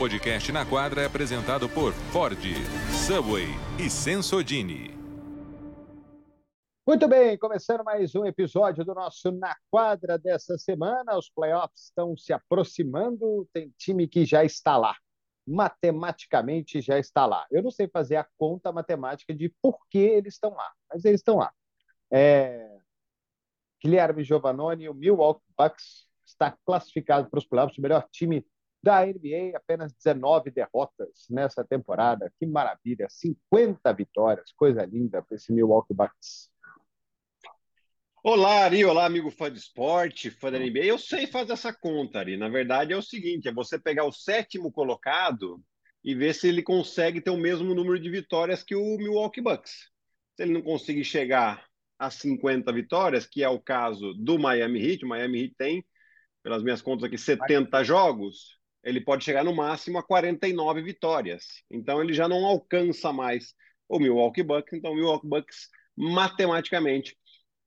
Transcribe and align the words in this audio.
podcast 0.00 0.50
Na 0.50 0.64
Quadra 0.64 1.02
é 1.02 1.04
apresentado 1.04 1.68
por 1.68 1.92
Ford, 1.92 2.40
Subway 3.06 3.48
e 3.78 3.90
Sensodini. 3.90 4.98
Muito 6.86 7.06
bem, 7.06 7.36
começando 7.36 7.84
mais 7.84 8.14
um 8.14 8.24
episódio 8.24 8.82
do 8.82 8.94
nosso 8.94 9.30
Na 9.30 9.54
Quadra 9.70 10.18
dessa 10.18 10.56
semana. 10.56 11.18
Os 11.18 11.28
playoffs 11.28 11.82
estão 11.88 12.16
se 12.16 12.32
aproximando, 12.32 13.46
tem 13.52 13.74
time 13.76 14.08
que 14.08 14.24
já 14.24 14.42
está 14.42 14.78
lá. 14.78 14.96
Matematicamente 15.46 16.80
já 16.80 16.98
está 16.98 17.26
lá. 17.26 17.46
Eu 17.50 17.62
não 17.62 17.70
sei 17.70 17.86
fazer 17.86 18.16
a 18.16 18.26
conta 18.38 18.72
matemática 18.72 19.34
de 19.34 19.54
por 19.60 19.86
que 19.90 19.98
eles 19.98 20.32
estão 20.32 20.54
lá, 20.54 20.72
mas 20.90 21.04
eles 21.04 21.20
estão 21.20 21.36
lá. 21.36 21.52
É... 22.10 22.78
Guilherme 23.84 24.24
Giovannoni, 24.24 24.88
o 24.88 24.94
Milwaukee 24.94 25.44
Bucks, 25.58 26.06
está 26.24 26.56
classificado 26.64 27.28
para 27.28 27.38
os 27.38 27.44
playoffs, 27.44 27.76
o 27.76 27.82
melhor 27.82 28.08
time 28.10 28.46
da 28.82 29.04
NBA, 29.04 29.56
apenas 29.56 29.92
19 29.92 30.50
derrotas 30.50 31.26
nessa 31.28 31.64
temporada. 31.64 32.32
Que 32.38 32.46
maravilha! 32.46 33.06
50 33.10 33.92
vitórias, 33.92 34.52
coisa 34.52 34.84
linda 34.84 35.22
para 35.22 35.36
esse 35.36 35.52
Milwaukee 35.52 35.94
Bucks. 35.94 36.50
Olá, 38.22 38.64
Ari. 38.64 38.84
Olá, 38.84 39.06
amigo 39.06 39.30
fã 39.30 39.50
de 39.50 39.58
esporte, 39.58 40.30
fã 40.30 40.50
da 40.50 40.58
NBA. 40.58 40.84
Eu 40.84 40.98
sei 40.98 41.26
fazer 41.26 41.52
essa 41.52 41.72
conta, 41.72 42.18
Ari. 42.18 42.36
Na 42.36 42.48
verdade, 42.48 42.92
é 42.92 42.96
o 42.96 43.02
seguinte: 43.02 43.48
é 43.48 43.52
você 43.52 43.78
pegar 43.78 44.04
o 44.04 44.12
sétimo 44.12 44.70
colocado 44.72 45.62
e 46.02 46.14
ver 46.14 46.34
se 46.34 46.48
ele 46.48 46.62
consegue 46.62 47.20
ter 47.20 47.30
o 47.30 47.36
mesmo 47.36 47.74
número 47.74 47.98
de 47.98 48.10
vitórias 48.10 48.62
que 48.62 48.74
o 48.74 48.96
Milwaukee 48.96 49.40
Bucks. 49.40 49.90
Se 50.36 50.42
ele 50.42 50.52
não 50.52 50.62
conseguir 50.62 51.04
chegar 51.04 51.66
a 51.98 52.10
50 52.10 52.72
vitórias, 52.72 53.26
que 53.26 53.42
é 53.42 53.48
o 53.48 53.60
caso 53.60 54.14
do 54.14 54.38
Miami 54.38 54.82
Heat, 54.82 55.04
o 55.04 55.08
Miami 55.08 55.42
Heat 55.42 55.54
tem, 55.56 55.86
pelas 56.42 56.62
minhas 56.62 56.80
contas 56.80 57.04
aqui, 57.04 57.18
70 57.18 57.84
jogos 57.84 58.59
ele 58.82 59.00
pode 59.00 59.24
chegar 59.24 59.44
no 59.44 59.54
máximo 59.54 59.98
a 59.98 60.02
49 60.02 60.82
vitórias. 60.82 61.62
Então 61.70 62.02
ele 62.02 62.12
já 62.12 62.28
não 62.28 62.44
alcança 62.44 63.12
mais 63.12 63.54
o 63.88 63.98
Milwaukee 63.98 64.42
Bucks, 64.42 64.72
então 64.72 64.92
o 64.92 64.94
Milwaukee 64.94 65.28
Bucks 65.28 65.68
matematicamente 65.96 67.16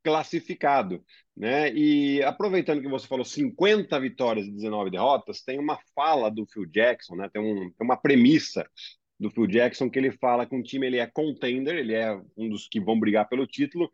classificado, 0.03 1.03
né? 1.35 1.71
E 1.73 2.21
aproveitando 2.23 2.81
que 2.81 2.87
você 2.87 3.07
falou 3.07 3.23
50 3.25 3.97
vitórias 3.99 4.47
e 4.47 4.51
19 4.51 4.91
derrotas, 4.91 5.41
tem 5.41 5.59
uma 5.59 5.79
fala 5.95 6.29
do 6.29 6.45
Phil 6.45 6.65
Jackson, 6.65 7.15
né? 7.15 7.29
Tem, 7.31 7.41
um, 7.41 7.71
tem 7.71 7.85
uma 7.85 7.97
premissa 7.97 8.67
do 9.19 9.29
Phil 9.29 9.47
Jackson 9.47 9.89
que 9.89 9.97
ele 9.99 10.11
fala 10.11 10.45
que 10.45 10.55
um 10.55 10.63
time 10.63 10.87
ele 10.87 10.97
é 10.97 11.07
contender, 11.07 11.77
ele 11.77 11.93
é 11.93 12.19
um 12.35 12.49
dos 12.49 12.67
que 12.67 12.79
vão 12.79 12.99
brigar 12.99 13.29
pelo 13.29 13.47
título, 13.47 13.89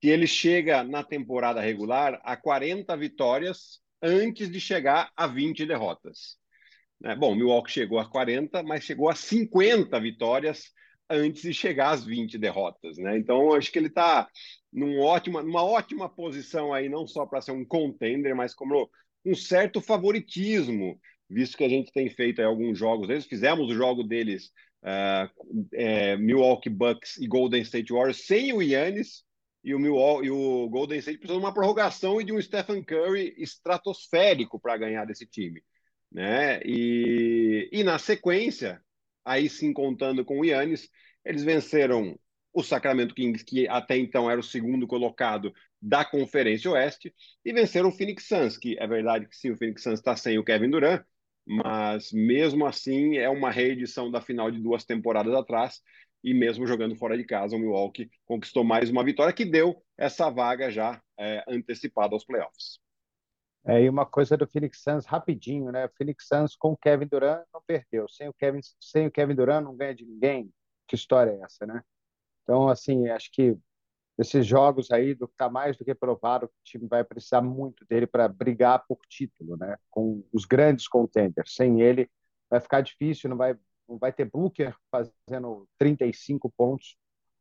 que 0.00 0.08
ele 0.08 0.26
chega 0.26 0.82
na 0.82 1.04
temporada 1.04 1.60
regular 1.60 2.20
a 2.24 2.36
40 2.36 2.96
vitórias 2.96 3.80
antes 4.02 4.50
de 4.50 4.60
chegar 4.60 5.10
a 5.16 5.26
20 5.26 5.64
derrotas. 5.64 6.36
Né? 7.04 7.14
Bom, 7.14 7.34
Milwaukee 7.34 7.70
chegou 7.70 7.98
a 7.98 8.08
40, 8.08 8.62
mas 8.62 8.82
chegou 8.82 9.10
a 9.10 9.14
50 9.14 10.00
vitórias 10.00 10.72
antes 11.08 11.42
de 11.42 11.52
chegar 11.52 11.90
às 11.90 12.02
20 12.02 12.38
derrotas. 12.38 12.96
Né? 12.96 13.18
Então, 13.18 13.52
acho 13.52 13.70
que 13.70 13.78
ele 13.78 13.88
está 13.88 14.26
num 14.72 14.98
ótima, 15.00 15.42
numa 15.42 15.62
ótima 15.62 16.08
posição 16.08 16.72
aí, 16.72 16.88
não 16.88 17.06
só 17.06 17.26
para 17.26 17.42
ser 17.42 17.52
um 17.52 17.64
contender, 17.64 18.34
mas 18.34 18.54
como 18.54 18.90
um 19.22 19.34
certo 19.34 19.82
favoritismo, 19.82 20.98
visto 21.28 21.58
que 21.58 21.64
a 21.64 21.68
gente 21.68 21.92
tem 21.92 22.08
feito 22.08 22.40
alguns 22.40 22.78
jogos 22.78 23.06
deles. 23.06 23.26
Fizemos 23.26 23.70
o 23.70 23.74
jogo 23.74 24.02
deles, 24.02 24.46
uh, 24.82 25.28
é, 25.74 26.16
Milwaukee 26.16 26.70
Bucks 26.70 27.18
e 27.18 27.26
Golden 27.26 27.60
State 27.60 27.92
Warriors, 27.92 28.26
sem 28.26 28.50
o 28.54 28.62
Yannis, 28.62 29.24
e 29.62 29.74
o, 29.74 29.78
Milwaukee, 29.78 30.26
e 30.26 30.30
o 30.30 30.68
Golden 30.70 30.98
State 30.98 31.18
precisou 31.18 31.40
de 31.40 31.46
uma 31.46 31.54
prorrogação 31.54 32.18
e 32.18 32.24
de 32.24 32.32
um 32.32 32.40
Stephen 32.40 32.82
Curry 32.82 33.34
estratosférico 33.38 34.58
para 34.58 34.76
ganhar 34.76 35.04
desse 35.04 35.26
time 35.26 35.62
né? 36.14 36.60
E, 36.64 37.68
e 37.72 37.82
na 37.82 37.98
sequência, 37.98 38.80
aí 39.24 39.48
sim 39.48 39.72
contando 39.72 40.24
com 40.24 40.40
o 40.40 40.44
Yannis, 40.44 40.88
eles 41.24 41.42
venceram 41.42 42.18
o 42.52 42.62
Sacramento 42.62 43.14
Kings, 43.14 43.44
que 43.44 43.66
até 43.68 43.98
então 43.98 44.30
era 44.30 44.40
o 44.40 44.44
segundo 44.44 44.86
colocado 44.86 45.52
da 45.82 46.04
Conferência 46.04 46.70
Oeste, 46.70 47.12
e 47.44 47.52
venceram 47.52 47.88
o 47.88 47.92
Phoenix 47.92 48.26
Suns, 48.28 48.56
que 48.56 48.78
é 48.78 48.86
verdade 48.86 49.26
que 49.28 49.36
sim, 49.36 49.50
o 49.50 49.56
Phoenix 49.56 49.82
Suns 49.82 49.98
está 49.98 50.16
sem 50.16 50.38
o 50.38 50.44
Kevin 50.44 50.70
Durant, 50.70 51.04
mas 51.44 52.12
mesmo 52.12 52.64
assim 52.64 53.18
é 53.18 53.28
uma 53.28 53.50
reedição 53.50 54.10
da 54.10 54.20
final 54.20 54.50
de 54.50 54.60
duas 54.60 54.84
temporadas 54.84 55.34
atrás, 55.34 55.82
e 56.22 56.32
mesmo 56.32 56.66
jogando 56.66 56.96
fora 56.96 57.18
de 57.18 57.24
casa, 57.24 57.56
o 57.56 57.58
Milwaukee 57.58 58.08
conquistou 58.24 58.64
mais 58.64 58.88
uma 58.88 59.04
vitória 59.04 59.34
que 59.34 59.44
deu 59.44 59.82
essa 59.98 60.30
vaga 60.30 60.70
já 60.70 61.02
é, 61.18 61.44
antecipada 61.48 62.14
aos 62.14 62.24
playoffs. 62.24 62.83
É, 63.66 63.82
e 63.82 63.88
uma 63.88 64.04
coisa 64.04 64.36
do 64.36 64.46
Phoenix 64.46 64.82
Suns 64.82 65.06
rapidinho, 65.06 65.72
né? 65.72 65.86
O 65.86 65.90
Phoenix 65.96 66.26
Suns 66.26 66.54
com 66.54 66.72
o 66.72 66.76
Kevin 66.76 67.06
Durant 67.06 67.44
não 67.52 67.62
perdeu. 67.66 68.06
Sem 68.08 68.28
o 68.28 68.34
Kevin, 68.34 68.60
sem 68.78 69.06
o 69.06 69.10
Kevin 69.10 69.34
Durant 69.34 69.64
não 69.64 69.74
ganha 69.74 69.94
de 69.94 70.04
ninguém. 70.04 70.52
Que 70.86 70.94
história 70.94 71.30
é 71.30 71.40
essa, 71.40 71.64
né? 71.64 71.82
Então, 72.42 72.68
assim, 72.68 73.08
acho 73.08 73.30
que 73.32 73.56
esses 74.18 74.46
jogos 74.46 74.90
aí 74.90 75.14
do 75.14 75.26
tá 75.28 75.48
mais 75.48 75.76
do 75.78 75.84
que 75.84 75.94
provado 75.94 76.46
que 76.48 76.54
o 76.54 76.64
time 76.64 76.86
vai 76.86 77.02
precisar 77.02 77.40
muito 77.40 77.84
dele 77.86 78.06
para 78.06 78.28
brigar 78.28 78.84
por 78.86 78.98
título, 79.08 79.56
né? 79.56 79.78
Com 79.90 80.22
os 80.32 80.44
grandes 80.44 80.86
contenders. 80.86 81.54
Sem 81.54 81.80
ele 81.80 82.10
vai 82.50 82.60
ficar 82.60 82.82
difícil, 82.82 83.30
não 83.30 83.36
vai 83.36 83.58
não 83.88 83.98
vai 83.98 84.12
ter 84.12 84.24
Booker 84.24 84.74
fazendo 84.90 85.68
35 85.78 86.50
pontos 86.56 86.96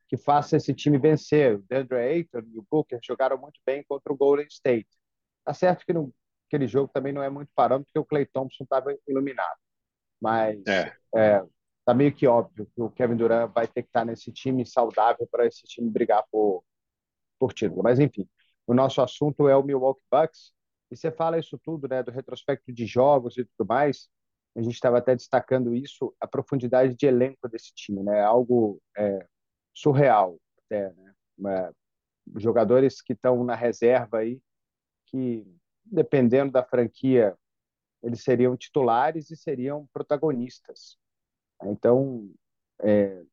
que 0.09 0.17
faça 0.17 0.57
esse 0.57 0.73
time 0.73 0.97
vencer. 0.97 1.55
O 1.55 1.63
DeAndre 1.69 1.97
Ayton 1.97 2.43
e 2.53 2.59
o 2.59 2.65
Booker 2.69 2.99
jogaram 3.01 3.37
muito 3.37 3.59
bem 3.65 3.83
contra 3.87 4.11
o 4.11 4.17
Golden 4.17 4.47
State 4.47 4.89
Tá 5.43 5.53
certo 5.53 5.85
que 5.85 5.93
no, 5.93 6.13
aquele 6.47 6.67
jogo 6.67 6.91
também 6.93 7.11
não 7.13 7.23
é 7.23 7.29
muito 7.29 7.51
parâmetro, 7.55 7.85
porque 7.85 7.99
o 7.99 8.05
Clay 8.05 8.25
Thompson 8.25 8.63
estava 8.63 8.95
iluminado. 9.07 9.57
Mas 10.21 10.61
é. 10.67 10.95
É, 11.15 11.43
tá 11.85 11.93
meio 11.93 12.13
que 12.13 12.27
óbvio 12.27 12.67
que 12.73 12.81
o 12.81 12.89
Kevin 12.91 13.15
Durant 13.17 13.51
vai 13.53 13.67
ter 13.67 13.83
que 13.83 13.89
estar 13.89 14.05
nesse 14.05 14.31
time 14.31 14.65
saudável 14.65 15.27
para 15.31 15.45
esse 15.45 15.63
time 15.63 15.89
brigar 15.89 16.23
por, 16.31 16.63
por 17.39 17.53
título. 17.53 17.83
Mas, 17.83 17.99
enfim, 17.99 18.27
o 18.67 18.73
nosso 18.73 19.01
assunto 19.01 19.47
é 19.49 19.55
o 19.55 19.63
Milwaukee 19.63 20.03
Bucks. 20.11 20.53
E 20.91 20.95
você 20.95 21.11
fala 21.11 21.39
isso 21.39 21.59
tudo, 21.63 21.87
né, 21.87 22.03
do 22.03 22.11
retrospecto 22.11 22.71
de 22.71 22.85
jogos 22.85 23.37
e 23.37 23.45
tudo 23.45 23.67
mais. 23.67 24.07
A 24.55 24.61
gente 24.61 24.75
estava 24.75 24.99
até 24.99 25.15
destacando 25.15 25.73
isso, 25.75 26.15
a 26.21 26.27
profundidade 26.27 26.95
de 26.95 27.05
elenco 27.07 27.49
desse 27.49 27.73
time, 27.73 28.03
né? 28.03 28.21
Algo 28.21 28.79
é, 28.95 29.25
surreal, 29.73 30.37
até, 30.65 30.93
né? 30.93 31.13
É, 31.47 31.71
jogadores 32.37 33.01
que 33.01 33.13
estão 33.13 33.43
na 33.43 33.55
reserva 33.55 34.19
aí 34.19 34.39
que, 35.13 35.45
dependendo 35.85 36.51
da 36.51 36.63
franquia, 36.63 37.37
eles 38.01 38.23
seriam 38.23 38.57
titulares 38.57 39.29
e 39.29 39.37
seriam 39.37 39.87
protagonistas. 39.93 40.97
Então, 41.63 42.33
é, 42.81 43.23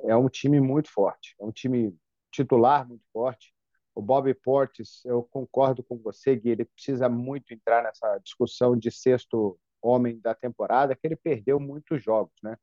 é 0.00 0.16
um 0.16 0.28
time 0.28 0.60
muito 0.60 0.90
forte, 0.90 1.36
é 1.40 1.44
um 1.44 1.52
time 1.52 1.96
titular 2.32 2.86
muito 2.86 3.04
forte. 3.12 3.54
O 3.94 4.02
Bob 4.02 4.32
Portes, 4.34 5.04
eu 5.04 5.22
concordo 5.22 5.82
com 5.82 5.96
você, 5.96 6.34
Gui, 6.34 6.50
ele 6.50 6.64
precisa 6.64 7.08
muito 7.08 7.54
entrar 7.54 7.84
nessa 7.84 8.18
discussão 8.18 8.76
de 8.76 8.90
sexto 8.90 9.58
homem 9.80 10.18
da 10.18 10.34
temporada, 10.34 10.94
que 10.96 11.06
ele 11.06 11.16
perdeu 11.16 11.60
muitos 11.60 12.02
jogos, 12.02 12.34
né? 12.42 12.56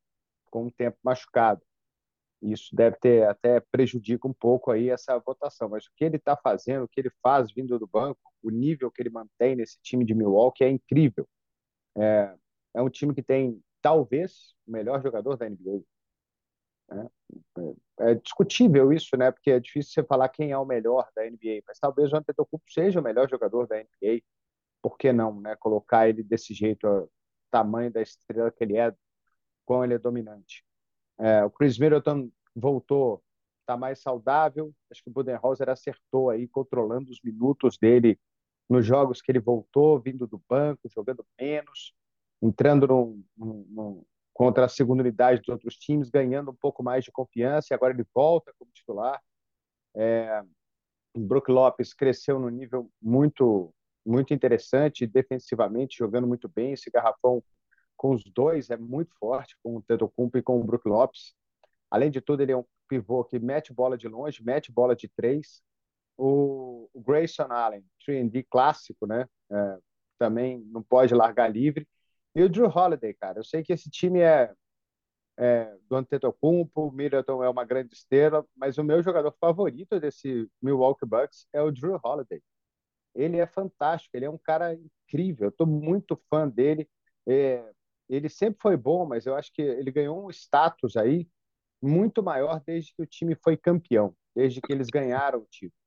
Com 0.51 0.65
um 0.65 0.69
tempo 0.69 0.97
machucado. 1.01 1.61
Isso 2.51 2.75
deve 2.75 2.97
ter 2.97 3.27
até 3.27 3.59
prejudica 3.59 4.27
um 4.27 4.33
pouco 4.33 4.71
aí 4.71 4.89
essa 4.89 5.17
votação. 5.19 5.69
Mas 5.69 5.85
o 5.85 5.91
que 5.95 6.05
ele 6.05 6.17
está 6.17 6.37
fazendo, 6.37 6.83
o 6.83 6.87
que 6.87 6.99
ele 7.01 7.11
faz 7.21 7.51
vindo 7.51 7.79
do 7.79 7.87
banco, 7.87 8.19
o 8.43 8.49
nível 8.49 8.91
que 8.91 9.01
ele 9.01 9.09
mantém 9.09 9.55
nesse 9.55 9.79
time 9.81 10.05
de 10.05 10.13
Milwaukee 10.13 10.63
é 10.63 10.69
incrível. 10.69 11.27
É, 11.97 12.35
é 12.75 12.81
um 12.81 12.89
time 12.89 13.13
que 13.13 13.23
tem 13.23 13.61
talvez 13.81 14.53
o 14.67 14.71
melhor 14.71 15.01
jogador 15.01 15.37
da 15.37 15.49
NBA. 15.49 15.81
Né? 16.89 17.09
É, 17.99 18.11
é 18.11 18.15
discutível 18.15 18.93
isso, 18.93 19.17
né? 19.17 19.31
Porque 19.31 19.51
é 19.51 19.59
difícil 19.59 19.93
você 19.93 20.03
falar 20.03 20.29
quem 20.29 20.51
é 20.51 20.57
o 20.57 20.65
melhor 20.65 21.09
da 21.15 21.23
NBA, 21.23 21.63
mas 21.67 21.79
talvez 21.79 22.11
o 22.13 22.17
Antetokounmpo 22.17 22.65
seja 22.71 22.99
o 22.99 23.03
melhor 23.03 23.29
jogador 23.29 23.67
da 23.67 23.77
NBA. 23.77 24.21
Por 24.81 24.97
que 24.97 25.11
não, 25.11 25.39
né? 25.41 25.55
Colocar 25.57 26.07
ele 26.09 26.23
desse 26.23 26.53
jeito, 26.53 26.87
o 26.87 27.09
tamanho 27.51 27.91
da 27.91 28.01
estrela 28.01 28.51
que 28.51 28.63
ele 28.63 28.77
é, 28.77 28.93
quão 29.65 29.83
ele 29.83 29.95
é 29.95 29.99
dominante. 29.99 30.63
É, 31.19 31.43
o 31.43 31.49
Chris 31.49 31.77
Middleton 31.77 32.29
voltou, 32.55 33.23
está 33.61 33.77
mais 33.77 33.99
saudável. 34.01 34.73
Acho 34.91 35.03
que 35.03 35.09
o 35.09 35.13
Budenholzer 35.13 35.69
acertou 35.69 36.29
aí, 36.29 36.47
controlando 36.47 37.11
os 37.11 37.21
minutos 37.23 37.77
dele 37.77 38.19
nos 38.69 38.85
jogos 38.85 39.21
que 39.21 39.31
ele 39.31 39.39
voltou, 39.39 39.99
vindo 39.99 40.25
do 40.25 40.41
banco, 40.49 40.89
jogando 40.89 41.25
menos, 41.39 41.93
entrando 42.41 42.87
no, 42.87 43.23
no, 43.37 43.65
no, 43.69 44.07
contra 44.33 44.65
a 44.65 44.69
segunda 44.69 45.01
unidade 45.01 45.39
dos 45.39 45.49
outros 45.49 45.75
times, 45.75 46.09
ganhando 46.09 46.51
um 46.51 46.55
pouco 46.55 46.83
mais 46.83 47.03
de 47.03 47.11
confiança. 47.11 47.67
E 47.71 47.75
agora 47.75 47.93
ele 47.93 48.05
volta 48.13 48.53
como 48.57 48.71
titular. 48.73 49.21
É, 49.95 50.43
o 51.15 51.19
Brook 51.19 51.49
Lopes 51.51 51.93
cresceu 51.93 52.39
no 52.39 52.49
nível 52.49 52.89
muito 53.01 53.73
muito 54.05 54.33
interessante 54.35 55.07
defensivamente, 55.07 55.97
jogando 55.97 56.27
muito 56.27 56.47
bem. 56.47 56.73
Esse 56.73 56.91
garrafão 56.91 57.43
com 57.95 58.11
os 58.11 58.23
dois 58.23 58.69
é 58.69 58.77
muito 58.77 59.15
forte, 59.17 59.55
com 59.63 59.77
o 59.77 59.81
Tetocumpo 59.81 60.37
e 60.37 60.41
com 60.41 60.59
o 60.59 60.63
Brook 60.63 60.87
Lopes. 60.87 61.33
Além 61.89 62.11
de 62.11 62.21
tudo, 62.21 62.41
ele 62.41 62.51
é 62.51 62.57
um 62.57 62.65
pivô 62.87 63.23
que 63.23 63.39
mete 63.39 63.73
bola 63.73 63.97
de 63.97 64.07
longe, 64.07 64.43
mete 64.43 64.71
bola 64.71 64.95
de 64.95 65.07
três. 65.07 65.61
O, 66.17 66.89
o 66.93 67.01
Grayson 67.01 67.51
Allen, 67.51 67.85
3D 68.07 68.45
clássico, 68.49 69.05
né? 69.05 69.27
É, 69.51 69.77
também 70.17 70.59
não 70.71 70.81
pode 70.81 71.13
largar 71.13 71.51
livre. 71.51 71.87
E 72.33 72.43
o 72.43 72.49
Drew 72.49 72.67
Holiday, 72.67 73.13
cara. 73.13 73.39
Eu 73.39 73.43
sei 73.43 73.63
que 73.63 73.73
esse 73.73 73.89
time 73.89 74.19
é, 74.19 74.53
é 75.37 75.75
do 75.89 75.95
Antetokounmpo, 75.95 76.87
o 76.87 76.91
Middleton 76.91 77.43
é 77.43 77.49
uma 77.49 77.65
grande 77.65 77.93
estrela, 77.93 78.45
mas 78.55 78.77
o 78.77 78.83
meu 78.83 79.01
jogador 79.03 79.33
favorito 79.39 79.99
desse 79.99 80.49
Milwaukee 80.61 81.05
Bucks 81.05 81.47
é 81.53 81.61
o 81.61 81.71
Drew 81.71 81.99
Holiday. 82.03 82.41
Ele 83.13 83.37
é 83.37 83.47
fantástico, 83.47 84.15
ele 84.17 84.25
é 84.25 84.29
um 84.29 84.37
cara 84.37 84.73
incrível. 84.73 85.45
Eu 85.47 85.49
estou 85.49 85.67
muito 85.67 86.21
fã 86.29 86.47
dele. 86.47 86.89
É, 87.27 87.63
ele 88.09 88.29
sempre 88.29 88.59
foi 88.61 88.77
bom, 88.77 89.05
mas 89.05 89.25
eu 89.25 89.35
acho 89.35 89.51
que 89.53 89.61
ele 89.61 89.91
ganhou 89.91 90.25
um 90.25 90.29
status 90.29 90.95
aí 90.97 91.27
muito 91.81 92.23
maior 92.23 92.61
desde 92.65 92.93
que 92.93 93.01
o 93.01 93.05
time 93.05 93.35
foi 93.35 93.57
campeão, 93.57 94.15
desde 94.35 94.61
que 94.61 94.71
eles 94.71 94.87
ganharam 94.87 95.39
o 95.39 95.47
título. 95.49 95.79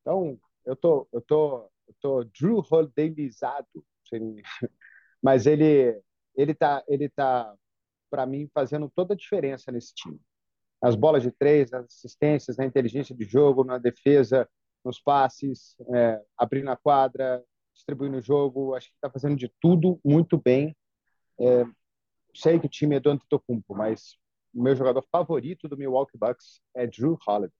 Então, 0.00 0.40
eu 0.64 0.76
tô, 0.76 1.08
eu 1.12 1.20
tô, 1.20 1.70
eu 1.88 1.94
tô 2.00 2.24
Drew 2.24 2.62
Holidayizado, 2.70 3.66
mas 5.22 5.46
ele, 5.46 6.00
ele 6.34 6.54
tá, 6.54 6.82
ele 6.88 7.08
tá, 7.08 7.54
para 8.10 8.26
mim, 8.26 8.48
fazendo 8.54 8.90
toda 8.94 9.14
a 9.14 9.16
diferença 9.16 9.70
nesse 9.72 9.94
time. 9.94 10.20
As 10.80 10.94
bolas 10.94 11.22
de 11.22 11.30
três, 11.32 11.70
nas 11.70 11.86
assistências, 11.86 12.56
na 12.56 12.64
inteligência 12.64 13.14
de 13.14 13.24
jogo, 13.24 13.64
na 13.64 13.78
defesa, 13.78 14.48
nos 14.84 15.00
passes, 15.00 15.76
é, 15.94 16.22
abrindo 16.36 16.70
a 16.70 16.76
quadra, 16.76 17.44
distribuindo 17.74 18.18
o 18.18 18.22
jogo. 18.22 18.74
Acho 18.74 18.88
que 18.88 18.94
está 18.94 19.10
fazendo 19.10 19.36
de 19.36 19.52
tudo 19.60 20.00
muito 20.04 20.38
bem. 20.38 20.76
É, 21.40 21.64
sei 22.34 22.58
que 22.58 22.66
o 22.66 22.70
time 22.70 22.96
é 22.96 23.00
do 23.00 23.10
Antetokounmpo, 23.10 23.74
mas 23.74 24.16
o 24.54 24.62
meu 24.62 24.74
jogador 24.74 25.04
favorito 25.10 25.68
do 25.68 25.76
Milwaukee 25.76 26.18
Bucks 26.18 26.60
é 26.74 26.86
Drew 26.86 27.18
Holiday. 27.26 27.52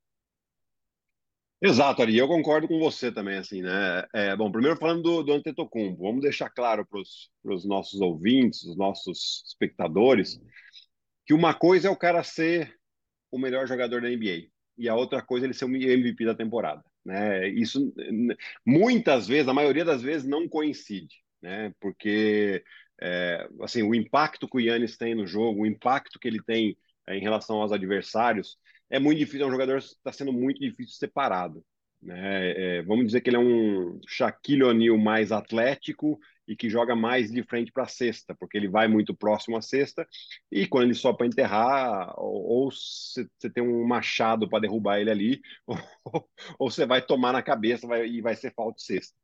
Exato, 1.60 2.02
Ari, 2.02 2.16
eu 2.16 2.28
concordo 2.28 2.68
com 2.68 2.78
você 2.78 3.10
também, 3.10 3.36
assim, 3.36 3.62
né? 3.62 4.06
É, 4.14 4.36
bom, 4.36 4.50
primeiro 4.50 4.76
falando 4.76 5.02
do, 5.02 5.22
do 5.24 5.32
Antetokounmpo, 5.32 6.04
vamos 6.04 6.22
deixar 6.22 6.48
claro 6.50 6.86
para 6.86 7.00
os 7.00 7.64
nossos 7.64 8.00
ouvintes, 8.00 8.62
os 8.62 8.76
nossos 8.76 9.42
espectadores, 9.44 10.40
que 11.26 11.34
uma 11.34 11.52
coisa 11.52 11.88
é 11.88 11.90
o 11.90 11.96
cara 11.96 12.22
ser 12.22 12.78
o 13.30 13.38
melhor 13.38 13.66
jogador 13.66 14.00
da 14.00 14.08
NBA 14.08 14.48
e 14.78 14.88
a 14.88 14.94
outra 14.94 15.20
coisa 15.20 15.44
é 15.44 15.48
ele 15.48 15.54
ser 15.54 15.64
o 15.64 15.74
MVP 15.74 16.24
da 16.24 16.34
temporada, 16.34 16.84
né? 17.04 17.48
Isso 17.48 17.92
muitas 18.64 19.26
vezes, 19.26 19.48
a 19.48 19.54
maioria 19.54 19.84
das 19.84 20.00
vezes, 20.00 20.28
não 20.28 20.48
coincide, 20.48 21.16
né? 21.42 21.74
Porque 21.80 22.62
é, 23.00 23.48
assim, 23.60 23.82
o 23.82 23.94
impacto 23.94 24.48
que 24.48 24.56
o 24.56 24.60
Yannis 24.60 24.96
tem 24.96 25.14
no 25.14 25.26
jogo, 25.26 25.62
o 25.62 25.66
impacto 25.66 26.18
que 26.18 26.28
ele 26.28 26.42
tem 26.42 26.76
é, 27.06 27.16
em 27.16 27.20
relação 27.20 27.60
aos 27.60 27.72
adversários, 27.72 28.58
é 28.90 28.98
muito 28.98 29.18
difícil, 29.18 29.42
é 29.44 29.46
um 29.46 29.52
jogador 29.52 29.80
que 29.80 29.86
está 29.86 30.12
sendo 30.12 30.32
muito 30.32 30.60
difícil 30.60 30.96
separado. 30.96 31.64
Né? 32.00 32.78
É, 32.78 32.82
vamos 32.82 33.06
dizer 33.06 33.20
que 33.20 33.30
ele 33.30 33.36
é 33.36 33.40
um 33.40 34.00
Shaquille 34.06 34.62
O'Neal 34.62 34.96
mais 34.96 35.32
atlético 35.32 36.18
e 36.46 36.56
que 36.56 36.70
joga 36.70 36.96
mais 36.96 37.30
de 37.30 37.42
frente 37.42 37.70
para 37.70 37.84
a 37.84 37.88
cesta, 37.88 38.34
porque 38.34 38.56
ele 38.56 38.68
vai 38.68 38.88
muito 38.88 39.14
próximo 39.14 39.56
à 39.56 39.60
cesta 39.60 40.06
e 40.50 40.66
quando 40.66 40.84
ele 40.84 40.94
só 40.94 41.12
para 41.12 41.26
enterrar, 41.26 42.14
ou 42.16 42.70
você 42.70 43.50
tem 43.52 43.62
um 43.62 43.84
machado 43.86 44.48
para 44.48 44.60
derrubar 44.60 45.00
ele 45.00 45.10
ali, 45.10 45.40
ou 46.58 46.70
você 46.70 46.86
vai 46.86 47.02
tomar 47.02 47.32
na 47.32 47.42
cabeça 47.42 47.86
vai, 47.86 48.06
e 48.06 48.20
vai 48.22 48.34
ser 48.34 48.54
falta 48.54 48.76
de 48.76 48.84
cesta. 48.84 49.14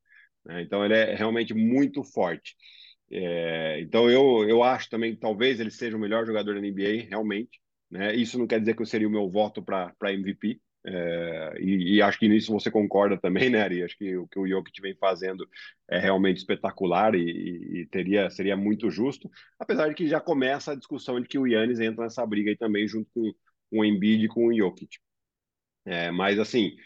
Né? 0.45 0.63
Então 0.63 0.85
ele 0.85 0.95
é 0.95 1.15
realmente 1.15 1.55
muito 1.55 2.05
forte. 2.05 2.55
É, 3.11 3.81
então 3.81 4.11
eu, 4.11 4.49
eu 4.49 4.63
acho 4.63 4.89
também 4.91 5.15
que 5.15 5.21
talvez 5.21 5.61
ele 5.61 5.71
seja 5.71 5.97
o 5.97 6.01
melhor 6.01 6.27
jogador 6.27 6.55
da 6.55 6.61
NBA, 6.61 7.09
realmente. 7.09 7.61
Né? 7.91 8.15
Isso 8.15 8.39
não 8.39 8.47
quer 8.47 8.61
dizer 8.61 8.75
que 8.75 8.83
eu 8.83 8.87
seria 8.87 9.09
o 9.09 9.11
meu 9.11 9.31
voto 9.31 9.63
para 9.63 10.13
MVP. 10.13 10.61
É, 10.87 11.55
e, 11.61 11.97
e, 11.97 12.03
acho 12.03 12.19
que 12.19 12.29
nisso 12.29 12.53
você 12.53 12.71
concorda 12.71 13.17
também, 13.19 13.49
né, 13.49 13.63
Ari? 13.63 13.83
Acho 13.83 13.97
que 13.97 14.17
o 14.17 14.29
que 14.29 14.39
o 14.39 14.47
Jokic 14.47 14.83
vem 14.83 14.95
fazendo 14.95 15.49
é 15.89 15.99
realmente 15.99 16.39
espetacular 16.39 17.15
e, 17.15 17.81
e, 17.81 17.87
teria, 17.87 18.29
seria 18.29 18.55
muito 18.57 18.91
justo, 18.91 19.31
apesar 19.59 19.89
de 19.89 19.95
que 19.95 20.07
já 20.07 20.21
começa 20.21 20.73
a 20.73 20.75
discussão 20.75 21.21
de 21.21 21.27
que 21.27 21.39
o 21.39 21.47
Yannis 21.47 21.81
entra 21.81 22.05
nessa 22.05 22.27
briga 22.27 22.51
aí 22.51 22.57
também, 22.57 22.87
junto 22.87 23.09
com, 23.15 23.33
com 23.71 23.79
o 23.81 23.85
Embiid 23.85 24.25
e 24.27 24.29
com 24.29 24.47
o 24.49 24.55
Jokic. 24.55 24.99
É, 25.87 26.11
mas, 26.11 26.39
assim, 26.39 26.77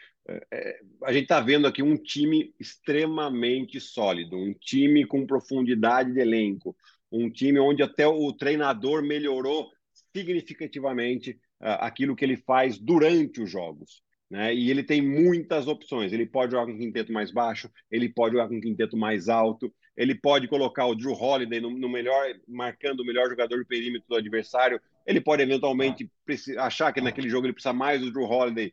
é, 0.51 0.81
a 1.05 1.13
gente 1.13 1.23
está 1.23 1.41
vendo 1.41 1.67
aqui 1.67 1.83
um 1.83 1.97
time 1.97 2.55
extremamente 2.61 3.81
sólido, 3.81 4.37
um 4.37 4.53
time 4.53 5.07
com 5.07 5.27
profundidade 5.27 6.13
de 6.13 6.21
elenco, 6.21 6.77
um 7.11 7.31
time 7.31 7.59
onde 7.59 7.83
até 7.83 8.07
o 8.07 8.33
treinador 8.33 9.03
melhorou 9.03 9.71
significativamente 10.15 11.31
uh, 11.61 11.81
aquilo 11.81 12.15
que 12.15 12.25
ele 12.25 12.37
faz 12.37 12.79
durante 12.79 13.41
os 13.41 13.51
jogos. 13.51 14.03
Né? 14.31 14.55
E 14.55 14.71
ele 14.71 14.83
tem 14.83 15.01
muitas 15.01 15.67
opções. 15.67 16.13
Ele 16.13 16.27
pode 16.27 16.53
jogar 16.53 16.67
com 16.67 16.73
um 16.73 16.79
quinteto 16.79 17.13
mais 17.13 17.33
baixo, 17.33 17.71
ele 17.91 18.09
pode 18.11 18.35
jogar 18.35 18.49
com 18.49 18.57
um 18.57 18.61
quinteto 18.61 18.97
mais 18.97 19.29
alto, 19.29 19.73
ele 19.97 20.15
pode 20.15 20.47
colocar 20.47 20.87
o 20.87 20.95
Drew 20.95 21.15
Holiday 21.15 21.61
no, 21.61 21.71
no 21.71 21.89
melhor, 21.89 22.27
marcando 22.47 23.01
o 23.01 23.05
melhor 23.05 23.29
jogador 23.29 23.59
do 23.59 23.67
perímetro 23.67 24.07
do 24.09 24.17
adversário. 24.17 24.81
Ele 25.07 25.21
pode 25.21 25.43
eventualmente 25.43 26.11
achar 26.59 26.93
que 26.93 27.01
naquele 27.01 27.31
jogo 27.31 27.47
ele 27.47 27.55
precisa 27.55 27.73
mais 27.73 28.01
do 28.01 28.13
Drew 28.13 28.25
Holiday 28.25 28.73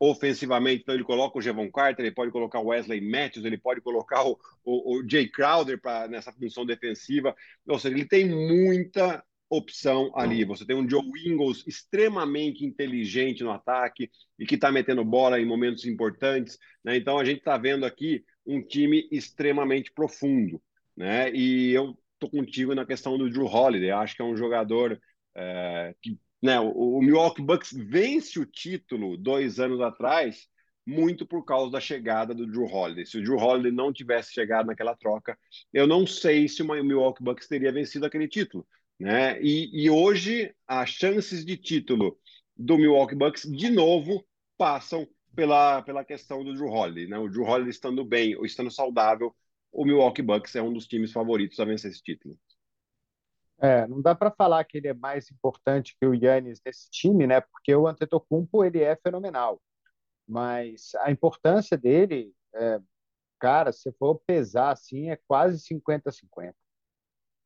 ofensivamente, 0.00 0.82
então 0.82 0.94
ele 0.94 1.04
coloca 1.04 1.38
o 1.38 1.42
Jevon 1.42 1.70
Carter, 1.70 2.04
ele 2.04 2.14
pode 2.14 2.30
colocar 2.30 2.60
o 2.60 2.66
Wesley 2.66 3.00
Matthews, 3.00 3.44
ele 3.44 3.58
pode 3.58 3.80
colocar 3.80 4.24
o, 4.24 4.38
o, 4.64 4.98
o 4.98 5.08
Jay 5.08 5.28
Crowder 5.28 5.80
para 5.80 6.08
nessa 6.08 6.32
função 6.32 6.66
defensiva. 6.66 7.34
Ou 7.66 7.78
seja, 7.78 7.94
ele 7.94 8.04
tem 8.04 8.28
muita 8.28 9.24
opção 9.50 10.12
ali. 10.14 10.44
Você 10.44 10.64
tem 10.64 10.76
um 10.76 10.88
Joe 10.88 11.02
Ingles 11.26 11.64
extremamente 11.66 12.64
inteligente 12.64 13.42
no 13.42 13.50
ataque 13.50 14.08
e 14.38 14.46
que 14.46 14.54
está 14.54 14.70
metendo 14.70 15.04
bola 15.04 15.40
em 15.40 15.44
momentos 15.44 15.84
importantes. 15.84 16.56
Né? 16.84 16.96
Então 16.96 17.18
a 17.18 17.24
gente 17.24 17.38
está 17.38 17.58
vendo 17.58 17.84
aqui 17.84 18.24
um 18.46 18.62
time 18.62 19.08
extremamente 19.10 19.90
profundo. 19.92 20.62
Né? 20.96 21.32
E 21.34 21.72
eu 21.72 21.98
estou 22.14 22.30
contigo 22.30 22.74
na 22.74 22.86
questão 22.86 23.18
do 23.18 23.28
Drew 23.28 23.46
Holiday. 23.46 23.90
Acho 23.90 24.14
que 24.14 24.22
é 24.22 24.24
um 24.24 24.36
jogador 24.36 25.00
é, 25.34 25.94
que. 26.00 26.16
Né, 26.42 26.58
o, 26.58 26.98
o 26.98 27.02
Milwaukee 27.02 27.42
Bucks 27.42 27.72
vence 27.72 28.38
o 28.38 28.46
título 28.46 29.16
dois 29.16 29.60
anos 29.60 29.80
atrás 29.80 30.48
muito 30.86 31.26
por 31.26 31.44
causa 31.44 31.70
da 31.70 31.80
chegada 31.80 32.34
do 32.34 32.46
Drew 32.46 32.64
Holiday. 32.64 33.06
Se 33.06 33.18
o 33.18 33.22
Drew 33.22 33.36
Holiday 33.36 33.70
não 33.70 33.92
tivesse 33.92 34.32
chegado 34.32 34.66
naquela 34.66 34.96
troca, 34.96 35.38
eu 35.72 35.86
não 35.86 36.06
sei 36.06 36.48
se 36.48 36.62
o 36.62 36.66
Milwaukee 36.66 37.22
Bucks 37.22 37.46
teria 37.46 37.72
vencido 37.72 38.06
aquele 38.06 38.26
título. 38.26 38.66
Né? 38.98 39.40
E, 39.40 39.70
e 39.72 39.88
hoje 39.88 40.54
as 40.66 40.90
chances 40.90 41.44
de 41.44 41.56
título 41.56 42.18
do 42.56 42.76
Milwaukee 42.76 43.14
Bucks 43.14 43.42
de 43.42 43.70
novo 43.70 44.26
passam 44.58 45.08
pela, 45.34 45.80
pela 45.82 46.04
questão 46.04 46.44
do 46.44 46.54
Drew 46.54 46.68
Holiday. 46.68 47.06
Né? 47.06 47.18
O 47.18 47.28
Drew 47.28 47.44
Holiday 47.44 47.70
estando 47.70 48.04
bem 48.04 48.36
ou 48.36 48.44
estando 48.44 48.70
saudável, 48.70 49.34
o 49.72 49.84
Milwaukee 49.84 50.22
Bucks 50.22 50.56
é 50.56 50.62
um 50.62 50.72
dos 50.72 50.86
times 50.86 51.12
favoritos 51.12 51.58
a 51.60 51.64
vencer 51.64 51.90
esse 51.90 52.02
título. 52.02 52.36
É, 53.62 53.86
não 53.86 54.00
dá 54.00 54.14
para 54.14 54.30
falar 54.30 54.64
que 54.64 54.78
ele 54.78 54.88
é 54.88 54.94
mais 54.94 55.30
importante 55.30 55.94
que 55.98 56.06
o 56.06 56.14
Yannis 56.14 56.60
nesse 56.64 56.90
time, 56.90 57.26
né? 57.26 57.40
Porque 57.40 57.74
o 57.74 57.86
Antetokounmpo 57.86 58.64
ele 58.64 58.80
é 58.82 58.96
fenomenal, 58.96 59.60
mas 60.28 60.92
a 61.00 61.10
importância 61.10 61.76
dele, 61.78 62.34
é, 62.54 62.80
cara, 63.40 63.72
se 63.72 63.92
for 63.94 64.20
pesar 64.26 64.72
assim, 64.72 65.10
é 65.10 65.16
quase 65.28 65.60
50-50. 65.60 66.56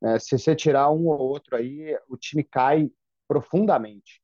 É, 0.03 0.19
se 0.19 0.37
você 0.39 0.55
tirar 0.55 0.91
um 0.91 1.07
ou 1.07 1.19
outro 1.19 1.55
aí, 1.57 1.97
o 2.09 2.17
time 2.17 2.43
cai 2.43 2.91
profundamente. 3.27 4.21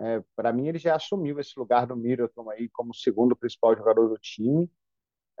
É, 0.00 0.22
Para 0.36 0.52
mim, 0.52 0.68
ele 0.68 0.78
já 0.78 0.96
assumiu 0.96 1.40
esse 1.40 1.58
lugar 1.58 1.86
do 1.86 1.96
Middleton 1.96 2.50
aí 2.50 2.68
como 2.70 2.94
segundo 2.94 3.36
principal 3.36 3.76
jogador 3.76 4.08
do 4.08 4.18
time. 4.18 4.70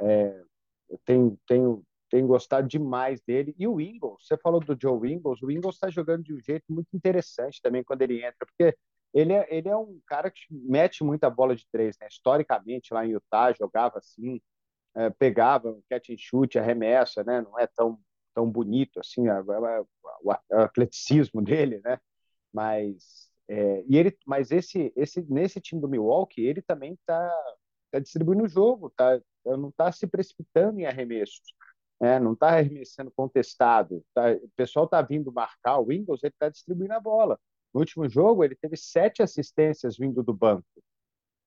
É, 0.00 0.42
eu 0.90 0.98
tenho, 1.04 1.38
tenho, 1.46 1.84
tenho 2.12 2.26
gostado 2.26 2.68
demais 2.68 3.22
dele. 3.22 3.54
E 3.58 3.66
o 3.66 3.80
Ingles, 3.80 4.26
você 4.26 4.36
falou 4.36 4.60
do 4.60 4.76
Joe 4.78 5.10
Ingles, 5.10 5.42
o 5.42 5.50
Ingles 5.50 5.76
está 5.76 5.88
jogando 5.88 6.22
de 6.22 6.34
um 6.34 6.40
jeito 6.40 6.64
muito 6.68 6.94
interessante 6.94 7.58
também 7.62 7.82
quando 7.82 8.02
ele 8.02 8.18
entra, 8.22 8.46
porque 8.46 8.76
ele 9.14 9.32
é, 9.32 9.46
ele 9.50 9.68
é 9.70 9.76
um 9.76 9.98
cara 10.06 10.30
que 10.30 10.42
mete 10.50 11.02
muita 11.02 11.30
bola 11.30 11.56
de 11.56 11.66
três, 11.72 11.96
né? 11.98 12.06
Historicamente, 12.10 12.92
lá 12.92 13.06
em 13.06 13.12
Utah, 13.12 13.52
jogava 13.54 13.98
assim, 13.98 14.42
é, 14.94 15.08
pegava 15.08 15.78
catch 15.88 16.10
and 16.10 16.18
shoot, 16.18 16.58
arremessa, 16.58 17.24
né? 17.24 17.40
Não 17.40 17.58
é 17.58 17.66
tão 17.66 17.98
tão 18.34 18.50
bonito 18.50 18.98
assim 18.98 19.28
a, 19.28 19.38
a, 19.40 19.84
o 20.22 20.30
atleticismo 20.52 21.40
dele, 21.42 21.80
né? 21.82 21.98
Mas 22.52 23.30
é, 23.48 23.84
e 23.88 23.96
ele, 23.96 24.16
mas 24.26 24.50
esse, 24.50 24.92
esse 24.96 25.22
nesse 25.30 25.60
time 25.60 25.80
do 25.80 25.88
Milwaukee 25.88 26.42
ele 26.44 26.60
também 26.62 26.92
está 26.94 27.30
tá 27.90 27.98
distribuindo 27.98 28.44
o 28.44 28.48
jogo, 28.48 28.90
tá, 28.90 29.20
não 29.44 29.70
está 29.70 29.90
se 29.92 30.06
precipitando 30.06 30.78
em 30.80 30.86
arremessos, 30.86 31.54
né? 32.02 32.18
Não 32.18 32.32
está 32.32 32.48
arremessando 32.48 33.12
contestado, 33.12 34.04
tá, 34.12 34.32
o 34.32 34.50
pessoal 34.56 34.86
está 34.86 35.00
vindo 35.00 35.32
marcar 35.32 35.78
o 35.78 35.92
Ingles, 35.92 36.22
ele 36.24 36.32
está 36.34 36.48
distribuindo 36.48 36.94
a 36.94 37.00
bola. 37.00 37.38
No 37.72 37.80
último 37.80 38.08
jogo 38.08 38.42
ele 38.42 38.56
teve 38.56 38.76
sete 38.76 39.22
assistências 39.22 39.96
vindo 39.96 40.20
do 40.22 40.34
banco. 40.34 40.66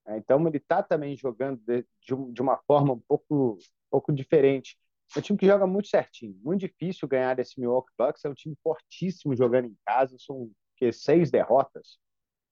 Né? 0.06 0.16
Então 0.16 0.46
ele 0.48 0.56
está 0.56 0.82
também 0.82 1.14
jogando 1.14 1.60
de, 1.66 1.84
de, 2.32 2.40
uma 2.40 2.56
forma 2.66 2.94
um 2.94 3.00
pouco, 3.06 3.52
um 3.52 3.58
pouco 3.90 4.12
diferente. 4.12 4.78
É 5.14 5.18
um 5.18 5.22
time 5.22 5.38
que 5.38 5.46
joga 5.46 5.66
muito 5.66 5.88
certinho. 5.88 6.34
Muito 6.42 6.60
difícil 6.60 7.06
ganhar 7.06 7.34
desse 7.34 7.60
Milwaukee 7.60 7.92
Bucks. 7.98 8.24
É 8.24 8.28
um 8.28 8.34
time 8.34 8.56
fortíssimo 8.62 9.36
jogando 9.36 9.66
em 9.66 9.76
casa. 9.86 10.16
São 10.18 10.50
que, 10.76 10.90
seis 10.90 11.30
derrotas 11.30 11.98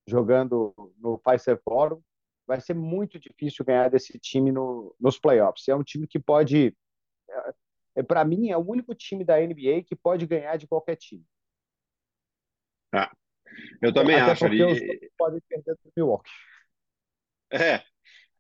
jogando 0.07 0.75
no 0.99 1.19
Pfizer 1.19 1.61
Forum. 1.65 2.01
Vai 2.47 2.61
ser 2.61 2.75
muito 2.75 3.19
difícil 3.19 3.65
ganhar 3.65 3.89
desse 3.89 4.19
time 4.19 4.53
no, 4.53 4.95
nos 5.01 5.19
playoffs. 5.19 5.67
É 5.69 5.75
um 5.75 5.83
time 5.83 6.07
que 6.07 6.19
pode. 6.19 6.77
É, 7.95 8.03
para 8.03 8.25
mim, 8.25 8.51
é 8.51 8.57
o 8.57 8.67
único 8.67 8.95
time 8.95 9.25
da 9.25 9.41
NBA 9.41 9.83
que 9.87 9.95
pode 9.95 10.27
ganhar 10.27 10.57
de 10.57 10.67
qualquer 10.67 10.97
time. 10.97 11.25
Ah, 12.93 13.11
eu 13.83 13.93
também 13.93 14.17
Até 14.17 14.33
acho 14.33 14.47
porque 14.47 14.63
ali. 14.63 15.11
podem 15.17 15.41
perder 15.49 15.75
do 15.75 15.93
Milwaukee. 15.97 16.31
É, 17.51 17.83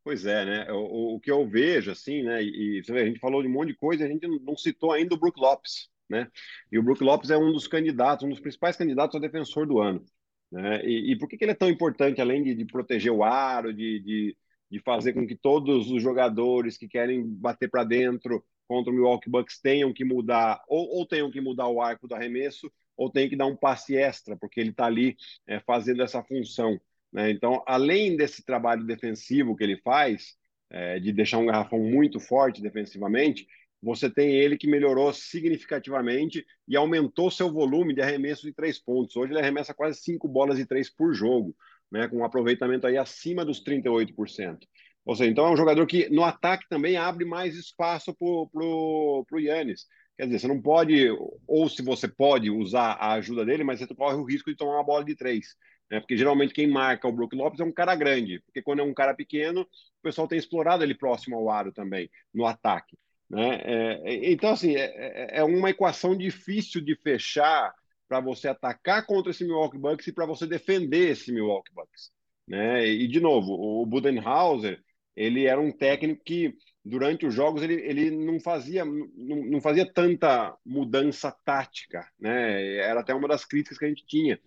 pois 0.03 0.27
é, 0.27 0.45
né? 0.45 0.73
O, 0.73 1.17
o 1.17 1.21
que 1.21 1.31
eu 1.31 1.47
vejo, 1.49 1.91
assim, 1.91 2.23
né? 2.23 2.43
E, 2.43 2.81
e 2.81 2.93
a 2.93 3.05
gente 3.05 3.21
falou 3.21 3.43
de 3.43 3.49
um 3.49 3.53
monte 3.53 3.69
de 3.69 3.77
coisa, 3.77 4.05
a 4.05 4.09
gente 4.09 4.27
não 4.27 4.57
citou 4.57 4.93
ainda 4.93 5.15
o 5.15 5.19
Brook 5.19 5.39
Lopes, 5.39 5.89
né? 6.09 6.31
E 6.71 6.79
o 6.79 6.83
Brook 6.83 7.03
Lopes 7.03 7.31
é 7.31 7.37
um 7.37 7.53
dos 7.53 7.67
candidatos, 7.67 8.25
um 8.25 8.31
dos 8.31 8.41
principais 8.41 8.77
candidatos 8.77 9.17
a 9.17 9.21
defensor 9.21 9.67
do 9.67 9.81
ano. 9.81 10.05
Né? 10.51 10.85
E, 10.85 11.13
e 11.13 11.19
por 11.19 11.29
que, 11.29 11.37
que 11.37 11.45
ele 11.45 11.53
é 11.53 11.57
tão 11.57 11.69
importante, 11.69 12.21
além 12.21 12.43
de, 12.43 12.55
de 12.55 12.65
proteger 12.65 13.11
o 13.11 13.25
aro, 13.25 13.75
de, 13.75 14.01
de, 14.01 14.37
de, 14.71 14.79
fazer 14.81 15.13
com 15.13 15.27
que 15.27 15.37
todos 15.37 15.91
os 15.91 16.01
jogadores 16.01 16.77
que 16.79 16.87
querem 16.87 17.27
bater 17.27 17.69
para 17.69 17.83
dentro 17.83 18.45
contra 18.67 18.93
o 18.93 18.95
Milwaukee 18.95 19.31
Bucks 19.31 19.61
tenham 19.61 19.93
que 19.93 20.05
mudar, 20.05 20.63
ou, 20.69 20.89
ou 20.89 21.07
tenham 21.07 21.31
que 21.31 21.41
mudar 21.41 21.69
o 21.69 21.81
arco 21.81 22.09
do 22.09 22.15
arremesso, 22.15 22.71
ou 22.97 23.11
tenham 23.11 23.29
que 23.29 23.37
dar 23.37 23.47
um 23.47 23.57
passe 23.57 23.97
extra, 23.97 24.37
porque 24.37 24.61
ele 24.61 24.71
está 24.71 24.87
ali 24.87 25.17
é, 25.47 25.61
fazendo 25.61 26.03
essa 26.03 26.23
função. 26.23 26.81
Né? 27.13 27.31
Então, 27.31 27.63
além 27.67 28.17
desse 28.17 28.45
trabalho 28.45 28.85
defensivo 28.85 29.57
que 29.57 29.65
ele 29.65 29.77
faz, 29.79 30.37
é, 30.71 30.99
de 30.99 31.13
deixar 31.13 31.39
um 31.39 31.47
garrafão 31.47 31.79
muito 31.79 32.19
forte 32.19 32.63
defensivamente, 32.63 33.47
você 33.85 34.09
tem 34.09 34.35
ele 34.35 34.57
que 34.57 34.67
melhorou 34.67 35.13
significativamente 35.13 36.45
e 36.67 36.75
aumentou 36.75 37.31
seu 37.31 37.53
volume 37.53 37.95
de 37.95 38.01
arremesso 38.01 38.47
de 38.47 38.53
três 38.53 38.79
pontos. 38.79 39.15
Hoje 39.15 39.33
ele 39.33 39.41
arremessa 39.41 39.75
quase 39.75 40.01
cinco 40.01 40.27
bolas 40.27 40.57
de 40.57 40.65
três 40.65 40.89
por 40.89 41.13
jogo, 41.13 41.55
né, 41.93 42.09
com 42.09 42.17
um 42.17 42.25
aproveitamento 42.25 42.87
aí 42.87 42.97
acima 42.97 43.45
dos 43.45 43.63
38%. 43.63 44.59
Ou 45.05 45.15
seja, 45.15 45.31
então 45.31 45.47
é 45.47 45.51
um 45.51 45.57
jogador 45.57 45.87
que 45.87 46.09
no 46.09 46.25
ataque 46.25 46.67
também 46.69 46.97
abre 46.97 47.25
mais 47.25 47.55
espaço 47.57 48.15
para 48.15 48.25
o 48.65 49.25
Yannis. 49.35 49.87
Quer 50.17 50.27
dizer, 50.27 50.39
você 50.39 50.49
não 50.49 50.63
pode, 50.63 51.09
ou 51.47 51.69
se 51.69 51.83
você 51.83 52.07
pode 52.07 52.51
usar 52.51 52.93
a 52.93 53.13
ajuda 53.15 53.45
dele, 53.45 53.65
mas 53.65 53.81
você 53.81 53.95
corre 53.95 54.17
o 54.17 54.25
risco 54.25 54.51
de 54.51 54.57
tomar 54.57 54.75
uma 54.75 54.85
bola 54.85 55.05
de 55.05 55.17
três. 55.17 55.57
Né? 55.91 56.01
Porque 56.01 56.17
geralmente 56.17 56.55
quem 56.55 56.69
marca 56.69 57.09
o 57.09 57.13
Brook 57.13 57.35
Lopes 57.35 57.61
é 57.61 57.65
um 57.65 57.73
cara 57.73 57.95
grande, 57.95 58.41
porque 58.47 58.63
quando 58.63 58.81
é 58.81 58.83
um 58.83 58.95
cara 58.95 59.13
pequeno, 59.15 59.63
o 59.63 60.03
pessoal 60.03 60.29
tem 60.29 60.39
explorado 60.39 60.83
ele 60.83 60.95
próximo 60.95 61.37
ao 61.37 61.51
aro 61.51 61.73
também, 61.73 62.09
no 62.33 62.47
ataque. 62.47 62.97
Né? 63.29 63.61
É, 63.65 64.31
então, 64.31 64.51
assim, 64.51 64.77
é, 64.77 64.85
é, 64.85 65.39
é 65.41 65.45
uma 65.45 65.71
equação 65.71 66.17
difícil 66.17 66.81
de 66.81 66.95
fechar 66.97 67.75
para 68.09 68.21
você 68.21 68.49
atacar 68.49 69.05
contra 69.07 69.31
esse 69.31 69.45
Milwaukee 69.45 69.79
Bucks 69.79 70.07
e 70.07 70.13
para 70.13 70.27
você 70.27 70.47
defender 70.47 71.11
esse 71.11 71.33
Milwaukee 71.33 71.73
Bucks. 71.75 72.11
Né? 72.47 72.87
E, 72.87 73.09
de 73.09 73.21
novo, 73.21 73.53
o 73.53 73.85
Budenhauser, 73.87 74.81
ele 75.17 75.47
era 75.47 75.61
um 75.61 75.73
técnico 75.73 76.23
que, 76.25 76.55
durante 76.85 77.27
os 77.27 77.35
jogos, 77.35 77.63
ele, 77.63 77.75
ele 77.75 78.11
não, 78.11 78.41
fazia, 78.41 78.85
não, 78.85 79.45
não 79.45 79.61
fazia 79.61 79.91
tanta 79.91 80.57
mudança 80.65 81.31
tática. 81.45 82.09
Né? 82.19 82.77
Era 82.77 83.01
até 83.01 83.15
uma 83.15 83.29
das 83.29 83.45
críticas 83.45 83.79
que 83.79 83.85
a 83.85 83.89
gente 83.89 84.07
tinha 84.07 84.41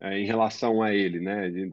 é, 0.00 0.18
em 0.18 0.26
relação 0.26 0.82
a 0.82 0.94
ele. 0.94 1.20
Né? 1.20 1.72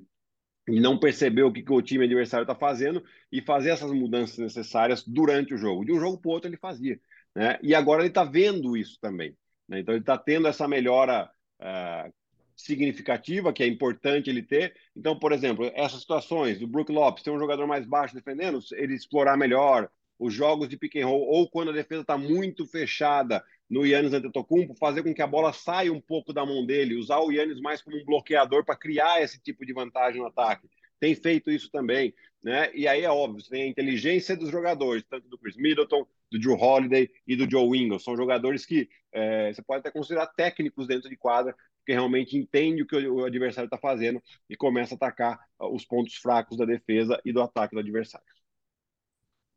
e 0.67 0.79
não 0.79 0.97
perceber 0.97 1.43
o 1.43 1.51
que, 1.51 1.63
que 1.63 1.73
o 1.73 1.81
time 1.81 2.05
adversário 2.05 2.43
está 2.43 2.55
fazendo 2.55 3.03
e 3.31 3.41
fazer 3.41 3.71
essas 3.71 3.91
mudanças 3.91 4.37
necessárias 4.37 5.03
durante 5.03 5.53
o 5.53 5.57
jogo. 5.57 5.83
De 5.83 5.91
um 5.91 5.99
jogo 5.99 6.17
para 6.19 6.29
o 6.29 6.31
outro 6.31 6.49
ele 6.49 6.57
fazia. 6.57 6.99
Né? 7.35 7.57
E 7.61 7.73
agora 7.73 8.01
ele 8.01 8.09
está 8.09 8.23
vendo 8.23 8.77
isso 8.77 8.97
também. 9.01 9.35
Né? 9.67 9.79
Então 9.79 9.93
ele 9.93 10.01
está 10.01 10.17
tendo 10.17 10.47
essa 10.47 10.67
melhora 10.67 11.29
uh, 11.59 12.13
significativa, 12.61 13.53
que 13.53 13.63
é 13.63 13.67
importante 13.67 14.29
ele 14.29 14.41
ter. 14.41 14.75
Então, 14.95 15.17
por 15.17 15.31
exemplo, 15.31 15.71
essas 15.73 16.01
situações 16.01 16.59
do 16.59 16.67
Brook 16.67 16.91
Lopes, 16.91 17.23
ter 17.23 17.31
um 17.31 17.39
jogador 17.39 17.67
mais 17.67 17.85
baixo 17.85 18.15
defendendo, 18.15 18.59
ele 18.73 18.93
explorar 18.93 19.37
melhor 19.37 19.89
os 20.17 20.33
jogos 20.33 20.69
de 20.69 20.77
pick 20.77 20.97
and 20.97 21.07
roll, 21.07 21.27
ou 21.27 21.49
quando 21.49 21.71
a 21.71 21.73
defesa 21.73 22.01
está 22.01 22.15
muito 22.15 22.65
fechada 22.67 23.43
no 23.67 23.85
Yannis 23.85 24.13
Antetokounmpo, 24.13 24.75
fazer 24.75 25.01
com 25.01 25.13
que 25.13 25.21
a 25.21 25.27
bola 25.27 25.51
saia 25.51 25.91
um 25.91 25.99
pouco 25.99 26.31
da 26.31 26.45
mão 26.45 26.63
dele, 26.63 26.95
usar 26.95 27.19
o 27.19 27.31
Yannis 27.31 27.59
mais 27.59 27.81
como 27.81 27.97
um 27.97 28.05
bloqueador 28.05 28.63
para 28.63 28.75
criar 28.75 29.21
esse 29.23 29.41
tipo 29.41 29.65
de 29.65 29.73
vantagem 29.73 30.21
no 30.21 30.27
ataque. 30.27 30.69
Tem 30.99 31.15
feito 31.15 31.49
isso 31.49 31.71
também, 31.71 32.13
né? 32.43 32.69
E 32.75 32.87
aí 32.87 33.01
é 33.01 33.09
óbvio, 33.09 33.43
tem 33.49 33.63
a 33.63 33.67
inteligência 33.67 34.37
dos 34.37 34.51
jogadores, 34.51 35.03
tanto 35.09 35.27
do 35.27 35.37
Chris 35.37 35.57
Middleton, 35.57 36.05
do 36.31 36.39
Drew 36.39 36.53
Holiday 36.53 37.09
e 37.25 37.35
do 37.35 37.49
Joe 37.49 37.75
Ingles. 37.75 38.03
São 38.03 38.15
jogadores 38.15 38.65
que 38.65 38.87
é, 39.11 39.51
você 39.51 39.63
pode 39.63 39.79
até 39.79 39.89
considerar 39.89 40.27
técnicos 40.27 40.85
dentro 40.85 41.09
de 41.09 41.17
quadra, 41.17 41.55
porque 41.81 41.93
realmente 41.93 42.37
entende 42.37 42.83
o 42.83 42.87
que 42.87 42.95
o 43.07 43.25
adversário 43.25 43.65
está 43.65 43.77
fazendo 43.77 44.21
e 44.47 44.55
começa 44.55 44.93
a 44.93 44.97
atacar 44.97 45.39
os 45.59 45.83
pontos 45.83 46.15
fracos 46.15 46.57
da 46.57 46.65
defesa 46.65 47.19
e 47.25 47.33
do 47.33 47.41
ataque 47.41 47.73
do 47.73 47.79
adversário. 47.79 48.25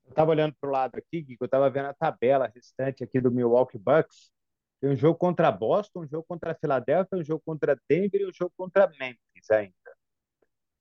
Eu 0.06 0.10
estava 0.10 0.30
olhando 0.30 0.54
para 0.58 0.68
o 0.68 0.72
lado 0.72 0.96
aqui, 0.96 1.22
Gui, 1.22 1.36
eu 1.38 1.44
estava 1.44 1.70
vendo 1.70 1.86
a 1.86 1.94
tabela 1.94 2.50
restante 2.54 3.04
aqui 3.04 3.20
do 3.20 3.30
Milwaukee 3.30 3.78
Bucks. 3.78 4.30
Tem 4.80 4.90
um 4.90 4.96
jogo 4.96 5.18
contra 5.18 5.50
Boston, 5.52 6.00
um 6.00 6.06
jogo 6.06 6.24
contra 6.26 6.54
Filadélfia, 6.54 7.18
um 7.18 7.24
jogo 7.24 7.42
contra 7.44 7.78
Denver 7.88 8.20
e 8.20 8.26
um 8.26 8.32
jogo 8.32 8.52
contra 8.56 8.86
Memphis 8.98 9.50
ainda. 9.50 9.74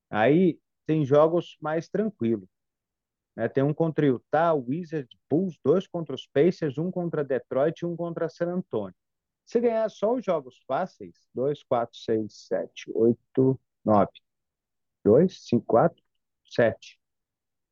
Aí 0.09 0.59
tem 0.85 1.05
jogos 1.05 1.57
mais 1.61 1.87
tranquilos. 1.87 2.47
Né? 3.35 3.47
Tem 3.47 3.63
um 3.63 3.73
contra 3.73 4.05
Utah, 4.05 4.53
Wizards, 4.53 5.17
Bulls, 5.29 5.57
dois 5.63 5.87
contra 5.87 6.15
os 6.15 6.27
Pacers, 6.27 6.77
um 6.77 6.91
contra 6.91 7.23
Detroit 7.23 7.81
e 7.81 7.85
um 7.85 7.95
contra 7.95 8.29
San 8.29 8.47
Antonio. 8.47 8.95
Se 9.45 9.59
ganhar 9.59 9.89
só 9.89 10.13
os 10.13 10.23
jogos 10.23 10.57
fáceis, 10.67 11.15
2, 11.33 11.63
4, 11.63 11.95
6, 11.97 12.33
7, 12.47 12.91
8, 12.93 13.59
9. 13.83 14.09
2, 15.03 15.47
5, 15.47 15.65
4, 15.65 16.03
7. 16.45 16.99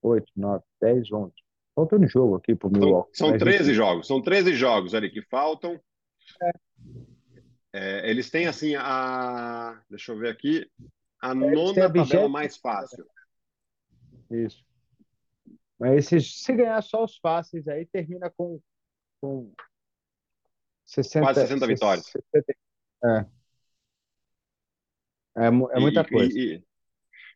8, 0.01 0.31
9, 0.35 0.63
10, 0.81 1.11
11. 1.11 1.33
Faltando 1.73 2.07
jogo 2.07 2.35
aqui 2.35 2.53
para 2.55 2.67
o 2.67 2.71
Milwaukee. 2.71 3.17
São, 3.17 3.29
são 3.29 3.37
13 3.37 3.65
gente... 3.65 3.73
jogos, 3.75 4.07
são 4.07 4.21
13 4.21 4.53
jogos 4.55 4.93
ali 4.93 5.09
que 5.09 5.21
faltam. 5.21 5.79
É. 6.41 6.51
É, 7.73 8.09
eles 8.09 8.29
têm 8.29 8.47
assim 8.47 8.75
a. 8.75 9.81
Deixa 9.89 10.11
eu 10.11 10.17
ver 10.17 10.29
aqui. 10.29 10.69
A 11.21 11.33
nona 11.33 11.85
a 11.85 11.91
tabela 11.91 12.27
mais 12.27 12.57
fácil. 12.57 13.05
Isso. 14.29 14.65
Mas 15.79 16.07
se, 16.07 16.19
se 16.19 16.53
ganhar 16.53 16.81
só 16.81 17.03
os 17.03 17.17
fáceis, 17.17 17.67
aí 17.67 17.85
termina 17.85 18.29
com, 18.29 18.59
com 19.21 19.53
60, 20.91 21.25
quase 21.25 21.41
60 21.41 21.67
vitórias. 21.67 22.05
60, 22.05 22.53
é. 23.03 23.25
É, 25.37 25.45
é 25.45 25.49
muita 25.79 26.01
e, 26.01 26.09
coisa. 26.09 26.37
E, 26.37 26.61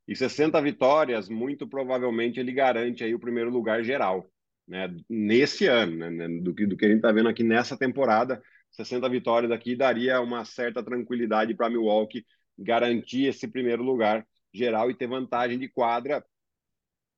e 0.08 0.16
60 0.16 0.62
vitórias, 0.62 1.30
muito 1.30 1.68
provavelmente 1.68 2.40
ele 2.40 2.52
garante 2.52 3.04
aí 3.04 3.16
o 3.16 3.20
primeiro 3.20 3.50
lugar 3.50 3.82
geral, 3.84 4.30
né? 4.68 4.94
Nesse 5.10 5.68
ano, 5.68 6.10
né? 6.12 6.28
Do 6.42 6.54
que, 6.54 6.66
do 6.66 6.76
que 6.76 6.86
a 6.86 6.90
gente 6.90 6.98
está 6.98 7.12
vendo 7.14 7.30
aqui 7.30 7.44
nessa 7.44 7.78
temporada, 7.78 8.42
60 8.72 9.08
vitórias 9.10 9.52
aqui 9.52 9.76
daria 9.76 10.20
uma 10.20 10.44
certa 10.44 10.84
tranquilidade 10.84 11.56
para 11.56 11.70
Milwaukee 11.70 12.26
garantir 12.60 13.28
esse 13.28 13.48
primeiro 13.48 13.84
lugar 13.84 14.28
geral 14.54 14.92
e 14.92 14.96
ter 14.96 15.08
vantagem 15.08 15.58
de 15.58 15.70
quadra 15.70 16.26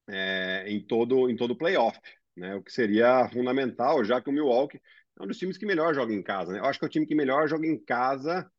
é, 0.07 0.65
em 0.67 0.79
todo 0.79 1.29
em 1.29 1.35
todo 1.35 1.51
o 1.51 1.57
playoff, 1.57 1.99
né? 2.37 2.55
O 2.55 2.61
que 2.61 2.71
seria 2.71 3.27
fundamental, 3.29 4.03
já 4.05 4.21
que 4.21 4.29
o 4.29 4.33
Milwaukee 4.33 4.79
é 5.19 5.23
um 5.23 5.27
dos 5.27 5.37
times 5.37 5.57
que 5.57 5.65
melhor 5.65 5.93
joga 5.93 6.13
em 6.13 6.21
casa, 6.21 6.53
né? 6.53 6.59
Eu 6.59 6.65
acho 6.65 6.77
que 6.77 6.85
é 6.85 6.87
o 6.87 6.91
time 6.91 7.05
que 7.05 7.15
melhor 7.15 7.47
joga 7.49 7.65
em 7.65 7.77
casa 7.77 8.49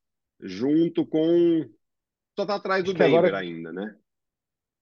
junto 0.41 1.07
com 1.07 1.65
só 2.37 2.45
tá 2.45 2.57
atrás 2.57 2.85
do 2.85 2.93
Denver 2.93 3.19
agora... 3.19 3.39
ainda, 3.39 3.73
né? 3.73 3.97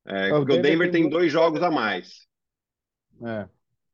É, 0.07 0.33
o, 0.33 0.45
Denver, 0.45 0.59
o 0.59 0.63
Denver 0.63 0.91
tem, 0.91 1.03
tem 1.03 1.11
dois 1.11 1.31
jogos 1.31 1.63
a 1.63 1.71
mais. 1.71 2.27
É. 3.23 3.49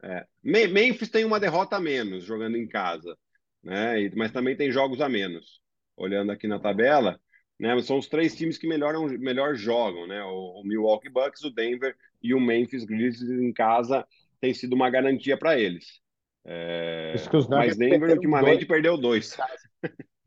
É. 0.05 0.27
Memphis 0.43 1.09
tem 1.09 1.25
uma 1.25 1.39
derrota 1.39 1.77
a 1.77 1.81
menos 1.81 2.25
jogando 2.25 2.57
em 2.57 2.67
casa, 2.67 3.17
né? 3.63 4.11
Mas 4.17 4.33
também 4.33 4.57
tem 4.57 4.71
jogos 4.71 5.01
a 5.01 5.09
menos. 5.09 5.61
Olhando 5.97 6.33
aqui 6.33 6.49
na 6.49 6.59
tabela, 6.59 7.21
né? 7.59 7.81
São 7.83 7.99
os 7.99 8.09
três 8.09 8.35
times 8.35 8.59
que 8.59 8.67
melhoram, 8.67 9.07
melhor 9.07 9.55
jogam, 9.55 10.07
né? 10.07 10.23
O, 10.25 10.61
o 10.61 10.65
Milwaukee 10.65 11.09
Bucks, 11.09 11.45
o 11.45 11.51
Denver 11.51 11.97
e 12.21 12.35
o 12.35 12.41
Memphis 12.41 12.85
Grizzlies 12.85 13.41
em 13.41 13.53
casa 13.53 14.07
tem 14.43 14.53
sido 14.53 14.75
uma 14.75 14.91
garantia 14.91 15.39
para 15.39 15.57
eles. 15.57 16.03
É... 16.45 17.15
Mas 17.49 17.77
Denver 17.77 18.11
ultimamente 18.11 18.57
dois. 18.57 18.69
perdeu 18.69 18.99
dois. 18.99 19.37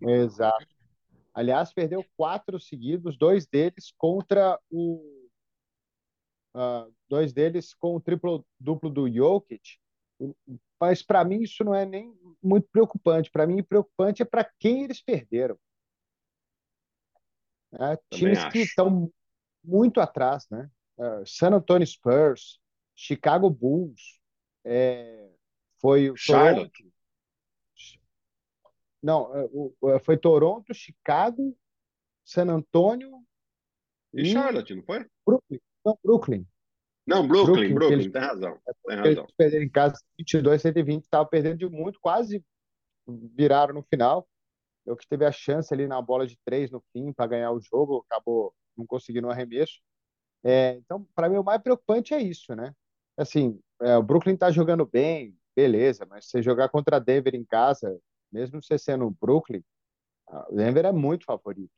Exato. 0.02 0.66
Aliás, 1.34 1.74
perdeu 1.74 2.04
quatro 2.16 2.58
seguidos, 2.58 3.18
dois 3.18 3.46
deles 3.46 3.94
contra 3.98 4.58
o 4.72 5.30
uh, 6.56 6.90
dois 7.10 7.34
deles 7.34 7.74
com 7.74 7.98
o 7.98 8.00
triplo 8.00 8.46
duplo 8.58 8.90
do 8.90 9.12
Jokic. 9.12 9.78
Mas 10.80 11.04
para 11.04 11.26
mim 11.26 11.42
isso 11.42 11.66
não 11.66 11.76
é 11.76 11.86
nem 11.86 12.18
muito 12.42 12.70
preocupante. 12.72 13.30
Para 13.30 13.46
mim, 13.46 13.62
preocupante 13.62 14.22
é 14.22 14.26
para 14.26 14.50
quem 14.58 14.86
eles 14.86 15.02
perderam. 15.02 15.60
É, 17.74 18.00
times 18.10 18.38
acho. 18.38 18.52
que 18.52 18.60
estão 18.60 19.12
muito 19.62 20.00
atrás, 20.00 20.48
né? 20.50 20.70
Uh, 20.98 21.26
San 21.26 21.50
Antonio 21.50 21.86
Spurs, 21.86 22.62
Chicago 22.96 23.50
Bulls, 23.50 24.20
é, 24.64 25.30
foi 25.80 26.10
o 26.10 26.16
Charlotte. 26.16 26.72
Toronto. 26.72 26.96
Não, 29.04 29.32
é, 29.92 30.00
foi 30.00 30.18
Toronto, 30.18 30.74
Chicago, 30.74 31.56
San 32.24 32.48
Antonio 32.50 33.24
e, 34.14 34.22
e 34.22 34.26
Charlotte, 34.26 34.74
não 34.74 34.84
foi? 34.84 35.06
Brooklyn. 35.26 35.60
Não, 35.86 36.00
Brooklyn. 36.04 36.48
Não, 37.06 37.28
Brooklyn, 37.28 37.54
Brooklyn, 37.54 37.74
Brooklyn 37.76 38.00
eles, 38.00 38.12
tem 38.12 38.22
razão. 38.22 38.60
Tem 38.88 38.98
razão. 38.98 39.24
Eles 39.24 39.36
perderam 39.38 39.64
em 39.64 39.70
casa 39.70 39.96
22, 40.18 40.62
120, 40.62 41.04
estavam 41.04 41.28
perdendo 41.28 41.58
de 41.58 41.70
muito, 41.70 42.00
quase 42.00 42.44
viraram 43.08 43.76
no 43.76 43.84
final. 43.84 44.28
Eu 44.86 44.96
que 44.96 45.08
teve 45.08 45.26
a 45.26 45.32
chance 45.32 45.72
ali 45.74 45.88
na 45.88 46.02
bola 46.02 46.26
de 46.26 46.38
três 46.44 46.72
no 46.72 46.84
fim 46.92 47.14
para 47.14 47.28
ganhar 47.28 47.52
o 47.52 47.62
jogo, 47.62 48.06
acabou 48.10 48.54
não 48.76 48.86
conseguindo 48.86 49.28
um 49.28 49.32
arremesso. 49.32 49.80
É, 50.44 50.74
então, 50.78 51.08
para 51.16 51.30
mim, 51.30 51.38
o 51.38 51.44
mais 51.44 51.62
preocupante 51.62 52.14
é 52.14 52.22
isso, 52.22 52.56
né? 52.56 52.74
Assim, 53.18 53.60
é, 53.82 53.98
o 53.98 54.04
Brooklyn 54.04 54.34
está 54.34 54.52
jogando 54.52 54.86
bem, 54.86 55.38
beleza, 55.56 56.06
mas 56.06 56.26
você 56.26 56.42
jogar 56.42 56.70
contra 56.70 57.00
Denver 57.00 57.36
em 57.36 57.46
casa, 57.46 58.00
mesmo 58.32 58.62
você 58.62 58.78
sendo 58.78 59.06
o 59.08 59.12
Brooklyn, 59.12 59.64
o 60.50 60.56
Denver 60.56 60.86
é 60.86 60.92
muito 60.92 61.26
favorito. 61.26 61.72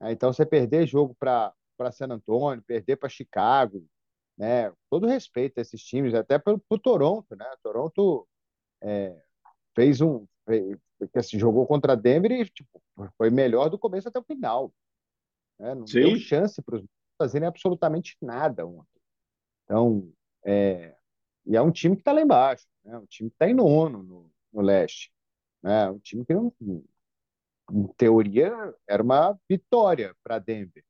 É, 0.00 0.12
então, 0.12 0.32
você 0.32 0.46
perder 0.46 0.86
jogo 0.86 1.14
para 1.14 1.54
San 1.92 2.06
Antonio, 2.06 2.62
perder 2.62 2.96
para 2.96 3.08
Chicago, 3.08 3.84
né? 4.36 4.72
Todo 4.90 5.06
respeito 5.06 5.58
a 5.58 5.60
esses 5.60 5.82
times, 5.82 6.14
até 6.14 6.38
para 6.38 6.54
o 6.54 6.78
Toronto, 6.78 7.36
né? 7.36 7.46
Toronto 7.62 8.26
é, 8.82 9.20
fez 9.74 10.00
um, 10.00 10.26
fez, 10.44 10.76
assim, 11.14 11.38
jogou 11.38 11.66
contra 11.66 11.96
Denver 11.96 12.32
e 12.32 12.44
tipo, 12.48 12.82
foi 13.16 13.30
melhor 13.30 13.68
do 13.68 13.78
começo 13.78 14.08
até 14.08 14.18
o 14.18 14.24
final. 14.24 14.72
Né? 15.58 15.74
Não 15.74 15.86
Sim. 15.86 16.00
deu 16.00 16.16
chance 16.16 16.60
para 16.62 16.76
os 16.76 16.84
fazerem 17.18 17.46
absolutamente 17.46 18.16
nada 18.20 18.66
ontem. 18.66 19.00
Então, 19.64 20.12
é, 20.44 20.94
e 21.46 21.56
é 21.56 21.62
um 21.62 21.70
time 21.70 21.96
que 21.96 22.02
está 22.02 22.12
lá 22.12 22.20
embaixo, 22.20 22.66
né? 22.84 22.96
um 22.98 23.06
time 23.06 23.30
que 23.30 23.34
está 23.34 23.48
em 23.48 23.54
nono 23.54 24.02
no, 24.02 24.30
no 24.52 24.60
leste. 24.60 25.12
Né? 25.62 25.90
Um 25.90 25.98
time 25.98 26.24
que, 26.24 26.32
em 26.32 27.86
teoria, 27.96 28.52
era 28.88 29.02
uma 29.02 29.38
vitória 29.48 30.14
para 30.22 30.38
Denver. 30.38 30.84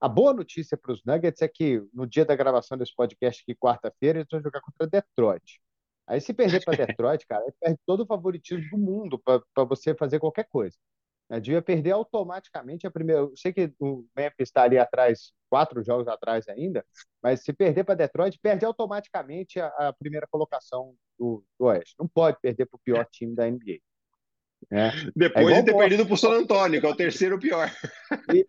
A 0.00 0.08
boa 0.08 0.32
notícia 0.32 0.76
para 0.76 0.92
os 0.92 1.04
Nuggets 1.04 1.42
é 1.42 1.48
que 1.48 1.80
no 1.94 2.06
dia 2.06 2.24
da 2.24 2.34
gravação 2.34 2.76
desse 2.76 2.94
podcast, 2.94 3.42
aqui 3.42 3.54
quarta-feira, 3.54 4.18
eles 4.18 4.28
vão 4.30 4.42
jogar 4.42 4.60
contra 4.60 4.86
Detroit. 4.86 5.60
Aí 6.06 6.20
se 6.20 6.34
perder 6.34 6.64
para 6.64 6.76
Detroit, 6.86 7.26
cara, 7.26 7.44
perde 7.60 7.78
todo 7.86 8.02
o 8.02 8.06
favoritismo 8.06 8.68
do 8.70 8.78
mundo 8.78 9.18
para 9.18 9.64
você 9.64 9.94
fazer 9.94 10.18
qualquer 10.18 10.48
coisa. 10.48 10.76
Né? 11.28 11.40
Devia 11.40 11.62
perder 11.62 11.92
automaticamente 11.92 12.86
a 12.86 12.90
primeira. 12.90 13.22
Eu 13.22 13.36
sei 13.36 13.52
que 13.52 13.72
o 13.78 14.04
Memphis 14.16 14.48
está 14.48 14.62
ali 14.62 14.78
atrás, 14.78 15.32
quatro 15.48 15.82
jogos 15.82 16.08
atrás 16.08 16.48
ainda, 16.48 16.84
mas 17.22 17.42
se 17.42 17.52
perder 17.52 17.84
para 17.84 17.94
Detroit, 17.94 18.38
perde 18.40 18.64
automaticamente 18.64 19.60
a, 19.60 19.68
a 19.68 19.92
primeira 19.92 20.26
colocação 20.30 20.94
do, 21.18 21.44
do, 21.58 21.66
Oeste. 21.66 21.94
Não 21.98 22.08
pode 22.08 22.38
perder 22.40 22.66
para 22.66 22.76
o 22.76 22.80
pior 22.84 23.06
time 23.10 23.34
da 23.34 23.50
NBA. 23.50 23.78
Né? 24.70 24.90
Depois 25.14 25.48
é 25.48 25.60
de 25.60 25.66
ter 25.66 25.76
perdido 25.76 26.04
para 26.04 26.14
o 26.14 26.18
San 26.18 26.32
Antonio, 26.32 26.80
que 26.80 26.86
é 26.86 26.90
o 26.90 26.96
terceiro 26.96 27.38
pior. 27.38 27.70
E, 28.32 28.46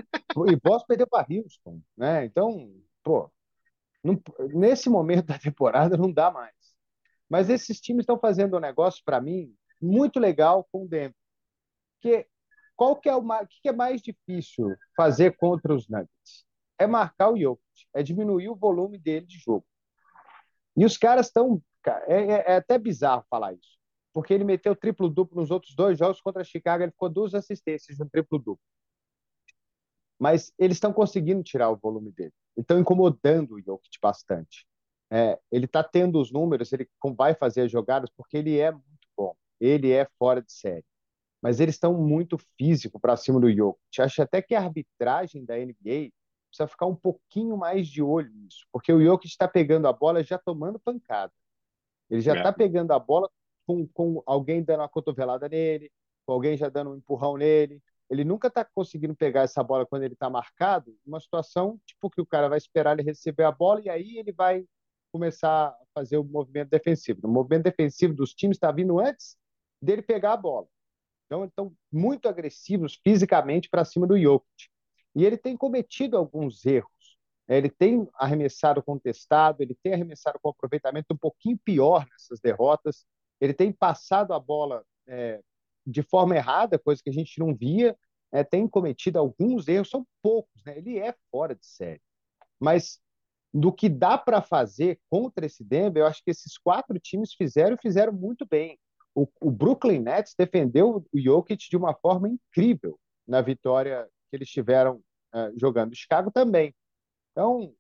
e 0.52 0.56
Boston 0.56 0.86
perdeu 0.88 1.08
para 1.08 1.26
Houston. 1.30 1.82
Né? 1.98 2.26
Então, 2.26 2.72
pô, 3.04 3.32
não, 4.04 4.22
nesse 4.54 4.90
momento 4.90 5.28
da 5.28 5.40
temporada 5.40 5.98
não 5.98 6.12
dá 6.12 6.30
mais. 6.30 6.54
Mas 7.30 7.50
esses 7.50 7.80
times 7.80 8.04
estão 8.04 8.20
fazendo 8.20 8.58
um 8.58 8.60
negócio, 8.60 9.02
para 9.04 9.20
mim, 9.20 9.56
muito 9.82 10.20
legal 10.20 10.68
com 10.72 10.84
o 10.84 10.88
Denver. 10.88 11.16
Porque 12.00 12.28
qual 12.76 12.96
que 12.96 13.10
é 13.10 13.16
o 13.16 13.24
que 13.62 13.70
é 13.70 13.72
mais 13.72 14.02
difícil 14.02 14.76
fazer 14.96 15.36
contra 15.38 15.74
os 15.74 15.88
Nuggets? 15.88 16.46
É 16.80 16.88
marcar 16.88 17.30
o 17.32 17.38
Jokic, 17.38 17.88
é 17.94 18.02
diminuir 18.04 18.50
o 18.50 18.56
volume 18.56 18.98
dele 18.98 19.26
de 19.26 19.38
jogo. 19.38 19.66
E 20.76 20.86
os 20.86 20.98
caras 20.98 21.28
estão. 21.28 21.62
É, 22.08 22.16
é, 22.16 22.54
é, 22.54 22.56
até 22.56 22.78
bizarro 22.78 23.26
falar 23.30 23.54
isso, 23.54 23.78
porque 24.14 24.34
ele 24.34 24.46
meteu 24.46 24.76
triplo-duplo 24.76 25.40
nos 25.40 25.52
outros 25.52 25.76
dois 25.76 26.00
jogos 26.00 26.22
contra 26.22 26.44
Chicago, 26.44 26.84
ele 26.84 26.92
ficou 26.92 27.10
duas 27.10 27.34
assistências 27.36 27.98
no 27.98 28.10
triplo-duplo. 28.10 28.64
Mas 30.18 30.54
eles 30.58 30.78
estão 30.78 30.94
conseguindo 30.94 31.44
tirar 31.44 31.70
o 31.70 31.76
volume 31.76 32.12
dele. 32.12 32.32
Estão 32.56 32.80
incomodando 32.80 33.56
o 33.56 33.62
Jokic 33.62 33.98
bastante. 34.02 34.66
É, 35.12 35.38
ele 35.52 35.66
está 35.66 35.84
tendo 35.84 36.20
os 36.20 36.32
números, 36.32 36.72
ele 36.72 36.90
vai 37.18 37.36
fazer 37.36 37.62
as 37.62 37.72
jogadas 37.72 38.10
porque 38.16 38.38
ele 38.38 38.58
é 38.58 38.72
muito 38.72 39.08
bom. 39.16 39.36
Ele 39.60 39.92
é 39.92 40.08
fora 40.18 40.42
de 40.42 40.54
série 40.54 40.86
mas 41.44 41.60
eles 41.60 41.76
estão 41.76 41.94
muito 41.94 42.38
físico 42.58 42.98
para 42.98 43.18
cima 43.18 43.38
do 43.38 43.52
Jokic. 43.52 44.02
Acho 44.02 44.22
até 44.22 44.42
que 44.42 44.56
a 44.56 44.62
arbitragem 44.62 45.44
da 45.44 45.58
NBA 45.58 46.10
precisa 46.48 46.68
ficar 46.70 46.86
um 46.86 46.96
pouquinho 46.96 47.58
mais 47.58 47.90
de 47.90 48.02
olho 48.02 48.32
nisso, 48.34 48.66
porque 48.72 48.94
o 48.94 49.04
Jokic 49.04 49.28
está 49.28 49.46
pegando 49.46 49.86
a 49.90 49.92
bola 49.92 50.24
já 50.24 50.38
tomando 50.38 50.80
pancada. 50.80 51.34
Ele 52.10 52.22
já 52.22 52.34
está 52.34 52.48
é. 52.48 52.54
pegando 52.54 52.92
a 52.94 53.00
bola 53.00 53.30
com, 53.68 53.86
com 53.88 54.24
alguém 54.26 54.64
dando 54.64 54.80
uma 54.80 54.88
cotovelada 54.88 55.50
nele, 55.50 55.92
com 56.26 56.32
alguém 56.32 56.56
já 56.56 56.70
dando 56.70 56.92
um 56.92 56.96
empurrão 56.96 57.36
nele. 57.36 57.84
Ele 58.10 58.24
nunca 58.24 58.48
está 58.48 58.64
conseguindo 58.64 59.14
pegar 59.14 59.42
essa 59.42 59.62
bola 59.62 59.86
quando 59.86 60.04
ele 60.04 60.14
está 60.14 60.30
marcado, 60.30 60.98
uma 61.06 61.20
situação 61.20 61.78
tipo 61.86 62.10
que 62.10 62.22
o 62.22 62.26
cara 62.26 62.48
vai 62.48 62.58
esperar 62.58 62.94
ele 62.94 63.04
receber 63.04 63.44
a 63.44 63.52
bola 63.52 63.82
e 63.82 63.90
aí 63.90 64.18
ele 64.18 64.32
vai 64.32 64.66
começar 65.12 65.68
a 65.68 65.78
fazer 65.94 66.18
o 66.18 66.24
movimento 66.24 66.70
defensivo. 66.70 67.20
O 67.26 67.28
movimento 67.28 67.64
defensivo 67.64 68.14
dos 68.14 68.34
times 68.34 68.56
está 68.56 68.72
vindo 68.72 68.98
antes 68.98 69.36
dele 69.82 70.02
pegar 70.02 70.34
a 70.34 70.38
bola. 70.38 70.68
Então, 71.34 71.46
estão 71.46 71.74
muito 71.92 72.28
agressivos 72.28 73.00
fisicamente 73.04 73.70
para 73.70 73.86
cima 73.86 74.06
do 74.06 74.20
Jokic. 74.20 74.70
E 75.16 75.26
ele 75.26 75.38
tem 75.38 75.58
cometido 75.58 76.18
alguns 76.18 76.66
erros. 76.66 76.92
Ele 77.48 77.70
tem 77.70 78.08
arremessado 78.16 78.82
contestado, 78.82 79.62
ele 79.62 79.76
tem 79.84 79.94
arremessado 79.94 80.40
com 80.42 80.50
aproveitamento 80.50 81.14
um 81.14 81.18
pouquinho 81.18 81.58
pior 81.64 82.06
nessas 82.10 82.40
derrotas. 82.40 83.06
Ele 83.42 83.54
tem 83.54 83.72
passado 83.72 84.34
a 84.34 84.40
bola 84.40 84.86
é, 85.08 85.42
de 85.86 86.02
forma 86.04 86.36
errada, 86.36 86.80
coisa 86.80 87.02
que 87.04 87.10
a 87.10 87.14
gente 87.14 87.40
não 87.40 87.54
via. 87.54 87.98
É, 88.32 88.44
tem 88.44 88.68
cometido 88.68 89.20
alguns 89.20 89.68
erros, 89.68 89.90
são 89.90 90.08
poucos. 90.22 90.64
Né? 90.66 90.78
Ele 90.78 91.00
é 91.00 91.14
fora 91.32 91.54
de 91.56 91.66
série. 91.66 92.02
Mas 92.60 93.00
do 93.54 93.72
que 93.72 93.90
dá 93.90 94.18
para 94.18 94.42
fazer 94.42 95.00
contra 95.10 95.46
esse 95.46 95.64
Denver, 95.64 96.02
eu 96.02 96.08
acho 96.08 96.24
que 96.24 96.32
esses 96.32 96.58
quatro 96.58 96.98
times 97.00 97.34
fizeram 97.34 97.76
e 97.76 97.82
fizeram 97.82 98.14
muito 98.14 98.48
bem 98.50 98.80
o, 99.16 99.28
o 99.40 99.52
Brooklyn 99.52 100.00
Nets 100.00 100.34
defendeu 100.38 101.06
o 101.12 101.20
Jokic 101.20 101.70
de 101.70 101.78
uma 101.78 101.94
forma 101.94 102.28
incrível 102.30 103.00
na 103.28 103.42
vitória 103.42 104.08
que 104.30 104.36
eles 104.36 104.50
tiveram 104.50 104.98
uh, 105.34 105.58
jogando. 105.58 105.96
Chicago 105.96 106.32
também. 106.32 106.74
Então, 107.32 107.74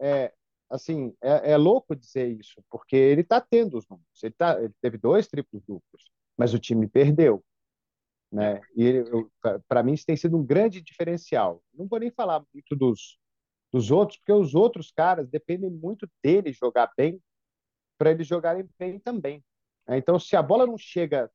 é, 0.00 0.32
assim, 0.68 1.14
é, 1.20 1.52
é, 1.52 1.56
louco 1.56 1.94
dizer 1.96 2.28
isso, 2.28 2.62
porque 2.70 2.96
ele 2.96 3.22
está 3.22 3.40
tendo 3.40 3.78
os 3.78 3.86
números. 3.88 4.22
Ele, 4.22 4.34
tá, 4.34 4.60
ele 4.60 4.74
teve 4.80 4.98
dois 4.98 5.26
triplos 5.26 5.62
duplos, 5.62 6.10
mas 6.36 6.54
o 6.54 6.58
time 6.58 6.86
perdeu. 6.88 7.44
Né? 8.32 8.60
E 8.76 9.04
para 9.66 9.82
mim 9.82 9.94
isso 9.94 10.06
tem 10.06 10.16
sido 10.16 10.36
um 10.36 10.44
grande 10.44 10.80
diferencial. 10.80 11.62
Não 11.74 11.86
vou 11.86 11.98
nem 11.98 12.10
falar 12.10 12.44
muito 12.54 12.76
dos, 12.76 13.18
dos 13.72 13.90
outros, 13.90 14.18
porque 14.18 14.32
os 14.32 14.54
outros 14.54 14.92
caras 14.92 15.28
dependem 15.28 15.70
muito 15.70 16.08
dele 16.22 16.52
jogar 16.52 16.92
bem 16.96 17.20
para 17.98 18.12
eles 18.12 18.26
jogarem 18.26 18.66
bem 18.78 18.98
também. 18.98 19.44
É, 19.90 19.98
então, 19.98 20.20
se 20.20 20.36
a 20.36 20.42
bola 20.42 20.66
não 20.66 20.78
chega 20.78 21.28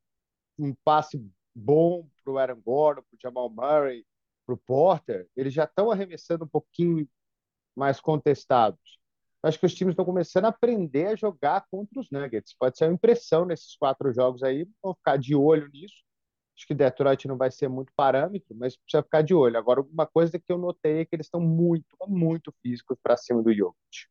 um 0.58 0.74
passe 0.86 1.22
bom 1.54 2.08
para 2.24 2.34
o 2.34 2.38
Aaron 2.38 2.62
Gordon, 2.62 3.02
para 3.02 3.16
o 3.16 3.20
Jamal 3.22 3.50
Murray, 3.50 4.06
para 4.46 4.56
o 4.56 4.58
Porter, 4.58 5.28
eles 5.36 5.54
já 5.54 5.66
estão 5.66 5.92
arremessando 5.92 6.46
um 6.46 6.48
pouquinho 6.48 7.06
mais 7.76 8.00
contestados. 8.00 8.98
Acho 9.44 9.60
que 9.60 9.66
os 9.66 9.76
times 9.76 9.92
estão 9.92 10.06
começando 10.06 10.46
a 10.46 10.50
aprender 10.50 11.08
a 11.08 11.16
jogar 11.18 11.66
contra 11.70 12.00
os 12.00 12.10
Nuggets. 12.10 12.56
Pode 12.58 12.78
ser 12.78 12.86
uma 12.86 12.94
impressão 12.94 13.46
nesses 13.46 13.76
quatro 13.76 14.14
jogos 14.14 14.42
aí, 14.42 14.66
vou 14.82 14.96
ficar 14.96 15.18
de 15.18 15.36
olho 15.36 15.68
nisso. 15.68 16.04
Acho 16.58 16.66
que 16.66 16.74
Detroit 16.74 17.28
não 17.28 17.38
vai 17.38 17.52
ser 17.52 17.68
muito 17.68 17.92
parâmetro, 17.94 18.56
mas 18.56 18.78
precisa 18.78 19.04
ficar 19.04 19.22
de 19.22 19.34
olho. 19.34 19.58
Agora, 19.58 19.82
uma 19.82 20.08
coisa 20.08 20.40
que 20.40 20.52
eu 20.52 20.58
notei 20.58 21.02
é 21.02 21.06
que 21.06 21.14
eles 21.14 21.28
estão 21.28 21.42
muito, 21.42 21.86
muito 22.08 22.54
físicos 22.62 22.98
para 23.04 23.18
cima 23.18 23.44
do 23.44 23.54
Jokic. 23.54 24.08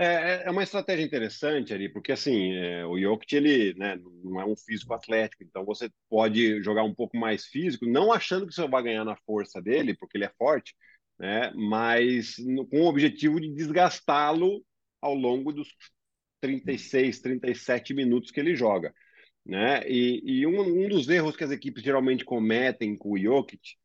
É, 0.00 0.04
é, 0.04 0.42
é 0.46 0.50
uma 0.50 0.62
estratégia 0.62 1.04
interessante 1.04 1.74
ali, 1.74 1.88
porque 1.88 2.12
assim, 2.12 2.54
é, 2.54 2.86
o 2.86 2.96
Jokic, 2.96 3.34
ele 3.34 3.74
né, 3.74 4.00
não 4.22 4.40
é 4.40 4.46
um 4.46 4.54
físico 4.56 4.94
atlético, 4.94 5.42
então 5.42 5.64
você 5.64 5.90
pode 6.08 6.62
jogar 6.62 6.84
um 6.84 6.94
pouco 6.94 7.16
mais 7.16 7.46
físico, 7.46 7.84
não 7.84 8.12
achando 8.12 8.46
que 8.46 8.54
você 8.54 8.66
vai 8.68 8.80
ganhar 8.84 9.04
na 9.04 9.16
força 9.16 9.60
dele, 9.60 9.96
porque 9.96 10.16
ele 10.16 10.24
é 10.24 10.32
forte, 10.38 10.72
né, 11.18 11.50
mas 11.52 12.36
com 12.70 12.82
o 12.82 12.86
objetivo 12.86 13.40
de 13.40 13.52
desgastá-lo 13.52 14.64
ao 15.02 15.14
longo 15.14 15.52
dos 15.52 15.68
36, 16.40 17.20
37 17.20 17.92
minutos 17.92 18.30
que 18.30 18.38
ele 18.38 18.54
joga. 18.54 18.94
Né? 19.44 19.82
E, 19.88 20.22
e 20.24 20.46
um, 20.46 20.60
um 20.60 20.88
dos 20.88 21.08
erros 21.08 21.36
que 21.36 21.42
as 21.42 21.50
equipes 21.50 21.82
geralmente 21.82 22.24
cometem 22.24 22.96
com 22.96 23.12
o 23.12 23.18
Jokic 23.18 23.76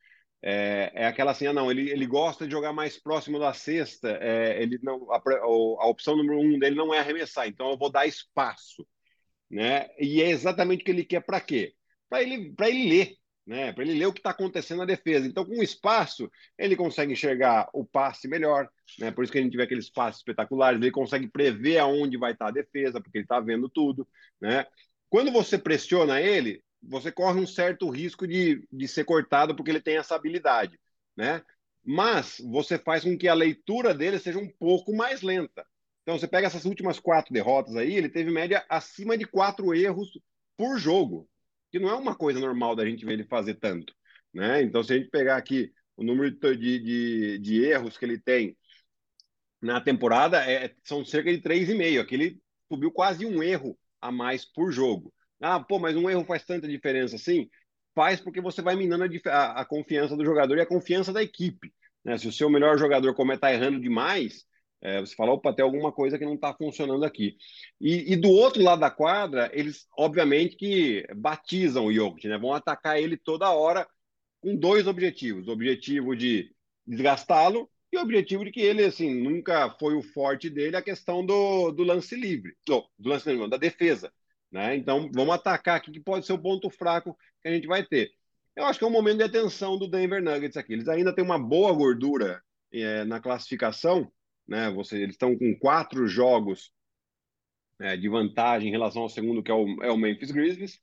é, 0.46 0.92
é 0.94 1.08
aquela 1.08 1.32
assim, 1.32 1.48
ah, 1.48 1.54
não, 1.54 1.72
ele, 1.72 1.90
ele 1.90 2.06
gosta 2.06 2.46
de 2.46 2.52
jogar 2.52 2.74
mais 2.74 3.00
próximo 3.00 3.40
da 3.40 3.54
cesta, 3.54 4.10
é, 4.22 4.62
ele 4.62 4.78
não, 4.84 5.10
a, 5.10 5.16
a, 5.16 5.88
opção 5.88 6.18
número 6.18 6.38
um 6.38 6.60
dele 6.60 6.76
não 6.76 6.94
é 6.94 7.00
arremessar, 7.00 7.48
então 7.48 7.72
eu 7.72 7.78
vou 7.78 7.90
dar 7.90 8.06
espaço, 8.06 8.86
né? 9.50 9.88
E 9.98 10.22
é 10.22 10.30
exatamente 10.30 10.82
o 10.82 10.86
que 10.86 10.92
ele 10.92 11.06
quer 11.06 11.22
para 11.22 11.40
quê? 11.40 11.74
Para 12.10 12.22
ele, 12.22 12.54
ele 12.60 12.90
ler, 12.90 13.16
né? 13.48 13.72
Para 13.72 13.84
ele 13.86 13.98
ler 13.98 14.08
o 14.08 14.14
que 14.14 14.20
está 14.20 14.32
acontecendo 14.32 14.80
na 14.80 14.86
defesa. 14.86 15.26
Então, 15.26 15.46
com 15.46 15.64
espaço, 15.64 16.30
ele 16.58 16.76
consegue 16.76 17.14
enxergar 17.14 17.70
o 17.74 17.86
passe 17.86 18.28
melhor, 18.28 18.70
né? 19.00 19.12
Por 19.12 19.24
isso 19.24 19.32
que 19.32 19.40
a 19.40 19.42
gente 19.42 19.56
vê 19.56 19.64
aqueles 19.64 19.90
passes 19.90 20.20
espetaculares, 20.20 20.82
ele 20.82 20.92
consegue 20.92 21.28
prever 21.30 21.78
aonde 21.78 22.18
vai 22.18 22.34
estar 22.34 22.46
tá 22.46 22.50
a 22.50 22.54
defesa, 22.54 23.00
porque 23.02 23.20
ele 23.20 23.26
está 23.26 23.40
vendo 23.40 23.70
tudo, 23.70 24.06
né? 24.42 24.66
Quando 25.10 25.32
você 25.32 25.58
pressiona 25.58 26.20
ele, 26.20 26.62
você 26.84 27.12
corre 27.12 27.40
um 27.40 27.48
certo 27.48 27.90
risco 27.90 28.28
de, 28.28 28.68
de 28.72 28.88
ser 28.88 29.06
cortado 29.06 29.56
porque 29.56 29.72
ele 29.72 29.82
tem 29.82 29.98
essa 29.98 30.16
habilidade, 30.16 30.80
né? 31.16 31.44
Mas 31.84 32.42
você 32.50 32.78
faz 32.78 33.04
com 33.04 33.18
que 33.18 33.28
a 33.28 33.34
leitura 33.34 33.94
dele 33.94 34.20
seja 34.20 34.40
um 34.40 34.50
pouco 34.50 34.96
mais 34.96 35.22
lenta. 35.22 35.66
Então, 36.02 36.18
você 36.18 36.28
pega 36.28 36.48
essas 36.48 36.66
últimas 36.66 37.00
quatro 37.00 37.34
derrotas 37.34 37.76
aí, 37.76 37.96
ele 37.96 38.10
teve 38.10 38.30
média 38.32 38.66
acima 38.70 39.18
de 39.18 39.26
quatro 39.26 39.74
erros 39.74 40.10
por 40.58 40.78
jogo. 40.78 41.30
que 41.72 41.80
não 41.80 41.90
é 41.90 41.96
uma 41.96 42.16
coisa 42.16 42.40
normal 42.40 42.76
da 42.76 42.86
gente 42.86 43.06
ver 43.06 43.14
ele 43.14 43.24
fazer 43.26 43.56
tanto. 43.56 43.94
Né? 44.34 44.62
Então, 44.62 44.84
se 44.84 44.94
a 44.94 44.98
gente 44.98 45.10
pegar 45.10 45.38
aqui 45.38 45.74
o 45.96 46.04
número 46.04 46.32
de, 46.32 46.80
de, 46.80 47.40
de 47.40 47.66
erros 47.66 47.98
que 47.98 48.06
ele 48.06 48.20
tem 48.20 48.58
na 49.62 49.80
temporada, 49.82 50.44
é, 50.50 50.76
são 50.84 51.06
cerca 51.06 51.32
de 51.32 51.42
3,5. 51.42 52.02
Aqui 52.02 52.16
ele 52.16 52.42
subiu 52.68 52.92
quase 52.92 53.26
um 53.26 53.42
erro 53.42 53.78
a 54.02 54.12
mais 54.12 54.46
por 54.46 54.72
jogo. 54.72 55.14
Ah, 55.44 55.60
pô, 55.60 55.78
mas 55.78 55.96
um 55.96 56.10
erro 56.10 56.24
faz 56.24 56.44
tanta 56.46 56.68
diferença 56.68 57.18
assim? 57.18 57.50
Faz 57.94 58.22
porque 58.22 58.40
você 58.40 58.62
vai 58.62 58.76
minando 58.78 59.04
a, 59.04 59.30
a, 59.30 59.62
a 59.62 59.66
confiança 59.66 60.16
do 60.16 60.24
jogador 60.24 60.58
e 60.58 60.62
a 60.62 60.66
confiança 60.66 61.12
da 61.12 61.22
equipe. 61.22 61.74
Né? 62.04 62.18
Se 62.18 62.28
o 62.28 62.32
seu 62.32 62.50
melhor 62.50 62.78
jogador 62.78 63.14
começa 63.14 63.52
errando 63.52 63.80
demais, 63.80 64.46
é, 64.82 65.02
você 65.02 65.14
fala, 65.16 65.34
opa, 65.34 65.54
tem 65.54 65.64
alguma 65.64 65.92
coisa 65.92 66.18
que 66.18 66.26
não 66.26 66.36
está 66.36 66.54
funcionando 66.54 67.04
aqui. 67.04 67.36
E, 67.80 68.14
e, 68.14 68.16
do 68.16 68.30
outro 68.30 68.64
lado 68.64 68.80
da 68.80 68.90
quadra, 68.90 69.52
eles, 69.54 69.86
obviamente, 69.98 70.56
que 70.56 71.06
batizam 71.16 71.86
o 71.86 71.94
Jokic, 71.94 72.28
né? 72.28 72.38
Vão 72.38 72.54
atacar 72.54 72.98
ele 72.98 73.18
toda 73.18 73.52
hora 73.52 73.86
com 74.42 74.56
dois 74.56 74.88
objetivos. 74.88 75.48
O 75.48 75.52
objetivo 75.52 76.16
de 76.16 76.54
desgastá-lo 76.88 77.70
e 77.92 77.98
o 77.98 78.02
objetivo 78.02 78.46
de 78.46 78.52
que 78.52 78.62
ele, 78.62 78.84
assim, 78.84 79.14
nunca 79.14 79.70
foi 79.80 79.94
o 79.96 80.02
forte 80.02 80.50
dele, 80.50 80.78
a 80.78 80.82
questão 80.82 81.26
do, 81.26 81.72
do 81.72 81.84
lance 81.84 82.16
livre. 82.16 82.56
do 82.66 83.10
lance 83.10 83.28
livre, 83.28 83.42
não, 83.42 83.50
da 83.50 83.58
defesa. 83.58 84.12
Né? 84.54 84.76
Então, 84.76 85.10
vamos 85.12 85.34
atacar 85.34 85.78
aqui, 85.78 85.92
que 85.92 86.00
pode 86.00 86.28
ser 86.28 86.34
o 86.34 86.40
ponto 86.42 86.70
fraco 86.70 87.18
que 87.42 87.48
a 87.48 87.52
gente 87.52 87.66
vai 87.66 87.84
ter. 87.84 88.12
Eu 88.56 88.66
acho 88.66 88.78
que 88.78 88.86
é 88.86 88.88
um 88.88 88.92
momento 88.92 89.18
de 89.18 89.24
atenção 89.24 89.80
do 89.80 89.88
Denver 89.88 90.22
Nuggets 90.22 90.56
aqui. 90.56 90.74
Eles 90.74 90.88
ainda 90.88 91.12
têm 91.12 91.26
uma 91.26 91.40
boa 91.40 91.74
gordura 91.74 92.40
é, 92.72 93.04
na 93.04 93.20
classificação, 93.20 94.12
né? 94.48 94.70
Você, 94.70 94.98
eles 94.98 95.16
estão 95.16 95.36
com 95.36 95.58
quatro 95.58 96.06
jogos 96.06 96.72
é, 97.82 97.98
de 97.98 98.08
vantagem 98.08 98.68
em 98.68 98.72
relação 98.72 99.02
ao 99.02 99.10
segundo, 99.10 99.42
que 99.42 99.50
é 99.50 99.56
o, 99.56 99.84
é 99.84 99.92
o 99.92 99.98
Memphis 99.98 100.30
Grizzlies, 100.30 100.80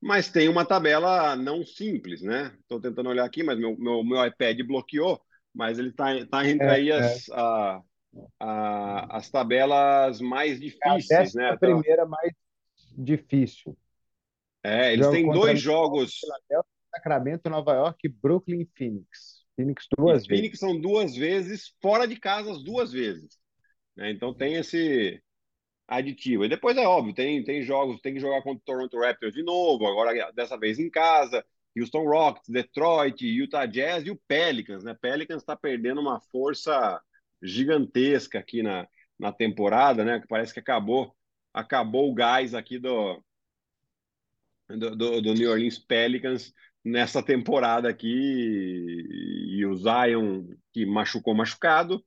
mas 0.00 0.30
tem 0.30 0.48
uma 0.48 0.64
tabela 0.64 1.34
não 1.34 1.64
simples, 1.64 2.22
né? 2.22 2.56
Estou 2.60 2.80
tentando 2.80 3.08
olhar 3.08 3.24
aqui, 3.24 3.42
mas 3.42 3.58
meu, 3.58 3.76
meu, 3.76 4.04
meu 4.04 4.24
iPad 4.24 4.60
bloqueou, 4.62 5.20
mas 5.52 5.76
ele 5.76 5.88
está 5.88 6.24
tá 6.26 6.48
entre 6.48 6.68
é, 6.68 6.70
aí 6.70 6.92
as, 6.92 7.28
é. 7.28 7.34
a, 7.34 7.82
a, 8.38 9.16
as 9.16 9.28
tabelas 9.28 10.20
mais 10.20 10.60
difíceis, 10.60 11.34
a 11.34 11.40
né? 11.40 11.50
A 11.50 11.56
primeira 11.56 12.06
mais 12.06 12.32
difícil. 12.98 13.76
É, 14.62 14.92
eles 14.92 15.08
têm 15.08 15.30
dois 15.30 15.60
jogos. 15.60 16.20
Sacramento, 16.90 17.48
Nova 17.48 17.74
York, 17.74 18.08
Brooklyn 18.08 18.62
e 18.62 18.68
Phoenix. 18.76 19.44
Phoenix 19.54 19.86
duas 19.96 20.24
e 20.24 20.28
vezes. 20.28 20.40
Phoenix 20.40 20.58
são 20.58 20.80
duas 20.80 21.14
vezes, 21.14 21.74
fora 21.80 22.06
de 22.06 22.18
casa 22.18 22.50
as 22.50 22.62
duas 22.62 22.92
vezes. 22.92 23.38
Né? 23.96 24.10
Então 24.10 24.34
tem 24.34 24.54
esse 24.54 25.22
aditivo. 25.86 26.44
E 26.44 26.48
depois 26.48 26.76
é 26.76 26.86
óbvio, 26.86 27.14
tem, 27.14 27.42
tem 27.44 27.62
jogos, 27.62 28.00
tem 28.00 28.14
que 28.14 28.20
jogar 28.20 28.42
contra 28.42 28.60
o 28.60 28.64
Toronto 28.64 28.98
Raptors 28.98 29.34
de 29.34 29.42
novo, 29.42 29.86
agora 29.86 30.32
dessa 30.32 30.58
vez 30.58 30.78
em 30.78 30.90
casa. 30.90 31.44
Houston 31.76 32.04
Rockets, 32.04 32.48
Detroit, 32.48 33.24
Utah 33.24 33.66
Jazz 33.66 34.04
e 34.04 34.10
o 34.10 34.20
Pelicans, 34.26 34.82
né? 34.82 34.96
Pelicans 35.00 35.42
está 35.42 35.54
perdendo 35.54 36.00
uma 36.00 36.20
força 36.20 37.00
gigantesca 37.40 38.38
aqui 38.38 38.62
na, 38.62 38.88
na 39.18 39.32
temporada, 39.32 40.04
né? 40.04 40.20
Que 40.20 40.26
parece 40.26 40.52
que 40.52 40.60
acabou 40.60 41.14
acabou 41.52 42.10
o 42.10 42.14
gás 42.14 42.54
aqui 42.54 42.78
do, 42.78 43.22
do, 44.68 44.96
do, 44.96 45.22
do 45.22 45.34
New 45.34 45.50
Orleans 45.50 45.78
Pelicans 45.78 46.52
nessa 46.84 47.22
temporada 47.22 47.88
aqui 47.88 48.08
e 48.08 49.66
o 49.66 49.74
Zion 49.74 50.46
que 50.72 50.86
machucou 50.86 51.34
machucado 51.34 52.04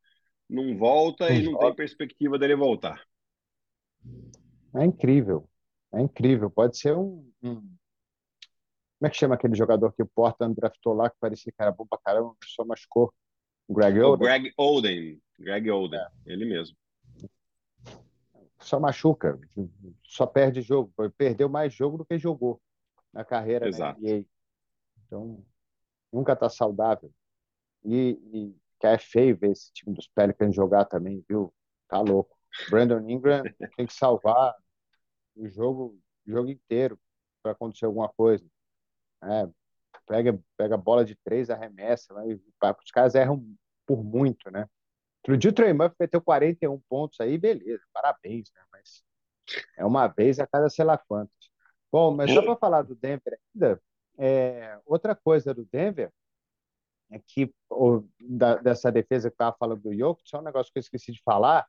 não 0.49 0.77
volta 0.77 1.31
e 1.31 1.43
não 1.43 1.57
tem 1.57 1.75
perspectiva 1.75 2.37
dele 2.37 2.55
voltar. 2.55 3.01
É 4.75 4.85
incrível, 4.85 5.49
é 5.93 6.01
incrível. 6.01 6.49
Pode 6.49 6.77
ser 6.77 6.95
um, 6.95 7.29
um... 7.41 7.55
como 7.55 7.77
é 9.03 9.09
que 9.09 9.17
chama 9.17 9.35
aquele 9.35 9.55
jogador 9.55 9.93
que 9.93 10.03
o 10.03 10.07
Portland 10.07 10.55
draftou 10.55 10.93
lá 10.93 11.09
que 11.09 11.17
parecia 11.19 11.53
era 11.59 11.71
bom 11.71 11.85
pra 11.85 11.99
caramba, 11.99 12.35
só 12.43 12.65
machucou? 12.65 13.13
Greg 13.69 13.99
Oden. 13.99 14.13
O 14.13 14.17
Greg 14.17 14.53
Oden, 14.57 15.21
Greg 15.39 15.71
Oden, 15.71 15.99
é. 15.99 16.07
ele 16.25 16.45
mesmo. 16.45 16.75
Só 18.61 18.79
machuca, 18.79 19.39
só 20.03 20.25
perde 20.25 20.61
jogo, 20.61 20.93
perdeu 21.17 21.49
mais 21.49 21.73
jogo 21.73 21.97
do 21.97 22.05
que 22.05 22.17
jogou 22.17 22.61
na 23.11 23.25
carreira 23.25 23.67
Exato. 23.67 23.99
na 23.99 24.09
NBA. 24.09 24.25
Então, 25.05 25.43
nunca 26.11 26.33
está 26.33 26.49
saudável. 26.49 27.11
E, 27.83 28.19
e 28.33 28.55
que 28.79 28.87
é 28.87 28.97
feio 28.97 29.37
ver 29.37 29.51
esse 29.51 29.71
time 29.73 29.95
dos 29.95 30.07
Pelicans 30.07 30.55
jogar 30.55 30.85
também, 30.85 31.23
viu? 31.27 31.53
Tá 31.87 31.99
louco. 31.99 32.37
Brandon 32.69 33.07
Ingram 33.09 33.43
tem 33.75 33.85
que 33.85 33.93
salvar 33.93 34.55
o 35.35 35.47
jogo, 35.47 35.99
o 36.27 36.31
jogo 36.31 36.49
inteiro 36.49 36.99
para 37.41 37.53
acontecer 37.53 37.85
alguma 37.85 38.09
coisa. 38.09 38.45
É, 39.23 39.47
pega, 40.05 40.39
pega 40.57 40.77
bola 40.77 41.05
de 41.05 41.15
três, 41.15 41.49
arremessa, 41.49 42.13
mas 42.13 42.39
os 42.83 42.91
caras 42.91 43.15
erram 43.15 43.45
por 43.85 44.03
muito, 44.03 44.49
né? 44.51 44.67
Outro 45.23 45.37
dia 45.37 45.51
o 45.51 45.53
Trey 45.53 45.73
Murphy 45.73 45.95
meteu 45.99 46.21
41 46.21 46.79
pontos 46.89 47.19
aí, 47.19 47.37
beleza, 47.37 47.83
parabéns, 47.93 48.51
né? 48.55 48.61
Mas 48.71 49.03
é 49.77 49.85
uma 49.85 50.07
vez 50.07 50.39
a 50.39 50.47
cada 50.47 50.69
sei 50.69 50.83
lá 50.83 50.97
quantos. 50.97 51.51
Bom, 51.91 52.15
mas 52.15 52.31
só 52.31 52.41
para 52.41 52.55
falar 52.55 52.81
do 52.83 52.95
Denver 52.95 53.37
ainda, 53.53 53.81
é, 54.17 54.79
outra 54.85 55.13
coisa 55.13 55.53
do 55.53 55.65
Denver 55.65 56.11
é 57.11 57.19
que 57.19 57.53
ou, 57.69 58.07
da, 58.19 58.55
dessa 58.55 58.91
defesa 58.91 59.29
que 59.29 59.33
eu 59.33 59.35
estava 59.35 59.55
falando 59.59 59.81
do 59.81 59.93
Jokic, 59.93 60.29
só 60.29 60.39
um 60.39 60.43
negócio 60.43 60.71
que 60.71 60.79
eu 60.79 60.81
esqueci 60.81 61.11
de 61.11 61.21
falar, 61.21 61.67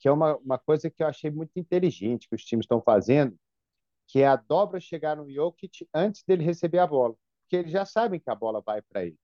que 0.00 0.08
é 0.08 0.12
uma, 0.12 0.36
uma 0.38 0.58
coisa 0.58 0.90
que 0.90 1.02
eu 1.02 1.06
achei 1.06 1.30
muito 1.30 1.52
inteligente 1.56 2.28
que 2.28 2.34
os 2.34 2.44
times 2.44 2.64
estão 2.64 2.82
fazendo, 2.82 3.36
que 4.08 4.20
é 4.20 4.26
a 4.26 4.36
dobra 4.36 4.80
chegar 4.80 5.16
no 5.16 5.30
Jokic 5.30 5.88
antes 5.94 6.24
dele 6.24 6.42
receber 6.42 6.80
a 6.80 6.86
bola, 6.86 7.14
porque 7.42 7.56
eles 7.56 7.70
já 7.70 7.84
sabem 7.84 8.18
que 8.18 8.28
a 8.28 8.34
bola 8.34 8.60
vai 8.60 8.82
para 8.82 9.04
ele. 9.04 9.16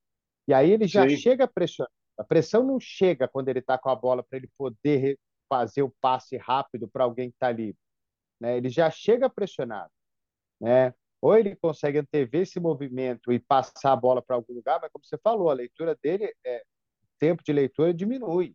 E 0.46 0.54
aí 0.54 0.70
ele 0.70 0.86
já 0.86 1.08
Sim. 1.08 1.16
chega 1.16 1.48
pressionando. 1.48 1.95
A 2.18 2.24
pressão 2.24 2.62
não 2.62 2.80
chega 2.80 3.28
quando 3.28 3.48
ele 3.48 3.58
está 3.58 3.76
com 3.78 3.90
a 3.90 3.94
bola 3.96 4.22
para 4.22 4.38
ele 4.38 4.50
poder 4.56 5.18
fazer 5.48 5.82
o 5.82 5.94
passe 6.00 6.36
rápido 6.36 6.88
para 6.88 7.04
alguém 7.04 7.30
que 7.30 7.36
está 7.36 7.48
ali. 7.48 7.76
Né? 8.40 8.56
Ele 8.56 8.68
já 8.68 8.90
chega 8.90 9.30
pressionado. 9.30 9.90
Né? 10.60 10.94
Ou 11.20 11.36
ele 11.36 11.56
consegue 11.56 11.98
antever 11.98 12.42
esse 12.42 12.60
movimento 12.60 13.32
e 13.32 13.38
passar 13.38 13.92
a 13.92 13.96
bola 13.96 14.22
para 14.22 14.36
algum 14.36 14.54
lugar, 14.54 14.78
mas 14.80 14.90
como 14.92 15.04
você 15.04 15.18
falou, 15.18 15.50
a 15.50 15.54
leitura 15.54 15.96
dele, 16.02 16.32
é, 16.44 16.58
o 16.58 17.18
tempo 17.18 17.42
de 17.42 17.52
leitura 17.52 17.92
diminui, 17.92 18.54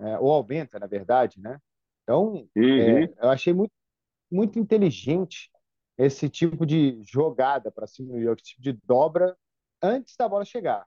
é, 0.00 0.18
ou 0.18 0.30
aumenta, 0.30 0.78
na 0.78 0.86
verdade, 0.86 1.40
né? 1.40 1.58
Então, 2.02 2.48
é, 2.56 2.60
uhum. 2.60 3.02
é, 3.04 3.14
eu 3.22 3.30
achei 3.30 3.52
muito, 3.52 3.72
muito 4.30 4.58
inteligente 4.58 5.50
esse 5.96 6.28
tipo 6.28 6.66
de 6.66 7.00
jogada 7.02 7.70
para 7.70 7.86
cima 7.86 8.12
do 8.12 8.32
esse 8.32 8.42
tipo 8.42 8.62
de 8.62 8.72
dobra 8.84 9.36
antes 9.80 10.16
da 10.16 10.28
bola 10.28 10.44
chegar, 10.44 10.86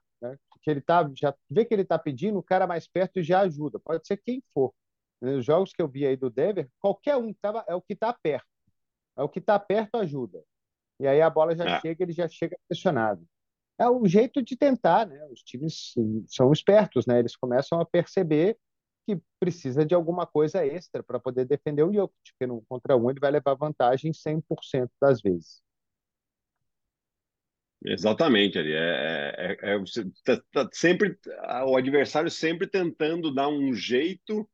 né? 0.66 0.72
Porque 0.72 0.72
ele 0.72 0.82
tá, 0.82 1.10
já 1.16 1.36
vê 1.50 1.66
que 1.66 1.74
ele 1.74 1.84
está 1.84 1.98
pedindo, 2.00 2.40
o 2.40 2.44
cara 2.44 2.66
mais 2.66 2.88
perto 2.88 3.22
já 3.22 3.42
ajuda, 3.42 3.80
pode 3.80 4.06
ser 4.06 4.18
quem 4.18 4.44
for. 4.54 4.74
Nos 5.22 5.46
jogos 5.46 5.72
que 5.72 5.82
eu 5.82 5.88
vi 5.88 6.06
aí 6.06 6.16
do 6.16 6.30
Denver, 6.30 6.70
qualquer 6.80 7.16
um 7.18 7.34
tava, 7.34 7.64
é 7.68 7.76
o 7.76 7.82
que 7.82 7.94
está 7.94 8.12
perto. 8.14 8.48
É 9.18 9.24
o 9.24 9.30
que 9.30 9.40
está 9.40 9.58
perto 9.58 9.96
ajuda. 9.98 10.44
E 11.00 11.08
aí 11.08 11.22
a 11.22 11.30
bola 11.30 11.56
já 11.56 11.66
é. 11.66 11.82
chega, 11.82 12.04
ele 12.04 12.12
já 12.12 12.28
chega 12.28 12.58
pressionado. 12.68 13.26
É 13.78 13.88
o 13.90 14.06
jeito 14.08 14.42
de 14.42 14.56
tentar, 14.56 15.06
né? 15.06 15.26
Os 15.32 15.42
times 15.42 15.94
são 16.28 16.52
espertos, 16.52 17.06
né? 17.06 17.20
Eles 17.20 17.36
começam 17.36 17.80
a 17.80 17.86
perceber 17.86 18.58
que 19.06 19.20
precisa 19.40 19.86
de 19.86 19.94
alguma 19.94 20.26
coisa 20.26 20.66
extra 20.66 21.04
para 21.04 21.20
poder 21.20 21.46
defender 21.46 21.84
o 21.84 21.94
Jokic, 21.94 22.32
porque 22.32 22.48
no 22.48 22.64
contra 22.68 22.98
um 22.98 23.10
ele 23.10 23.20
vai 23.20 23.32
levar 23.32 23.54
vantagem 23.54 24.12
100% 24.12 24.90
das 25.00 25.22
vezes. 25.22 25.62
Exatamente, 27.88 28.58
ali. 28.58 28.74
É, 28.74 29.58
é, 29.62 29.72
é, 29.72 29.76
é 29.76 29.84
tá, 30.24 30.42
tá 30.52 30.70
sempre 30.74 31.18
o 31.68 31.78
adversário 31.78 32.32
sempre 32.32 32.68
tentando 32.68 33.34
dar 33.34 33.48
um 33.48 33.74
jeito 33.74 34.48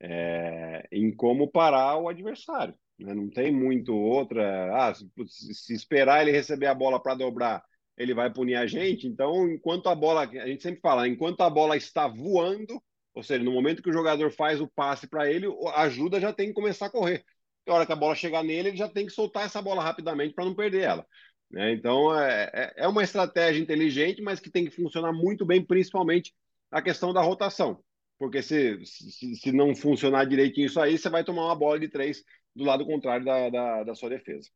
é, 0.00 0.86
em 0.92 1.14
como 1.14 1.50
parar 1.50 1.96
o 1.96 2.08
adversário. 2.08 2.74
Né? 2.98 3.14
Não 3.14 3.28
tem 3.30 3.52
muito 3.52 3.94
outra. 3.94 4.88
Ah, 4.88 4.94
se, 4.94 5.54
se 5.54 5.74
esperar 5.74 6.22
ele 6.22 6.32
receber 6.32 6.66
a 6.66 6.74
bola 6.74 7.02
para 7.02 7.14
dobrar, 7.14 7.62
ele 7.96 8.14
vai 8.14 8.32
punir 8.32 8.56
a 8.56 8.66
gente. 8.66 9.06
Então, 9.06 9.48
enquanto 9.48 9.88
a 9.88 9.94
bola, 9.94 10.22
a 10.22 10.46
gente 10.46 10.62
sempre 10.62 10.80
fala, 10.80 11.08
enquanto 11.08 11.40
a 11.42 11.50
bola 11.50 11.76
está 11.76 12.08
voando, 12.08 12.82
ou 13.14 13.22
seja, 13.22 13.42
no 13.42 13.52
momento 13.52 13.82
que 13.82 13.90
o 13.90 13.92
jogador 13.92 14.30
faz 14.32 14.60
o 14.60 14.68
passe 14.68 15.06
para 15.08 15.30
ele, 15.30 15.46
a 15.74 15.82
ajuda 15.82 16.20
já 16.20 16.32
tem 16.32 16.48
que 16.48 16.54
começar 16.54 16.86
a 16.86 16.90
correr. 16.90 17.24
Na 17.66 17.74
hora 17.74 17.86
que 17.86 17.92
a 17.92 17.96
bola 17.96 18.14
chegar 18.14 18.42
nele, 18.42 18.70
ele 18.70 18.76
já 18.76 18.88
tem 18.88 19.06
que 19.06 19.12
soltar 19.12 19.44
essa 19.44 19.60
bola 19.60 19.82
rapidamente 19.82 20.34
para 20.34 20.44
não 20.44 20.54
perder 20.54 20.82
ela. 20.82 21.06
Né? 21.50 21.72
Então, 21.72 22.16
é, 22.16 22.50
é, 22.52 22.72
é 22.84 22.88
uma 22.88 23.02
estratégia 23.02 23.60
inteligente, 23.60 24.22
mas 24.22 24.38
que 24.38 24.50
tem 24.50 24.64
que 24.64 24.70
funcionar 24.70 25.12
muito 25.12 25.44
bem, 25.44 25.64
principalmente 25.64 26.32
a 26.70 26.80
questão 26.80 27.12
da 27.12 27.20
rotação. 27.20 27.82
Porque 28.18 28.42
se, 28.42 28.84
se, 28.84 29.36
se 29.36 29.52
não 29.52 29.74
funcionar 29.74 30.26
direitinho 30.26 30.66
isso 30.66 30.80
aí, 30.80 30.96
você 30.96 31.08
vai 31.08 31.24
tomar 31.24 31.46
uma 31.46 31.56
bola 31.56 31.80
de 31.80 31.88
três 31.88 32.22
do 32.54 32.64
lado 32.64 32.84
contrário 32.84 33.24
da, 33.24 33.48
da, 33.48 33.84
da 33.84 33.94
sua 33.94 34.10
defesa. 34.10 34.48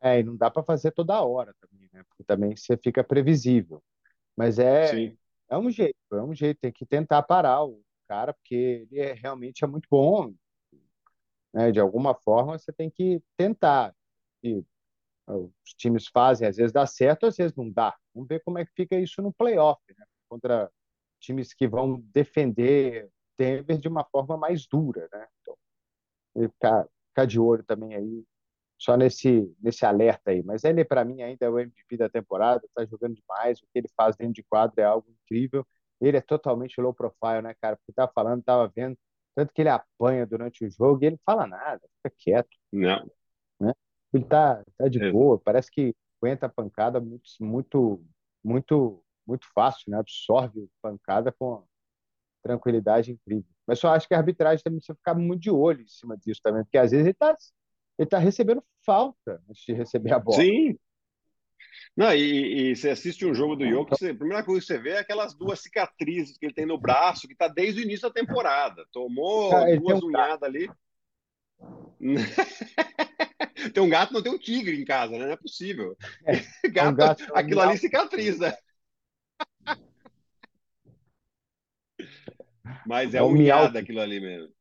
É, 0.00 0.20
e 0.20 0.22
não 0.22 0.36
dá 0.36 0.50
para 0.50 0.62
fazer 0.62 0.90
toda 0.92 1.22
hora 1.22 1.54
também, 1.60 1.88
né? 1.92 2.02
Porque 2.08 2.24
também 2.24 2.56
você 2.56 2.76
fica 2.76 3.04
previsível. 3.04 3.82
Mas 4.34 4.58
é, 4.58 5.14
é 5.48 5.58
um 5.58 5.70
jeito, 5.70 5.96
é 6.12 6.22
um 6.22 6.34
jeito, 6.34 6.58
tem 6.58 6.72
que 6.72 6.86
tentar 6.86 7.22
parar 7.22 7.64
o 7.64 7.82
cara, 8.08 8.32
porque 8.32 8.86
ele 8.90 8.98
é, 8.98 9.12
realmente 9.12 9.62
é 9.62 9.66
muito 9.66 9.86
bom. 9.90 10.32
Né? 11.52 11.70
De 11.70 11.78
alguma 11.78 12.14
forma, 12.14 12.58
você 12.58 12.72
tem 12.72 12.88
que 12.88 13.22
tentar. 13.36 13.94
E 14.42 14.64
os 15.36 15.74
times 15.74 16.06
fazem, 16.08 16.48
às 16.48 16.56
vezes 16.56 16.72
dá 16.72 16.86
certo, 16.86 17.26
às 17.26 17.36
vezes 17.36 17.54
não 17.56 17.70
dá. 17.70 17.96
Vamos 18.14 18.28
ver 18.28 18.40
como 18.44 18.58
é 18.58 18.64
que 18.64 18.72
fica 18.74 18.96
isso 18.96 19.22
no 19.22 19.32
playoff, 19.32 19.80
né? 19.96 20.04
contra 20.28 20.70
times 21.20 21.52
que 21.52 21.68
vão 21.68 22.00
defender 22.12 23.10
Denver 23.38 23.78
de 23.78 23.88
uma 23.88 24.04
forma 24.04 24.36
mais 24.36 24.66
dura. 24.66 25.08
Né? 25.12 25.26
Então, 25.42 25.56
ficar, 26.50 26.88
ficar 27.08 27.26
de 27.26 27.38
olho 27.40 27.64
também 27.64 27.94
aí, 27.94 28.24
só 28.78 28.96
nesse, 28.96 29.54
nesse 29.60 29.84
alerta 29.84 30.30
aí. 30.30 30.42
Mas 30.42 30.64
ele, 30.64 30.84
para 30.84 31.04
mim, 31.04 31.22
ainda 31.22 31.46
é 31.46 31.48
o 31.50 31.58
MVP 31.58 31.96
da 31.96 32.08
temporada, 32.08 32.64
está 32.66 32.84
jogando 32.86 33.14
demais, 33.14 33.58
o 33.60 33.66
que 33.72 33.78
ele 33.78 33.88
faz 33.96 34.16
dentro 34.16 34.34
de 34.34 34.42
quadro 34.44 34.80
é 34.80 34.84
algo 34.84 35.10
incrível. 35.10 35.66
Ele 36.00 36.16
é 36.16 36.20
totalmente 36.20 36.80
low 36.80 36.94
profile, 36.94 37.42
né, 37.42 37.54
cara? 37.60 37.76
Porque 37.76 37.92
tava 37.92 38.10
falando, 38.14 38.42
tava 38.42 38.72
vendo, 38.74 38.96
tanto 39.34 39.52
que 39.52 39.62
ele 39.62 39.68
apanha 39.68 40.26
durante 40.26 40.64
o 40.64 40.70
jogo 40.70 41.02
e 41.02 41.06
ele 41.06 41.16
não 41.16 41.22
fala 41.24 41.46
nada, 41.46 41.80
fica 42.02 42.14
quieto. 42.18 42.56
Não. 42.72 43.10
Né? 43.60 43.72
Ele 44.12 44.24
tá, 44.24 44.62
tá 44.76 44.88
de 44.88 45.02
é. 45.02 45.10
boa, 45.10 45.38
parece 45.38 45.70
que 45.70 45.94
aguenta 46.20 46.46
a 46.46 46.48
pancada 46.48 47.00
muito, 47.00 47.24
muito, 47.40 48.04
muito, 48.42 49.02
muito 49.26 49.46
fácil, 49.54 49.90
né? 49.90 49.98
Absorve 49.98 50.68
pancada 50.82 51.32
com 51.32 51.64
tranquilidade 52.42 53.12
incrível. 53.12 53.50
Mas 53.66 53.78
só 53.78 53.94
acho 53.94 54.08
que 54.08 54.14
a 54.14 54.18
arbitragem 54.18 54.62
também 54.62 54.78
precisa 54.78 54.96
ficar 54.96 55.14
muito 55.14 55.42
de 55.42 55.50
olho 55.50 55.82
em 55.82 55.88
cima 55.88 56.16
disso 56.16 56.40
também, 56.42 56.64
porque 56.64 56.78
às 56.78 56.90
vezes 56.90 57.06
ele 57.06 57.14
tá, 57.14 57.36
ele 57.98 58.08
tá 58.08 58.18
recebendo 58.18 58.64
falta 58.84 59.40
antes 59.48 59.62
de 59.64 59.72
receber 59.72 60.12
a 60.12 60.18
bola. 60.18 60.38
Sim, 60.38 60.76
não, 61.96 62.14
e, 62.14 62.70
e, 62.70 62.76
você 62.76 62.90
assiste 62.90 63.26
um 63.26 63.34
jogo 63.34 63.56
do 63.56 63.68
Jokic, 63.68 64.06
a 64.06 64.14
primeira 64.14 64.44
coisa 64.44 64.60
que 64.60 64.66
você 64.66 64.78
vê 64.78 64.90
é 64.90 64.98
aquelas 65.00 65.34
duas 65.34 65.60
cicatrizes 65.60 66.38
que 66.38 66.46
ele 66.46 66.54
tem 66.54 66.64
no 66.64 66.78
braço, 66.78 67.26
que 67.26 67.32
está 67.32 67.48
desde 67.48 67.80
o 67.80 67.84
início 67.84 68.08
da 68.08 68.14
temporada. 68.14 68.84
Tomou 68.92 69.54
ah, 69.54 69.66
duas 69.76 70.02
um 70.02 70.06
unhadas 70.06 70.42
ali. 70.42 70.70
tem 73.74 73.82
um 73.82 73.88
gato, 73.88 74.12
não 74.12 74.22
tem 74.22 74.32
um 74.32 74.38
tigre 74.38 74.80
em 74.80 74.84
casa, 74.84 75.12
né? 75.12 75.26
Não 75.26 75.32
é 75.32 75.36
possível. 75.36 75.96
É, 76.24 76.32
gato, 76.70 76.92
um 76.92 76.96
gato, 76.96 77.24
aquilo 77.34 77.60
ali 77.60 77.78
cicatriza. 77.78 78.56
Mas 82.86 83.14
é, 83.14 83.18
é 83.18 83.22
um 83.22 83.32
unhada 83.32 83.78
aquilo 83.78 84.00
ali 84.00 84.20
mesmo. 84.20 84.52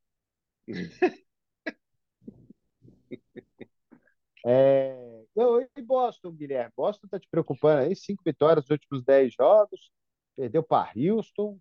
É, 4.45 4.95
e 5.75 5.81
Boston, 5.81 6.31
Guilherme? 6.31 6.71
Boston 6.75 7.07
está 7.07 7.19
te 7.19 7.27
preocupando 7.29 7.81
aí? 7.81 7.95
Cinco 7.95 8.23
vitórias 8.25 8.63
nos 8.63 8.71
últimos 8.71 9.03
dez 9.03 9.33
jogos, 9.33 9.91
perdeu 10.35 10.63
para 10.63 10.93
Houston. 10.95 11.59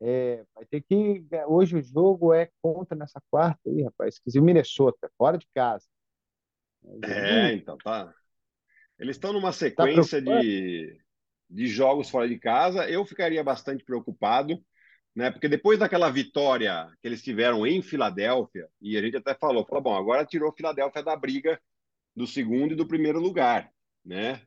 É, 0.00 0.44
vai 0.54 0.64
ter 0.64 0.80
que. 0.80 1.22
Hoje 1.46 1.76
o 1.76 1.82
jogo 1.82 2.32
é 2.32 2.50
contra 2.62 2.96
nessa 2.96 3.20
quarta 3.30 3.60
aí, 3.68 3.82
rapaz. 3.82 4.14
Esqueci 4.14 4.38
o 4.38 4.42
Minnesota, 4.42 5.10
fora 5.18 5.36
de 5.36 5.46
casa. 5.54 5.86
É, 7.04 7.52
então 7.52 7.76
tá. 7.76 8.14
Eles 8.98 9.16
estão 9.16 9.32
numa 9.32 9.48
tá 9.48 9.52
sequência 9.52 10.24
tá 10.24 10.40
de, 10.40 10.98
de 11.48 11.66
jogos 11.66 12.08
fora 12.08 12.28
de 12.28 12.38
casa. 12.38 12.88
Eu 12.88 13.04
ficaria 13.04 13.44
bastante 13.44 13.84
preocupado, 13.84 14.62
né? 15.14 15.30
Porque 15.30 15.48
depois 15.48 15.78
daquela 15.78 16.10
vitória 16.10 16.90
que 17.00 17.08
eles 17.08 17.22
tiveram 17.22 17.66
em 17.66 17.82
Filadélfia, 17.82 18.68
e 18.80 18.96
a 18.96 19.02
gente 19.02 19.16
até 19.16 19.34
falou, 19.34 19.66
falou, 19.66 19.82
bom, 19.82 19.94
agora 19.94 20.24
tirou 20.24 20.52
Filadélfia 20.52 21.02
da 21.02 21.16
briga 21.16 21.60
do 22.16 22.26
segundo 22.26 22.72
e 22.72 22.76
do 22.76 22.86
primeiro 22.86 23.20
lugar, 23.20 23.70
né? 24.04 24.40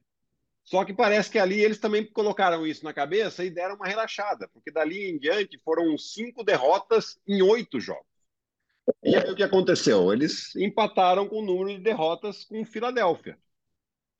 Só 0.64 0.86
que 0.86 0.94
parece 0.94 1.30
que 1.30 1.38
ali 1.38 1.62
eles 1.62 1.78
também 1.78 2.06
colocaram 2.06 2.66
isso 2.66 2.84
na 2.86 2.94
cabeça 2.94 3.44
e 3.44 3.50
deram 3.50 3.76
uma 3.76 3.88
relaxada, 3.88 4.48
porque 4.54 4.72
dali 4.72 5.10
em 5.10 5.20
diante 5.20 5.60
foram 5.60 5.98
cinco 5.98 6.44
derrotas 6.44 7.20
em 7.28 7.42
oito 7.42 7.80
jogos. 7.80 8.06
E 9.04 9.16
aí 9.16 9.30
o 9.30 9.36
que 9.36 9.44
aconteceu? 9.44 10.12
Eles 10.12 10.56
empataram 10.56 11.28
com 11.28 11.40
o 11.40 11.46
número 11.46 11.78
de 11.78 11.84
derrotas 11.84 12.46
com 12.46 12.62
o 12.62 12.66
Filadélfia. 12.66 13.38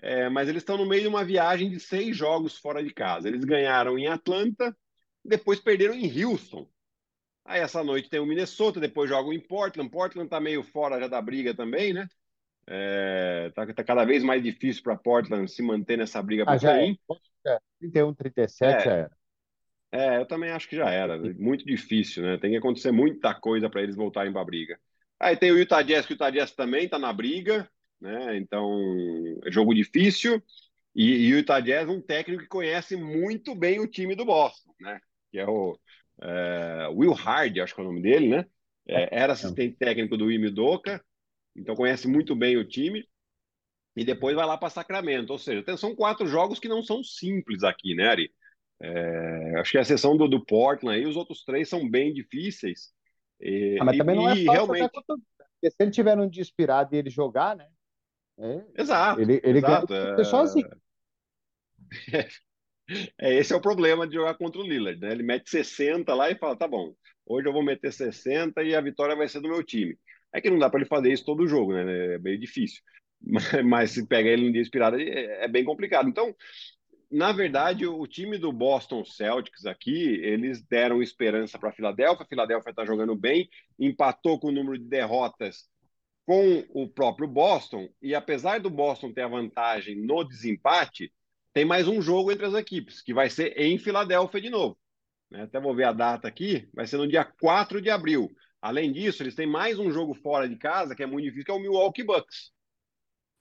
É, 0.02 0.28
mas 0.28 0.50
eles 0.50 0.62
estão 0.62 0.78
no 0.78 0.86
meio 0.86 1.04
de 1.04 1.08
uma 1.08 1.24
viagem 1.24 1.70
de 1.70 1.80
seis 1.80 2.16
jogos 2.16 2.58
fora 2.58 2.84
de 2.84 2.94
casa. 2.94 3.28
Eles 3.28 3.46
ganharam 3.46 3.98
em 3.98 4.08
Atlanta, 4.08 4.76
depois 5.24 5.62
perderam 5.62 5.94
em 5.94 6.24
Houston. 6.24 6.70
Aí 7.46 7.62
essa 7.62 7.84
noite 7.84 8.10
tem 8.10 8.20
o 8.20 8.26
Minnesota, 8.26 8.80
depois 8.80 9.10
jogam 9.10 9.32
em 9.32 9.40
Portland. 9.40 9.90
Portland 9.90 10.28
está 10.28 10.42
meio 10.42 10.62
fora 10.64 11.00
já 11.00 11.08
da 11.08 11.22
briga 11.22 11.54
também, 11.54 11.94
né? 11.94 12.08
É, 12.68 13.52
tá, 13.54 13.66
tá, 13.74 13.84
cada 13.84 14.06
vez 14.06 14.24
mais 14.24 14.42
difícil 14.42 14.84
para 14.84 14.96
Portland 14.96 15.50
se 15.52 15.62
manter 15.62 15.98
nessa 15.98 16.22
briga 16.22 16.46
ah, 16.48 16.58
já 16.58 16.82
é. 16.82 16.96
31, 17.80 18.14
37 18.14 18.64
é. 18.64 18.80
já 18.80 18.92
era. 18.92 19.12
É, 19.92 20.18
eu 20.18 20.26
também 20.26 20.50
acho 20.50 20.68
que 20.68 20.76
já 20.76 20.90
era. 20.90 21.18
Muito 21.36 21.66
difícil, 21.66 22.24
né? 22.24 22.38
Tem 22.38 22.52
que 22.52 22.58
acontecer 22.58 22.92
muita 22.92 23.34
coisa 23.36 23.70
para 23.70 23.84
eles 23.84 23.96
voltarem 23.96 24.32
para 24.32 24.42
a 24.42 24.46
briga. 24.46 24.80
Aí 25.20 25.38
tem 25.38 25.52
o 25.52 25.58
Utah 25.58 25.84
Jazz, 25.84 26.06
que 26.06 26.14
o 26.14 26.16
Utah 26.16 26.32
Jazz 26.32 26.52
também 26.52 26.86
está 26.86 26.98
na 26.98 27.14
briga, 27.14 27.70
né? 28.02 28.38
Então, 28.38 28.72
é 29.46 29.52
jogo 29.52 29.74
difícil. 29.74 30.42
E, 30.96 31.28
e 31.28 31.34
o 31.34 31.38
Utah 31.38 31.60
Jazz, 31.60 31.88
um 31.88 32.02
técnico 32.02 32.44
que 32.44 32.50
conhece 32.50 32.96
muito 32.96 33.54
bem 33.54 33.80
o 33.80 33.88
time 33.88 34.16
do 34.16 34.26
Boston, 34.26 34.74
né? 34.80 35.00
Que 35.32 35.40
é 35.40 35.48
o 35.48 35.78
é, 36.22 36.88
Will 36.92 37.14
Hard, 37.14 37.60
acho 37.60 37.76
que 37.76 37.82
é 37.82 37.84
o 37.84 37.88
nome 37.88 38.02
dele, 38.02 38.28
né? 38.30 38.46
É, 38.88 39.22
era 39.22 39.34
assistente 39.34 39.78
técnico 39.78 40.18
do 40.18 40.32
Ime 40.32 40.50
Doca, 40.50 41.04
então 41.56 41.76
conhece 41.76 42.08
muito 42.08 42.36
bem 42.36 42.58
o 42.58 42.68
time. 42.68 43.08
E 43.96 44.04
depois 44.04 44.36
vai 44.36 44.46
lá 44.46 44.58
para 44.58 44.70
Sacramento. 44.70 45.32
Ou 45.32 45.38
seja, 45.38 45.64
são 45.78 45.96
quatro 45.96 46.26
jogos 46.26 46.60
que 46.60 46.68
não 46.68 46.82
são 46.82 47.04
simples 47.04 47.64
aqui, 47.64 47.94
né, 47.96 48.08
Ari? 48.08 48.34
É, 48.82 49.60
acho 49.60 49.72
que 49.72 49.78
a 49.78 49.82
exceção 49.82 50.18
do, 50.18 50.28
do 50.28 50.44
Portland 50.44 50.98
aí, 50.98 51.06
os 51.06 51.16
outros 51.16 51.44
três 51.44 51.70
são 51.70 51.88
bem 51.88 52.12
difíceis. 52.12 52.92
E, 53.40 53.78
ah, 53.80 53.86
mas 53.86 53.98
também 53.98 54.16
não 54.16 54.28
é 54.28 54.36
fácil 54.36 54.52
realmente... 54.52 54.90
Porque 54.92 55.70
se 55.70 55.76
ele 55.80 55.92
tiver 55.92 56.18
um 56.18 56.28
dia 56.28 56.42
inspirado 56.42 56.94
e 56.94 56.98
ele 56.98 57.10
jogar, 57.10 57.56
né? 57.56 57.68
É, 58.38 58.82
exato. 58.82 59.22
Ele, 59.22 59.40
ele 59.44 59.60
exato, 59.60 59.88
ganha 59.88 60.16
é... 60.20 60.24
sozinho. 60.24 60.70
É, 63.18 63.36
esse 63.36 63.54
é 63.54 63.56
o 63.56 63.62
problema 63.62 64.06
de 64.06 64.16
jogar 64.16 64.36
contra 64.36 64.60
o 64.60 64.64
Lillard, 64.64 65.00
né? 65.00 65.12
Ele 65.12 65.24
mete 65.24 65.50
60 65.50 66.14
lá 66.14 66.30
e 66.30 66.36
fala: 66.36 66.58
tá 66.58 66.68
bom, 66.68 66.94
hoje 67.26 67.48
eu 67.48 67.54
vou 67.54 67.64
meter 67.64 67.94
60 67.94 68.62
e 68.62 68.76
a 68.76 68.82
vitória 68.82 69.16
vai 69.16 69.28
ser 69.30 69.40
do 69.40 69.48
meu 69.48 69.64
time. 69.64 69.98
É 70.34 70.42
que 70.42 70.50
não 70.50 70.60
dá 70.60 70.70
para 70.70 70.80
ele 70.80 70.90
fazer 70.90 71.12
isso 71.12 71.26
todo 71.26 71.48
jogo, 71.48 71.74
né? 71.74 72.16
É 72.16 72.20
meio 72.20 72.40
difícil. 72.40 72.82
Mas, 73.22 73.44
mas 73.64 73.92
se 73.92 74.08
pega 74.08 74.30
ele 74.30 74.46
num 74.46 74.52
dia 74.52 74.62
inspirado, 74.62 75.00
é, 75.00 75.46
é 75.46 75.48
bem 75.48 75.64
complicado. 75.64 76.10
Então, 76.10 76.36
na 77.12 77.32
verdade, 77.32 77.86
o 77.86 78.08
time 78.08 78.40
do 78.40 78.52
Boston 78.52 79.06
Celtics 79.06 79.66
aqui, 79.68 80.16
eles 80.24 80.64
deram 80.64 81.02
esperança 81.02 81.60
para 81.60 81.70
a 81.70 81.74
Filadélfia. 81.74 82.26
A 82.26 82.28
Filadélfia 82.28 82.72
está 82.72 82.86
jogando 82.86 83.16
bem, 83.16 83.48
empatou 83.80 84.40
com 84.40 84.48
o 84.48 84.52
número 84.52 84.78
de 84.80 84.86
derrotas 84.86 85.70
com 86.26 86.66
o 86.70 86.88
próprio 86.88 87.28
Boston. 87.28 87.88
E 88.02 88.16
apesar 88.16 88.60
do 88.60 88.70
Boston 88.70 89.14
ter 89.14 89.22
a 89.22 89.28
vantagem 89.28 89.96
no 89.96 90.24
desempate, 90.24 91.14
tem 91.54 91.66
mais 91.66 91.88
um 91.88 92.02
jogo 92.02 92.32
entre 92.32 92.46
as 92.46 92.56
equipes, 92.56 93.02
que 93.02 93.14
vai 93.14 93.30
ser 93.30 93.54
em 93.60 93.78
Filadélfia 93.78 94.42
de 94.42 94.50
novo. 94.50 94.76
Né? 95.30 95.44
Até 95.44 95.60
vou 95.60 95.76
ver 95.76 95.86
a 95.86 95.94
data 95.94 96.28
aqui, 96.28 96.68
vai 96.74 96.88
ser 96.88 96.98
no 96.98 97.08
dia 97.08 97.24
4 97.24 97.82
de 97.82 97.90
abril. 97.90 98.32
Além 98.64 98.94
disso, 98.94 99.22
eles 99.22 99.36
têm 99.36 99.46
mais 99.46 99.78
um 99.78 99.92
jogo 99.92 100.14
fora 100.14 100.48
de 100.48 100.56
casa 100.56 100.96
que 100.96 101.04
é 101.04 101.06
muito 101.06 101.26
difícil, 101.26 101.44
que 101.44 101.52
é 101.52 101.54
o 101.54 101.60
Milwaukee 101.60 102.02
Bucks. 102.02 102.54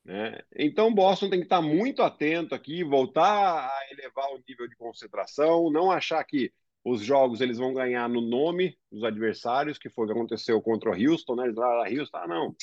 Né? 0.04 0.36
Então, 0.56 0.92
Boston 0.92 1.30
tem 1.30 1.38
que 1.38 1.46
estar 1.46 1.62
muito 1.62 2.02
atento 2.02 2.56
aqui, 2.56 2.82
voltar 2.82 3.68
a 3.68 3.92
elevar 3.92 4.32
o 4.32 4.42
nível 4.48 4.66
de 4.66 4.74
concentração, 4.74 5.70
não 5.70 5.92
achar 5.92 6.24
que 6.24 6.52
os 6.84 7.02
jogos 7.02 7.40
eles 7.40 7.56
vão 7.56 7.72
ganhar 7.72 8.08
no 8.08 8.20
nome 8.20 8.76
dos 8.90 9.04
adversários, 9.04 9.78
que 9.78 9.88
foi 9.88 10.06
o 10.06 10.08
que 10.08 10.12
aconteceu 10.12 10.60
contra 10.60 10.90
o 10.90 10.94
Houston, 10.94 11.36
né? 11.36 11.44
Eles 11.44 11.54
falaram, 11.54 11.82
ah, 11.82 12.00
Houston, 12.00 12.16
ah, 12.16 12.26
não, 12.26 12.56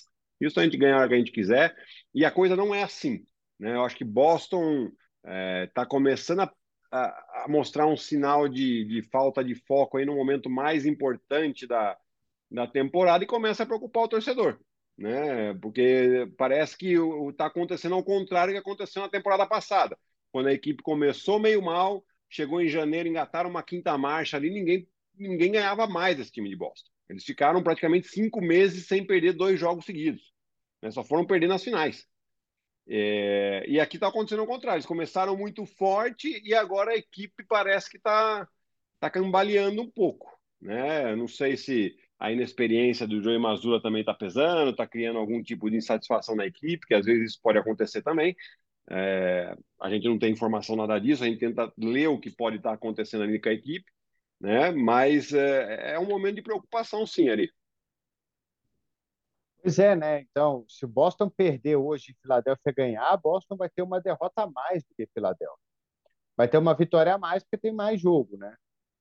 Houston 0.43 0.59
a 0.59 0.63
gente 0.65 0.77
ganha 0.77 0.95
a 0.95 0.97
hora 0.97 1.07
que 1.07 1.15
a 1.15 1.17
gente 1.17 1.31
quiser, 1.31 1.73
e 2.13 2.25
a 2.25 2.31
coisa 2.31 2.57
não 2.57 2.75
é 2.75 2.83
assim. 2.83 3.23
Né? 3.57 3.73
Eu 3.73 3.85
acho 3.85 3.95
que 3.95 4.03
Boston 4.03 4.87
está 5.23 5.31
é, 5.31 5.67
tá 5.67 5.85
começando 5.85 6.41
a, 6.41 6.53
a, 6.91 7.43
a, 7.45 7.47
mostrar 7.47 7.87
um 7.87 7.95
sinal 7.95 8.49
de, 8.49 8.83
de 8.83 9.01
falta 9.01 9.41
de 9.41 9.55
foco 9.55 9.97
aí 9.97 10.05
no 10.05 10.13
momento 10.13 10.49
mais 10.49 10.85
importante 10.85 11.65
da, 11.65 11.97
da 12.49 12.67
temporada 12.67 13.23
e 13.23 13.27
começa 13.27 13.63
a 13.63 13.65
preocupar 13.65 14.03
o 14.03 14.07
torcedor, 14.07 14.59
né? 14.97 15.53
Porque 15.55 16.31
parece 16.37 16.77
que 16.77 16.95
está 17.29 17.45
acontecendo 17.45 17.95
ao 17.95 18.03
contrário 18.03 18.53
do 18.53 18.55
que 18.55 18.61
aconteceu 18.61 19.01
na 19.01 19.09
temporada 19.09 19.45
passada, 19.45 19.97
quando 20.31 20.47
a 20.47 20.53
equipe 20.53 20.81
começou 20.83 21.39
meio 21.39 21.61
mal, 21.61 22.03
chegou 22.29 22.61
em 22.61 22.67
janeiro, 22.67 23.09
engataram 23.09 23.49
uma 23.49 23.63
quinta 23.63 23.97
marcha 23.97 24.37
ali, 24.37 24.49
ninguém 24.49 24.87
ninguém 25.15 25.51
ganhava 25.51 25.85
mais 25.85 26.17
esse 26.17 26.31
time 26.31 26.49
de 26.49 26.55
Boston. 26.55 26.89
Eles 27.09 27.25
ficaram 27.25 27.61
praticamente 27.61 28.07
cinco 28.07 28.39
meses 28.39 28.87
sem 28.87 29.05
perder 29.05 29.33
dois 29.33 29.59
jogos 29.59 29.85
seguidos, 29.85 30.33
né? 30.81 30.91
Só 30.91 31.03
foram 31.03 31.25
perder 31.25 31.47
nas 31.47 31.63
finais. 31.63 32.07
É, 32.91 33.63
e 33.67 33.79
aqui 33.79 33.97
está 33.97 34.07
acontecendo 34.07 34.39
ao 34.39 34.47
contrário. 34.47 34.77
Eles 34.77 34.85
começaram 34.85 35.37
muito 35.37 35.65
forte 35.65 36.41
e 36.43 36.53
agora 36.55 36.91
a 36.91 36.97
equipe 36.97 37.43
parece 37.43 37.89
que 37.89 37.97
está 37.97 38.47
tá 38.99 39.09
cambaleando 39.09 39.81
um 39.81 39.89
pouco. 39.89 40.39
Né? 40.59 41.15
Não 41.15 41.27
sei 41.27 41.55
se 41.55 41.95
a 42.19 42.31
inexperiência 42.31 43.07
do 43.07 43.21
Joey 43.23 43.39
Mazula 43.39 43.81
também 43.81 44.01
está 44.01 44.13
pesando, 44.13 44.71
está 44.71 44.85
criando 44.85 45.19
algum 45.19 45.41
tipo 45.41 45.69
de 45.69 45.77
insatisfação 45.77 46.35
na 46.35 46.45
equipe, 46.45 46.85
que 46.85 46.93
às 46.93 47.05
vezes 47.05 47.31
isso 47.31 47.39
pode 47.41 47.57
acontecer 47.57 48.01
também. 48.01 48.35
É, 48.91 49.55
a 49.79 49.89
gente 49.89 50.07
não 50.07 50.19
tem 50.19 50.33
informação 50.33 50.75
nada 50.75 50.99
disso, 50.99 51.23
a 51.23 51.27
gente 51.27 51.39
tenta 51.39 51.71
ler 51.77 52.07
o 52.07 52.19
que 52.19 52.29
pode 52.29 52.57
estar 52.57 52.69
tá 52.69 52.75
acontecendo 52.75 53.23
ali 53.23 53.39
com 53.39 53.49
a 53.49 53.53
equipe, 53.53 53.85
né? 54.39 54.71
mas 54.71 55.31
é, 55.33 55.93
é 55.93 55.99
um 55.99 56.07
momento 56.07 56.35
de 56.35 56.41
preocupação, 56.41 57.05
sim, 57.05 57.29
ali. 57.29 57.49
Pois 59.61 59.77
é, 59.77 59.95
né? 59.95 60.21
Então, 60.21 60.65
se 60.67 60.85
o 60.85 60.87
Boston 60.87 61.29
perder 61.29 61.75
hoje 61.75 62.11
e 62.11 62.15
Filadélfia 62.21 62.73
ganhar, 62.73 63.17
Boston 63.17 63.55
vai 63.55 63.69
ter 63.69 63.81
uma 63.81 64.01
derrota 64.01 64.43
a 64.43 64.47
mais 64.49 64.83
do 64.83 64.95
que 64.95 65.07
Filadélfia. 65.13 65.57
Vai 66.35 66.47
ter 66.47 66.57
uma 66.57 66.73
vitória 66.73 67.13
a 67.13 67.17
mais 67.17 67.43
porque 67.43 67.57
tem 67.57 67.73
mais 67.73 67.99
jogo, 67.99 68.37
né? 68.37 68.55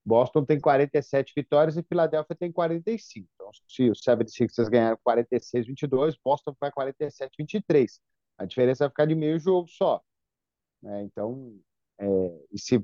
Boston 0.08 0.42
tem 0.42 0.58
47 0.58 1.34
vitórias 1.36 1.76
e 1.76 1.82
Filadélfia 1.82 2.34
tem 2.34 2.50
45. 2.50 3.28
Então, 3.34 3.50
se 3.68 3.90
o 3.90 3.92
76ers 3.92 4.70
ganhar 4.70 4.96
46-22, 5.06 6.16
Boston 6.24 6.56
vai 6.58 6.72
47-23. 6.72 8.00
A 8.38 8.46
diferença 8.46 8.84
vai 8.84 8.88
ficar 8.88 9.04
de 9.04 9.14
meio 9.14 9.38
jogo 9.38 9.68
só. 9.68 10.02
Né? 10.82 11.02
Então, 11.02 11.54
é, 11.98 12.06
e 12.50 12.58
se 12.58 12.82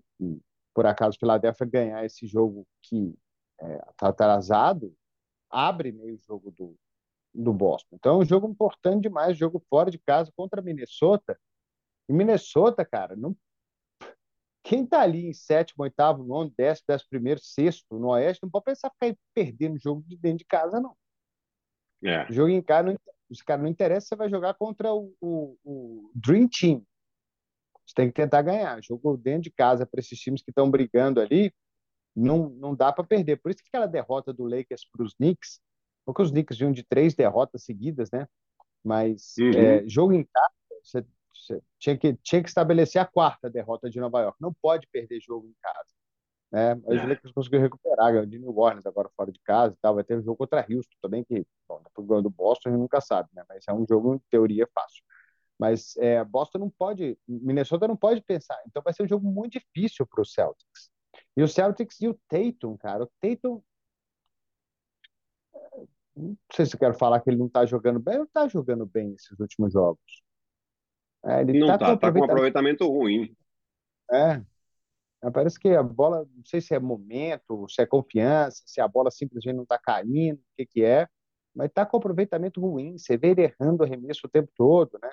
por 0.75 0.85
acaso 0.85 1.19
Filadélfia 1.19 1.67
ganhar 1.67 2.05
esse 2.05 2.27
jogo 2.27 2.67
que 2.83 3.17
está 3.59 3.69
é, 3.69 3.79
tá 3.97 4.09
atrasado, 4.09 4.95
abre 5.49 5.93
meio 5.93 6.19
jogo 6.19 6.51
do, 6.51 6.77
do 7.33 7.55
Boston. 7.55 7.97
Então, 7.97 8.17
é 8.17 8.19
um 8.19 8.25
jogo 8.25 8.47
importante 8.47 9.05
demais, 9.05 9.39
jogo 9.39 9.65
fora 9.71 9.91
de 9.91 9.99
casa 9.99 10.31
contra 10.37 10.61
Minnesota. 10.61 11.41
E 12.07 12.13
Minnesota, 12.13 12.85
cara, 12.85 13.17
não... 13.17 13.35
quem 14.65 14.85
tá 14.85 15.03
ali 15.03 15.27
em 15.27 15.33
sétimo, 15.33 15.85
oitavo, 15.85 16.25
nono, 16.25 16.53
décimo, 16.57 16.87
décimo 16.89 17.11
primeiro, 17.11 17.41
sexto 17.41 17.97
no 17.97 18.09
Oeste, 18.09 18.43
não 18.43 18.51
pode 18.51 18.65
pensar 18.65 18.91
ficar 18.91 19.17
perdendo 19.33 19.79
jogo 19.79 20.03
de 20.07 20.17
dentro 20.17 20.39
de 20.39 20.45
casa, 20.45 20.81
não. 20.81 20.97
É. 22.03 22.27
Jogo 22.33 22.49
em 22.49 22.61
casa, 22.61 22.89
não, 22.89 22.97
os 23.31 23.41
caras 23.41 23.63
não 23.63 23.71
interessa, 23.71 24.09
você 24.09 24.17
vai 24.17 24.29
jogar 24.29 24.55
contra 24.55 24.93
o, 24.93 25.15
o, 25.21 25.57
o 25.65 26.11
Dream 26.15 26.49
Team. 26.49 26.83
Você 27.87 27.95
tem 27.95 28.09
que 28.09 28.15
tentar 28.15 28.43
ganhar. 28.43 28.83
Jogo 28.83 29.17
dentro 29.17 29.43
de 29.43 29.51
casa 29.51 29.87
para 29.87 30.01
esses 30.01 30.19
times 30.19 30.43
que 30.43 30.51
estão 30.51 30.71
brigando 30.71 31.21
ali, 31.21 31.55
não, 32.17 32.49
não 32.49 32.75
dá 32.75 32.93
para 32.93 33.05
perder. 33.05 33.37
Por 33.37 33.51
isso 33.51 33.63
que 33.63 33.69
aquela 33.69 33.87
derrota 33.87 34.33
do 34.33 34.45
Lakers 34.45 34.89
para 34.91 35.05
os 35.05 35.15
Knicks 35.15 35.61
porque 36.05 36.23
os 36.23 36.31
Knicks 36.31 36.59
vinham 36.59 36.73
de 36.73 36.83
três 36.83 37.15
derrotas 37.15 37.65
seguidas, 37.65 38.11
né? 38.11 38.29
Mas 38.85 39.35
uhum. 39.39 39.53
é, 39.53 39.89
jogo 39.89 40.13
em 40.13 40.25
casa, 40.25 40.55
você, 40.83 41.07
tinha, 41.79 41.97
que, 41.97 42.15
tinha 42.23 42.43
que 42.43 42.49
estabelecer 42.49 43.01
a 43.01 43.07
quarta 43.07 43.51
derrota 43.51 43.91
de 43.91 44.01
Nova 44.01 44.21
York. 44.21 44.39
Não 44.41 44.53
pode 44.53 44.87
perder 44.89 45.21
jogo 45.21 45.47
em 45.47 45.55
casa. 45.61 45.91
Né? 46.53 46.75
Mas 46.77 46.99
é. 46.99 47.03
os 47.03 47.09
Lakers 47.09 47.33
conseguiram 47.33 47.65
recuperar, 47.65 48.27
de 48.27 48.39
New 48.39 48.57
Orleans 48.57 48.87
agora 48.87 49.11
fora 49.17 49.33
de 49.33 49.41
casa 49.41 49.75
e 49.75 49.79
tal. 49.81 49.95
Vai 49.95 50.05
ter 50.05 50.17
um 50.17 50.23
jogo 50.23 50.37
contra 50.37 50.61
Houston 50.61 50.97
também, 51.03 51.25
que, 51.25 51.47
bom, 51.69 51.83
depois 51.83 52.23
do 52.23 52.31
Boston 52.31 52.69
a 52.69 52.73
gente 52.73 52.81
nunca 52.81 53.01
sabe, 53.01 53.29
né? 53.35 53.45
Mas 53.49 53.65
é 53.69 53.73
um 53.73 53.85
jogo, 53.89 54.15
em 54.15 54.21
teoria, 54.31 54.69
fácil. 54.75 55.03
Mas 55.59 55.97
é, 55.99 56.23
Boston 56.25 56.59
não 56.59 56.71
pode, 56.71 57.19
Minnesota 57.27 57.89
não 57.89 57.97
pode 57.97 58.21
pensar. 58.23 58.61
Então 58.67 58.83
vai 58.83 58.93
ser 58.93 59.03
um 59.03 59.09
jogo 59.09 59.27
muito 59.27 59.53
difícil 59.53 60.07
para 60.07 60.23
os 60.23 60.33
Celtics. 60.33 60.91
E 61.37 61.43
o 61.43 61.49
Celtics 61.49 62.01
e 62.01 62.09
o 62.09 62.19
Tatum, 62.29 62.77
cara. 62.77 63.05
O 63.05 63.11
Tatum 63.21 63.63
não 66.17 66.37
sei 66.53 66.67
se 66.67 66.77
eu 66.77 66.79
quero 66.79 66.95
falar 66.95 67.21
que 67.21 67.29
ele 67.29 67.39
não 67.39 67.47
está 67.47 67.67
jogando 67.67 67.99
bem, 67.99 68.15
ele 68.15 68.25
está 68.25 68.47
jogando 68.49 68.87
bem 68.87 69.09
nesses 69.09 69.39
últimos 69.39 69.73
jogos. 69.73 70.23
É, 71.25 71.41
ele 71.41 71.59
não 71.59 71.73
está, 71.73 71.97
tá 71.97 72.13
com, 72.13 72.19
um 72.19 72.25
aproveitamento 72.25 72.87
ruim. 72.87 73.35
É. 74.11 74.43
Parece 75.33 75.59
que 75.59 75.69
a 75.71 75.83
bola, 75.83 76.29
não 76.35 76.45
sei 76.45 76.61
se 76.61 76.75
é 76.75 76.79
momento, 76.79 77.67
se 77.69 77.81
é 77.81 77.87
confiança, 77.87 78.63
se 78.67 78.81
a 78.81 78.87
bola 78.87 79.11
simplesmente 79.11 79.57
não 79.57 79.63
está 79.63 79.79
caindo, 79.79 80.37
o 80.37 80.45
que, 80.57 80.67
que 80.67 80.85
é, 80.85 81.09
mas 81.55 81.69
está 81.69 81.87
com 81.87 81.97
aproveitamento 81.97 82.61
ruim. 82.61 82.99
Você 82.99 83.17
vê 83.17 83.31
ele 83.31 83.43
errando 83.43 83.83
o 83.83 83.87
arremesso 83.87 84.27
o 84.27 84.31
tempo 84.31 84.51
todo, 84.55 84.99
né? 85.03 85.11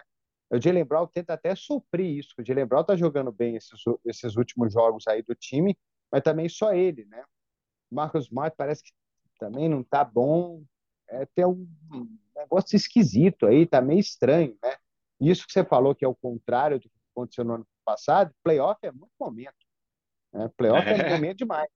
O 0.50 0.60
Jalen 0.60 0.84
Brown 0.84 1.08
tenta 1.08 1.34
até 1.34 1.56
suprir 1.56 2.17
isso. 2.17 2.34
O 2.38 2.45
Jalen 2.45 2.65
Brown 2.65 2.82
está 2.82 2.95
jogando 2.97 3.32
bem 3.32 3.56
esses, 3.56 3.80
esses 4.06 4.36
últimos 4.36 4.74
jogos 4.74 5.08
aí 5.08 5.21
do 5.21 5.34
time, 5.34 5.78
mas 6.12 6.21
também 6.21 6.50
só 6.50 6.74
ele, 6.74 7.06
né? 7.06 7.24
Marcos 7.89 8.26
Smart 8.26 8.54
parece 8.58 8.84
que 8.84 8.91
também 9.39 9.69
não 9.69 9.80
está 9.80 10.04
bom 10.04 10.62
é, 11.12 11.26
tem 11.36 11.45
um 11.45 11.67
negócio 12.36 12.76
esquisito 12.76 13.45
aí, 13.45 13.65
tá 13.67 13.82
meio 13.82 14.00
estranho, 14.00 14.58
né? 14.63 14.76
Isso 15.21 15.45
que 15.45 15.53
você 15.53 15.63
falou 15.63 15.93
que 15.93 16.03
é 16.03 16.07
o 16.07 16.15
contrário 16.15 16.79
do 16.79 16.89
que 16.89 16.99
aconteceu 17.12 17.45
no 17.45 17.53
ano 17.53 17.67
passado, 17.86 18.34
playoff 18.43 18.79
é 18.81 18.91
muito 18.91 19.12
momento. 19.19 19.53
Né? 20.34 20.49
Playoff 20.57 20.88
é, 20.88 20.93
é 20.93 21.10
momento 21.10 21.38
demais. 21.38 21.69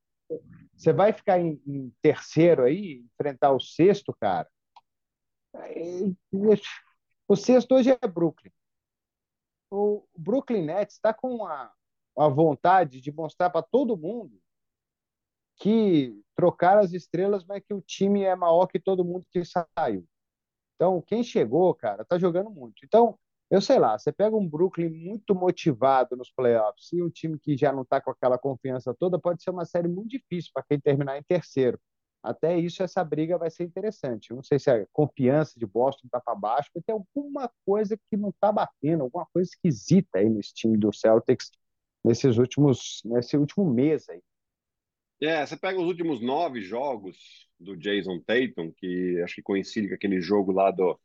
Você 0.75 0.91
vai 0.91 1.13
ficar 1.13 1.39
em, 1.39 1.61
em, 1.67 1.93
terceiro 2.01 2.63
aí, 2.63 3.05
enfrentar 3.13 3.51
o 3.51 3.59
sexto, 3.59 4.15
cara. 4.19 4.49
O 7.27 7.35
sexto 7.35 7.75
hoje 7.75 7.91
é 7.91 8.07
Brooklyn. 8.07 8.51
O 9.69 10.07
Brooklyn 10.17 10.65
Nets 10.65 10.95
está 10.95 11.13
com 11.13 11.45
a, 11.45 11.71
a 12.17 12.27
vontade 12.27 12.99
de 12.99 13.11
mostrar 13.11 13.49
para 13.49 13.61
todo 13.61 13.97
mundo 13.97 14.39
que 15.57 16.19
trocar 16.35 16.77
as 16.77 16.91
estrelas, 16.93 17.45
mas 17.45 17.63
que 17.63 17.73
o 17.73 17.81
time 17.81 18.23
é 18.23 18.35
maior 18.35 18.67
que 18.67 18.79
todo 18.79 19.05
mundo 19.05 19.25
que 19.31 19.43
saiu. 19.45 20.05
Então, 20.75 21.01
quem 21.01 21.23
chegou, 21.23 21.73
cara, 21.73 22.03
tá 22.03 22.19
jogando 22.19 22.49
muito. 22.49 22.83
Então, 22.83 23.17
eu 23.49 23.61
sei 23.61 23.79
lá, 23.79 23.97
você 23.97 24.11
pega 24.11 24.35
um 24.35 24.47
Brooklyn 24.47 24.89
muito 24.89 25.35
motivado 25.35 26.15
nos 26.15 26.31
playoffs 26.31 26.91
e 26.93 27.01
um 27.01 27.09
time 27.09 27.37
que 27.39 27.55
já 27.55 27.71
não 27.71 27.83
está 27.83 28.01
com 28.01 28.11
aquela 28.11 28.37
confiança 28.37 28.93
toda, 28.93 29.19
pode 29.19 29.43
ser 29.43 29.51
uma 29.51 29.65
série 29.65 29.87
muito 29.87 30.09
difícil 30.09 30.51
para 30.53 30.63
quem 30.63 30.79
terminar 30.79 31.17
em 31.17 31.23
terceiro. 31.23 31.79
Até 32.23 32.57
isso, 32.57 32.81
essa 32.81 33.03
briga 33.03 33.37
vai 33.37 33.51
ser 33.51 33.63
interessante. 33.65 34.33
Não 34.33 34.41
sei 34.41 34.57
se 34.57 34.71
a 34.71 34.85
confiança 34.91 35.59
de 35.59 35.65
Boston 35.65 36.07
está 36.07 36.19
para 36.19 36.33
baixo, 36.33 36.71
mas 36.73 36.83
tem 36.83 36.93
alguma 36.93 37.51
coisa 37.63 37.95
que 38.09 38.17
não 38.17 38.29
está 38.29 38.51
batendo, 38.51 39.03
alguma 39.03 39.27
coisa 39.31 39.47
esquisita 39.47 40.17
aí 40.17 40.27
nesse 40.27 40.51
time 40.53 40.75
do 40.75 40.91
Celtics 40.91 41.51
nesses 42.05 42.37
últimos, 42.37 43.01
nesse 43.03 43.35
último 43.35 43.65
mês 43.65 44.07
aí. 44.09 44.21
É, 45.21 45.45
você 45.45 45.57
pega 45.57 45.79
os 45.79 45.87
últimos 45.87 46.21
nove 46.21 46.61
jogos 46.61 47.47
do 47.59 47.75
Jason 47.75 48.19
Tatum, 48.19 48.71
que 48.71 49.21
acho 49.23 49.35
que 49.35 49.41
coincide 49.41 49.87
com 49.87 49.95
aquele 49.95 50.21
jogo 50.21 50.51
lá 50.51 50.69
do, 50.71 50.99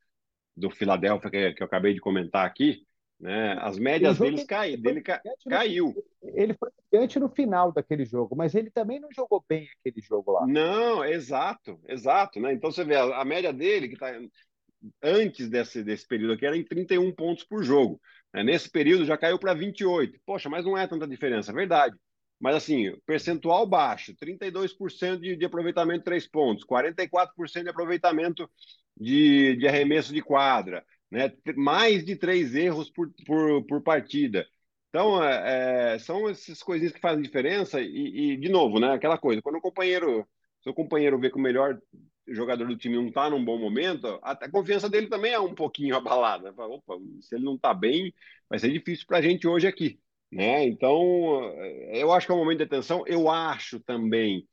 do 0.60 0.70
Philadelphia 0.70 1.30
que, 1.30 1.52
que 1.54 1.62
eu 1.62 1.66
acabei 1.66 1.94
de 1.94 2.00
comentar 2.00 2.46
aqui, 2.46 2.86
né? 3.18 3.56
As 3.60 3.78
médias 3.78 4.18
deles 4.18 4.44
cai, 4.44 4.76
dele 4.76 5.02
ca, 5.02 5.20
caiu. 5.48 5.94
Ele 6.22 6.54
foi 6.54 6.70
gigante 6.90 7.18
no 7.18 7.28
final 7.28 7.72
daquele 7.72 8.04
jogo, 8.04 8.34
mas 8.36 8.54
ele 8.54 8.70
também 8.70 8.98
não 8.98 9.10
jogou 9.12 9.44
bem 9.46 9.68
aquele 9.78 10.00
jogo 10.00 10.32
lá. 10.32 10.46
Não, 10.46 11.04
exato, 11.04 11.78
exato, 11.88 12.40
né? 12.40 12.52
Então 12.52 12.70
você 12.70 12.84
vê 12.84 12.96
a, 12.96 13.20
a 13.20 13.24
média 13.24 13.52
dele 13.52 13.88
que 13.88 13.94
está 13.94 14.12
antes 15.02 15.48
desse, 15.48 15.82
desse 15.82 16.06
período 16.06 16.32
aqui 16.32 16.46
era 16.46 16.56
em 16.56 16.64
31 16.64 17.12
pontos 17.12 17.44
por 17.44 17.62
jogo. 17.62 18.00
Né? 18.32 18.42
Nesse 18.42 18.70
período 18.70 19.04
já 19.04 19.16
caiu 19.16 19.38
para 19.38 19.54
28. 19.54 20.18
Poxa, 20.24 20.48
mas 20.48 20.64
não 20.64 20.76
é 20.76 20.86
tanta 20.86 21.06
diferença, 21.06 21.52
é 21.52 21.54
verdade. 21.54 21.96
Mas 22.40 22.56
assim, 22.56 22.96
percentual 23.04 23.66
baixo, 23.66 24.14
32% 24.16 25.18
de, 25.18 25.36
de 25.36 25.44
aproveitamento 25.44 25.98
de 25.98 26.04
três 26.04 26.26
pontos, 26.26 26.64
44% 26.64 27.62
de 27.62 27.68
aproveitamento 27.68 28.50
de, 28.96 29.56
de 29.56 29.66
arremesso 29.68 30.12
de 30.12 30.22
quadra, 30.22 30.84
né? 31.10 31.32
mais 31.56 32.04
de 32.04 32.16
três 32.16 32.54
erros 32.54 32.90
por, 32.90 33.10
por, 33.26 33.64
por 33.66 33.82
partida. 33.82 34.46
Então, 34.88 35.22
é, 35.22 35.94
é, 35.94 35.98
são 35.98 36.28
essas 36.28 36.62
coisinhas 36.62 36.92
que 36.92 37.00
fazem 37.00 37.22
diferença 37.22 37.80
e, 37.80 38.32
e, 38.32 38.36
de 38.36 38.48
novo, 38.48 38.80
né? 38.80 38.92
Aquela 38.92 39.16
coisa, 39.16 39.40
quando 39.40 39.56
o 39.56 39.60
companheiro, 39.60 40.26
seu 40.62 40.74
companheiro 40.74 41.18
vê 41.18 41.30
que 41.30 41.36
o 41.36 41.40
melhor 41.40 41.78
jogador 42.28 42.66
do 42.66 42.76
time 42.76 42.96
não 42.96 43.08
está 43.08 43.30
num 43.30 43.44
bom 43.44 43.58
momento, 43.58 44.18
a, 44.22 44.32
a, 44.32 44.50
confiança 44.50 44.88
dele 44.88 45.08
também 45.08 45.32
é 45.32 45.40
um 45.40 45.54
pouquinho 45.54 45.94
abalada. 45.96 46.52
Fala, 46.54 46.74
Opa, 46.74 46.94
se 47.20 47.36
ele 47.36 47.44
não 47.44 47.54
está 47.54 47.72
bem, 47.72 48.12
vai 48.48 48.58
ser 48.58 48.70
difícil 48.72 49.06
para 49.06 49.18
a 49.18 49.22
gente 49.22 49.46
hoje 49.46 49.66
aqui. 49.66 50.00
Né? 50.30 50.64
Então, 50.64 51.02
eu 51.92 52.12
acho 52.12 52.26
que 52.26 52.32
é 52.32 52.34
um 52.34 52.38
momento 52.38 52.58
de 52.58 52.64
atenção. 52.64 53.04
Eu 53.06 53.28
acho 53.28 53.80
também 53.80 54.46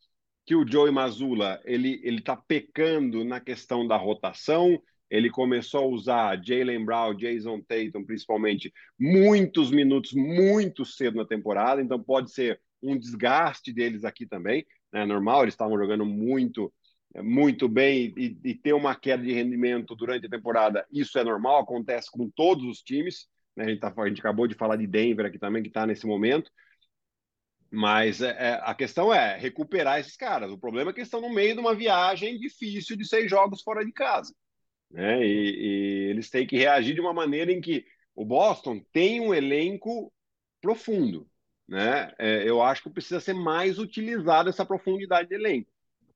que 0.48 0.56
o 0.56 0.66
Joey 0.66 0.92
Mazula 0.94 1.62
ele 1.66 2.00
ele 2.04 2.20
está 2.20 2.36
pecando 2.36 3.26
na 3.26 3.40
questão 3.42 3.86
da 3.86 3.98
rotação. 3.98 4.82
Ele 5.10 5.30
começou 5.30 5.82
a 5.82 5.88
usar 5.88 6.42
Jalen 6.42 6.86
Brown, 6.86 7.16
Jason 7.16 7.62
Tatum, 7.62 8.04
principalmente, 8.06 8.74
muitos 9.00 9.72
minutos 9.72 10.14
muito 10.14 10.86
cedo 10.86 11.18
na 11.18 11.26
temporada. 11.26 11.82
Então, 11.82 12.02
pode 12.02 12.32
ser 12.32 12.60
um 12.82 12.98
desgaste 12.98 13.72
deles 13.72 14.04
aqui 14.04 14.26
também. 14.26 14.66
É 14.94 15.00
né? 15.00 15.06
normal, 15.06 15.44
eles 15.44 15.54
estavam 15.54 15.78
jogando 15.78 16.06
muito 16.06 16.74
muito 17.24 17.68
bem 17.70 18.14
e, 18.18 18.38
e, 18.44 18.54
ter 18.54 18.74
uma 18.74 18.94
queda 18.94 19.24
de 19.24 19.32
rendimento 19.32 19.96
durante 19.96 20.28
a 20.28 20.30
temporada, 20.30 20.86
isso 20.92 21.18
é 21.18 21.24
normal, 21.24 21.62
acontece 21.62 22.12
com 22.12 22.30
todos 22.30 22.66
os 22.66 22.82
times. 22.82 23.28
Né? 23.56 23.66
A, 23.66 23.70
gente 23.70 23.80
tá, 23.80 23.94
a 23.98 24.08
gente 24.08 24.20
acabou 24.20 24.46
de 24.46 24.56
falar 24.56 24.76
de 24.76 24.86
Denver 24.86 25.26
aqui 25.26 25.40
também, 25.40 25.64
que 25.64 25.70
está 25.70 25.86
nesse 25.88 26.06
momento. 26.06 26.52
Mas 27.70 28.22
é, 28.22 28.30
é, 28.30 28.62
a 28.64 28.74
questão 28.74 29.14
é 29.14 29.38
recuperar 29.38 30.00
esses 30.00 30.16
caras. 30.16 30.52
O 30.52 30.58
problema 30.58 30.92
é 30.92 30.94
que 30.94 31.02
estão 31.02 31.22
no 31.22 31.34
meio 31.34 31.54
de 31.54 31.60
uma 31.60 31.76
viagem 31.76 32.40
difícil 32.40 32.96
de 32.96 33.06
seis 33.06 33.30
jogos 33.30 33.62
fora 33.62 33.86
de 33.86 33.92
casa. 33.92 34.34
Né? 34.90 35.26
E, 35.26 35.28
e 35.28 36.10
eles 36.10 36.30
têm 36.30 36.48
que 36.48 36.58
reagir 36.58 36.96
de 36.96 37.02
uma 37.02 37.14
maneira 37.14 37.52
em 37.52 37.60
que 37.60 37.86
o 38.16 38.26
Boston 38.26 38.82
tem 38.94 39.20
um 39.20 39.34
elenco 39.34 40.12
profundo. 40.62 41.28
Né? 41.68 42.12
É, 42.18 42.50
eu 42.50 42.62
acho 42.62 42.84
que 42.84 42.90
precisa 42.90 43.20
ser 43.20 43.34
mais 43.34 43.78
utilizada 43.78 44.50
essa 44.50 44.66
profundidade 44.66 45.28
de 45.28 45.36
elenco. 45.36 45.70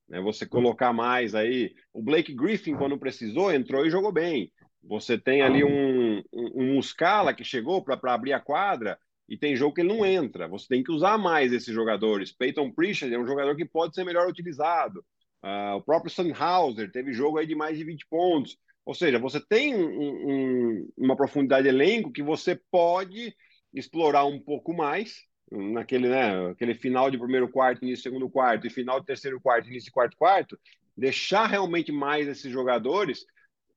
Né? 0.07 0.21
Você 0.21 0.45
colocar 0.45 0.93
mais 0.93 1.35
aí. 1.35 1.75
O 1.93 2.01
Blake 2.01 2.33
Griffin, 2.33 2.75
quando 2.75 2.97
precisou, 2.97 3.53
entrou 3.53 3.85
e 3.85 3.89
jogou 3.89 4.11
bem. 4.11 4.51
Você 4.83 5.17
tem 5.17 5.41
ali 5.41 5.63
um, 5.63 6.19
um, 6.33 6.61
um 6.61 6.75
Muscala 6.75 7.33
que 7.33 7.43
chegou 7.43 7.83
para 7.83 8.13
abrir 8.13 8.33
a 8.33 8.39
quadra 8.39 8.97
e 9.31 9.37
tem 9.37 9.55
jogo 9.55 9.73
que 9.73 9.79
ele 9.79 9.87
não 9.87 10.05
entra. 10.05 10.45
Você 10.49 10.67
tem 10.67 10.83
que 10.83 10.91
usar 10.91 11.17
mais 11.17 11.53
esses 11.53 11.73
jogadores. 11.73 12.33
Peyton 12.33 12.69
Pritchard 12.69 13.15
é 13.15 13.17
um 13.17 13.25
jogador 13.25 13.55
que 13.55 13.63
pode 13.63 13.95
ser 13.95 14.03
melhor 14.03 14.27
utilizado. 14.27 15.05
Uh, 15.41 15.77
o 15.77 15.81
próprio 15.81 16.11
Sandhauser 16.11 16.91
teve 16.91 17.13
jogo 17.13 17.37
aí 17.37 17.47
de 17.47 17.55
mais 17.55 17.77
de 17.77 17.85
20 17.85 18.05
pontos. 18.07 18.57
Ou 18.85 18.93
seja, 18.93 19.17
você 19.17 19.39
tem 19.39 19.73
um, 19.73 19.87
um, 19.87 20.89
uma 20.97 21.15
profundidade 21.15 21.63
de 21.63 21.69
elenco 21.69 22.11
que 22.11 22.21
você 22.21 22.59
pode 22.69 23.33
explorar 23.73 24.25
um 24.25 24.37
pouco 24.37 24.73
mais 24.73 25.21
naquele, 25.49 26.09
né, 26.09 26.49
aquele 26.49 26.73
final 26.73 27.09
de 27.09 27.17
primeiro 27.17 27.47
quarto, 27.47 27.85
início 27.85 28.03
segundo 28.03 28.29
quarto 28.29 28.67
e 28.67 28.69
final 28.69 28.99
de 28.99 29.05
terceiro 29.05 29.39
quarto, 29.39 29.69
início 29.69 29.85
de 29.85 29.91
quarto 29.91 30.17
quarto, 30.17 30.59
deixar 30.97 31.45
realmente 31.45 31.89
mais 31.89 32.27
esses 32.27 32.51
jogadores 32.51 33.25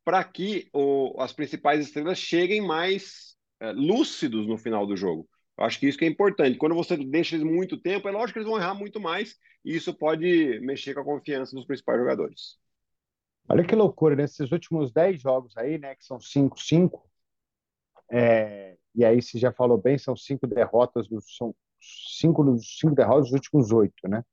para 0.04 0.24
que 0.24 0.68
o, 0.72 1.14
as 1.20 1.32
principais 1.32 1.80
estrelas 1.80 2.18
cheguem 2.18 2.60
mais 2.60 3.36
é, 3.60 3.70
lúcidos 3.70 4.48
no 4.48 4.58
final 4.58 4.84
do 4.84 4.96
jogo. 4.96 5.28
Eu 5.56 5.64
acho 5.64 5.78
que 5.78 5.86
isso 5.86 5.98
que 5.98 6.04
é 6.04 6.08
importante. 6.08 6.58
Quando 6.58 6.74
você 6.74 6.96
deixa 6.96 7.36
eles 7.36 7.46
muito 7.46 7.76
tempo, 7.76 8.08
é 8.08 8.10
lógico 8.10 8.34
que 8.34 8.38
eles 8.40 8.48
vão 8.48 8.58
errar 8.58 8.74
muito 8.74 9.00
mais 9.00 9.38
e 9.64 9.76
isso 9.76 9.94
pode 9.94 10.58
mexer 10.60 10.94
com 10.94 11.00
a 11.00 11.04
confiança 11.04 11.54
dos 11.54 11.64
principais 11.64 11.98
jogadores. 11.98 12.58
Olha 13.48 13.64
que 13.64 13.74
loucura, 13.74 14.16
nesses 14.16 14.50
últimos 14.50 14.90
10 14.92 15.20
jogos 15.20 15.56
aí, 15.56 15.78
né, 15.78 15.94
que 15.94 16.04
são 16.04 16.18
5-5, 16.18 17.02
é, 18.10 18.76
e 18.94 19.04
aí 19.04 19.20
você 19.20 19.38
já 19.38 19.52
falou 19.52 19.78
bem, 19.78 19.98
são 19.98 20.16
cinco 20.16 20.46
derrotas, 20.46 21.08
são 21.36 21.54
cinco, 21.80 22.58
cinco 22.58 22.94
derrotas 22.94 23.24
dos 23.24 23.32
últimos 23.32 23.72
oito, 23.72 24.08
né? 24.08 24.24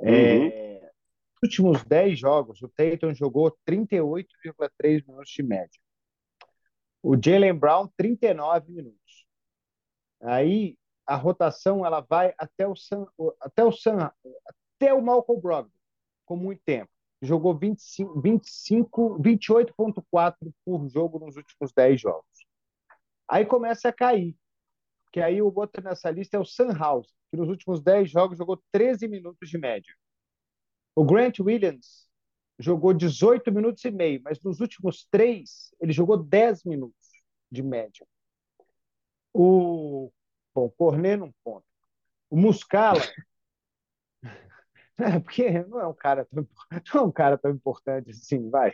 É, 0.00 0.10
uhum. 0.10 0.46
É, 0.46 0.80
nos 0.80 1.42
últimos 1.42 1.84
10 1.84 2.18
jogos, 2.18 2.62
o 2.62 2.68
Tatum 2.68 3.14
jogou 3.14 3.56
38,3 3.68 5.06
minutos 5.06 5.32
de 5.32 5.42
média. 5.42 5.80
O 7.02 7.14
Jalen 7.22 7.54
Brown, 7.54 7.88
39 7.96 8.72
minutos. 8.72 9.03
Aí 10.24 10.78
a 11.06 11.16
rotação 11.16 11.84
ela 11.84 12.00
vai 12.00 12.34
até 12.38 12.66
o 12.66 12.74
San, 12.74 13.06
até 13.40 13.62
o 13.62 13.72
San, 13.72 14.10
até 14.76 14.92
o 14.94 15.02
Malcolm 15.02 15.40
Brogdon, 15.40 15.70
com 16.24 16.36
muito 16.36 16.62
tempo. 16.64 16.90
Jogou 17.20 17.56
25, 17.56 18.20
25 18.20 19.18
28.4 19.20 20.52
por 20.64 20.88
jogo 20.88 21.18
nos 21.18 21.36
últimos 21.36 21.72
10 21.72 22.00
jogos. 22.00 22.46
Aí 23.28 23.44
começa 23.44 23.88
a 23.88 23.92
cair. 23.92 24.36
Que 25.12 25.20
aí 25.20 25.40
o 25.40 25.52
outro 25.54 25.82
nessa 25.82 26.10
lista 26.10 26.36
é 26.36 26.40
o 26.40 26.44
Sunhouse, 26.44 27.12
que 27.30 27.36
nos 27.36 27.48
últimos 27.48 27.80
10 27.80 28.10
jogos 28.10 28.36
jogou 28.36 28.60
13 28.72 29.06
minutos 29.06 29.48
de 29.48 29.56
média. 29.56 29.94
O 30.96 31.04
Grant 31.04 31.38
Williams 31.38 32.08
jogou 32.58 32.92
18 32.92 33.52
minutos 33.52 33.84
e 33.84 33.90
meio, 33.90 34.20
mas 34.22 34.40
nos 34.42 34.60
últimos 34.60 35.06
três 35.10 35.72
ele 35.80 35.92
jogou 35.92 36.16
10 36.16 36.64
minutos 36.64 37.10
de 37.50 37.62
média. 37.62 38.06
O 39.34 40.12
bom, 40.54 40.70
Cornet 40.70 41.16
não 41.16 41.34
conta. 41.42 41.66
O 42.30 42.36
Muscala 42.36 43.02
é, 44.98 45.18
porque 45.20 45.50
não 45.64 45.80
é 45.80 45.86
um 45.86 45.94
cara 45.94 46.24
tão, 46.24 46.48
não 46.94 47.00
é 47.00 47.04
um 47.04 47.12
cara 47.12 47.36
tão 47.36 47.50
importante 47.50 48.10
assim, 48.10 48.48
vai. 48.48 48.72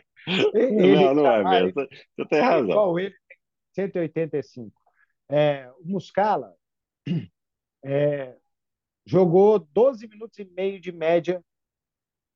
Ele, 0.53 0.95
não, 0.95 1.15
não 1.15 1.23
tá 1.23 1.37
é 1.37 1.43
mesmo. 1.43 1.87
Você 2.15 2.25
tem 2.27 2.41
razão. 2.41 2.69
Igual 2.69 2.99
ele, 2.99 3.15
185. 3.73 4.79
É, 5.29 5.71
o 5.79 5.85
Muscala 5.85 6.55
é, 7.83 8.37
jogou 9.05 9.59
12 9.59 10.07
minutos 10.07 10.37
e 10.37 10.45
meio 10.45 10.79
de 10.79 10.91
média 10.91 11.43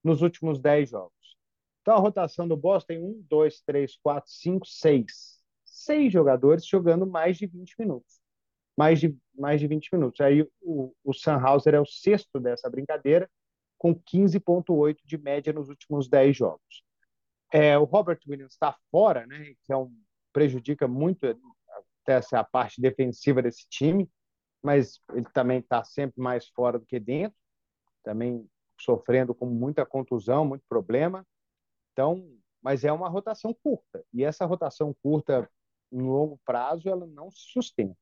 nos 0.04 0.22
últimos 0.22 0.60
10 0.60 0.90
jogos. 0.90 1.38
Então 1.82 1.96
a 1.96 2.00
rotação 2.00 2.48
do 2.48 2.58
Boston 2.58 2.88
tem 2.88 3.04
1, 3.04 3.26
2, 3.30 3.62
3, 3.62 3.98
4, 3.98 4.32
5, 4.32 4.66
6. 4.66 5.35
Seis 5.86 6.12
jogadores 6.12 6.66
jogando 6.66 7.06
mais 7.06 7.38
de 7.38 7.46
20 7.46 7.76
minutos. 7.78 8.20
Mais 8.76 9.00
de, 9.00 9.16
mais 9.38 9.60
de 9.60 9.68
20 9.68 9.94
minutos. 9.94 10.20
Aí 10.20 10.42
o, 10.62 10.94
o 11.04 11.12
é 11.70 11.80
o 11.80 11.86
sexto 11.86 12.40
dessa 12.40 12.70
brincadeira, 12.70 13.30
com 13.78 13.94
15,8 13.94 14.98
de 15.06 15.18
média 15.18 15.54
nos 15.54 15.70
últimos 15.70 16.10
10 16.10 16.36
jogos. 16.36 16.84
É, 17.54 17.78
o 17.78 17.84
Robert 17.84 18.20
Williams 18.28 18.54
está 18.54 18.76
fora, 18.90 19.28
né, 19.28 19.54
que 19.64 19.72
é 19.72 19.78
um, 19.78 19.96
prejudica 20.34 20.88
muito 20.88 21.26
essa 22.08 22.44
parte 22.44 22.82
defensiva 22.82 23.42
desse 23.42 23.68
time, 23.70 24.10
mas 24.64 25.00
ele 25.14 25.28
também 25.34 25.60
está 25.60 25.84
sempre 25.84 26.20
mais 26.20 26.48
fora 26.48 26.80
do 26.80 26.86
que 26.86 27.00
dentro, 27.00 27.38
também 28.04 28.50
sofrendo 28.82 29.36
com 29.36 29.46
muita 29.46 29.86
contusão, 29.86 30.46
muito 30.46 30.64
problema. 30.68 31.26
Então, 31.94 32.28
mas 32.62 32.84
é 32.84 32.92
uma 32.92 33.08
rotação 33.08 33.54
curta 33.54 34.04
e 34.12 34.24
essa 34.24 34.46
rotação 34.46 34.96
curta 35.04 35.48
no 35.96 36.12
longo 36.12 36.40
prazo 36.46 36.90
ela 36.90 37.06
não 37.08 37.32
se 37.32 37.52
sustenta, 37.52 37.98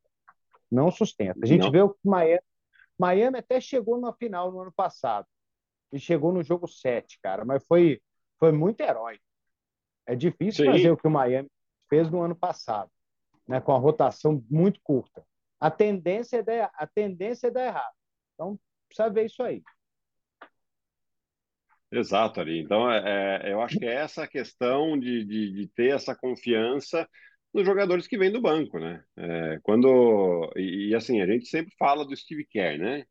não 0.71 0.91
sustenta. 0.91 1.39
A 1.43 1.45
gente 1.45 1.63
não. 1.63 1.71
vê 1.71 1.81
o 1.81 1.95
Miami, 2.03 2.41
Miami 2.97 3.37
até 3.39 3.59
chegou 3.59 3.99
na 3.99 4.13
final 4.13 4.51
no 4.51 4.61
ano 4.61 4.71
passado 4.71 5.27
e 5.91 5.99
chegou 5.99 6.31
no 6.31 6.43
jogo 6.43 6.67
7, 6.67 7.19
cara, 7.21 7.45
mas 7.45 7.65
foi 7.65 8.01
foi 8.39 8.51
muito 8.51 8.81
herói. 8.81 9.19
É 10.05 10.15
difícil 10.15 10.65
Sim. 10.65 10.71
fazer 10.71 10.91
o 10.91 10.97
que 10.97 11.07
o 11.07 11.11
Miami 11.11 11.49
fez 11.89 12.09
no 12.09 12.21
ano 12.21 12.35
passado 12.35 12.91
né, 13.47 13.59
com 13.61 13.73
a 13.73 13.77
rotação 13.77 14.43
muito 14.49 14.79
curta. 14.81 15.25
A 15.59 15.71
tendência 15.71 16.37
é 16.37 16.43
dar, 16.43 16.71
a 16.75 16.87
tendência 16.87 17.47
é 17.47 17.51
dar 17.51 17.65
errado. 17.65 17.93
Então, 18.33 18.59
precisa 18.87 19.09
ver 19.09 19.25
isso 19.25 19.43
aí. 19.43 19.61
Exato, 21.91 22.41
ali. 22.41 22.59
Então, 22.59 22.91
é, 22.91 23.43
é, 23.43 23.53
eu 23.53 23.61
acho 23.61 23.77
que 23.77 23.85
é 23.85 23.93
essa 23.93 24.27
questão 24.27 24.97
de, 24.99 25.23
de, 25.23 25.51
de, 25.53 25.67
ter 25.69 25.93
essa 25.93 26.15
confiança 26.15 27.07
nos 27.53 27.65
jogadores 27.65 28.07
que 28.07 28.17
vêm 28.17 28.31
do 28.31 28.41
banco, 28.41 28.79
né? 28.79 29.03
É, 29.15 29.59
quando 29.61 30.51
e, 30.55 30.89
e, 30.89 30.95
assim 30.95 31.21
a 31.21 31.27
gente 31.27 31.47
sempre 31.47 31.73
fala 31.77 32.05
do 32.05 32.15
Steve 32.15 32.45
Kerr, 32.45 32.79
né? 32.79 33.05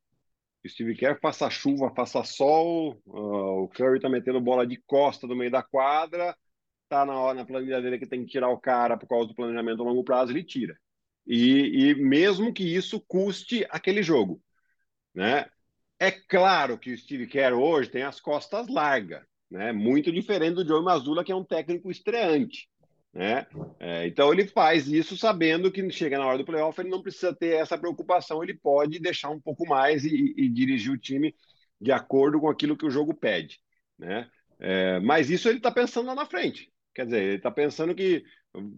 O 0.64 0.68
Steve 0.68 0.94
Kerr 0.94 1.18
faça 1.20 1.48
chuva, 1.50 1.92
faça 1.94 2.22
sol, 2.24 3.00
uh, 3.06 3.62
o 3.64 3.68
Curry 3.68 4.00
tá 4.00 4.08
metendo 4.08 4.40
bola 4.40 4.66
de 4.66 4.80
costa 4.86 5.26
no 5.26 5.36
meio 5.36 5.50
da 5.50 5.62
quadra, 5.62 6.36
tá 6.88 7.04
na 7.04 7.18
hora 7.18 7.34
na 7.34 7.44
planilha 7.44 7.80
dele 7.82 7.98
que 7.98 8.06
tem 8.06 8.24
que 8.24 8.30
tirar 8.30 8.48
o 8.48 8.60
cara 8.60 8.96
por 8.96 9.08
causa 9.08 9.28
do 9.28 9.34
planejamento 9.34 9.82
a 9.82 9.84
longo 9.84 10.04
prazo, 10.04 10.32
ele 10.32 10.44
tira. 10.44 10.76
E, 11.26 11.90
e 11.90 11.94
mesmo 11.94 12.52
que 12.52 12.64
isso 12.64 13.00
custe 13.06 13.66
aquele 13.70 14.02
jogo, 14.02 14.42
né? 15.14 15.46
É 15.98 16.10
claro 16.10 16.78
que 16.78 16.92
o 16.92 16.98
Steve 16.98 17.28
Kerr 17.28 17.54
hoje 17.54 17.90
tem 17.90 18.02
as 18.02 18.20
costas 18.20 18.68
largas, 18.68 19.24
né? 19.50 19.72
Muito 19.72 20.12
diferente 20.12 20.56
do 20.56 20.66
Joe 20.66 20.82
Mazzulla, 20.82 21.24
que 21.24 21.32
é 21.32 21.36
um 21.36 21.44
técnico 21.44 21.90
estreante, 21.90 22.68
né? 23.12 23.46
É, 23.78 24.06
então 24.06 24.32
ele 24.32 24.46
faz 24.46 24.88
isso 24.88 25.16
sabendo 25.16 25.70
que 25.70 25.90
chega 25.90 26.18
na 26.18 26.26
hora 26.26 26.38
do 26.38 26.44
playoff 26.44 26.80
ele 26.80 26.88
não 26.88 27.02
precisa 27.02 27.34
ter 27.34 27.56
essa 27.56 27.76
preocupação, 27.76 28.42
ele 28.42 28.54
pode 28.54 28.98
deixar 28.98 29.28
um 29.30 29.40
pouco 29.40 29.66
mais 29.66 30.04
e, 30.04 30.34
e 30.36 30.48
dirigir 30.48 30.92
o 30.92 30.98
time 30.98 31.34
de 31.80 31.92
acordo 31.92 32.40
com 32.40 32.48
aquilo 32.48 32.76
que 32.76 32.86
o 32.86 32.90
jogo 32.90 33.12
pede, 33.12 33.60
né? 33.98 34.30
É, 34.58 35.00
mas 35.00 35.28
isso 35.28 35.48
ele 35.48 35.58
está 35.58 35.72
pensando 35.72 36.06
lá 36.06 36.14
na 36.14 36.24
frente. 36.24 36.72
Quer 36.94 37.06
dizer, 37.06 37.22
ele 37.22 37.36
está 37.36 37.50
pensando 37.50 37.94
que 37.94 38.24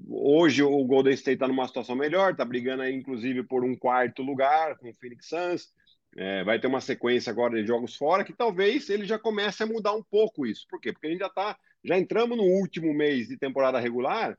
hoje 0.08 0.62
o 0.62 0.84
Golden 0.84 1.12
State 1.12 1.34
está 1.34 1.48
numa 1.48 1.66
situação 1.66 1.94
melhor, 1.94 2.32
está 2.32 2.44
brigando 2.44 2.82
aí, 2.82 2.94
inclusive, 2.94 3.42
por 3.42 3.64
um 3.64 3.76
quarto 3.76 4.22
lugar 4.22 4.78
com 4.78 4.88
o 4.88 4.94
Phoenix 4.94 5.28
Suns. 5.28 5.72
É, 6.16 6.44
vai 6.44 6.60
ter 6.60 6.68
uma 6.68 6.80
sequência 6.80 7.30
agora 7.30 7.60
de 7.60 7.66
jogos 7.66 7.96
fora 7.96 8.24
que 8.24 8.32
talvez 8.32 8.88
ele 8.88 9.04
já 9.04 9.18
comece 9.18 9.62
a 9.64 9.66
mudar 9.66 9.92
um 9.94 10.02
pouco 10.02 10.46
isso. 10.46 10.64
Por 10.70 10.80
quê? 10.80 10.92
Porque 10.92 11.08
a 11.08 11.10
gente 11.10 11.18
já 11.18 11.28
tá, 11.28 11.58
já 11.84 11.98
entramos 11.98 12.36
no 12.36 12.44
último 12.44 12.92
mês 12.94 13.28
de 13.28 13.36
temporada 13.36 13.78
regular 13.78 14.38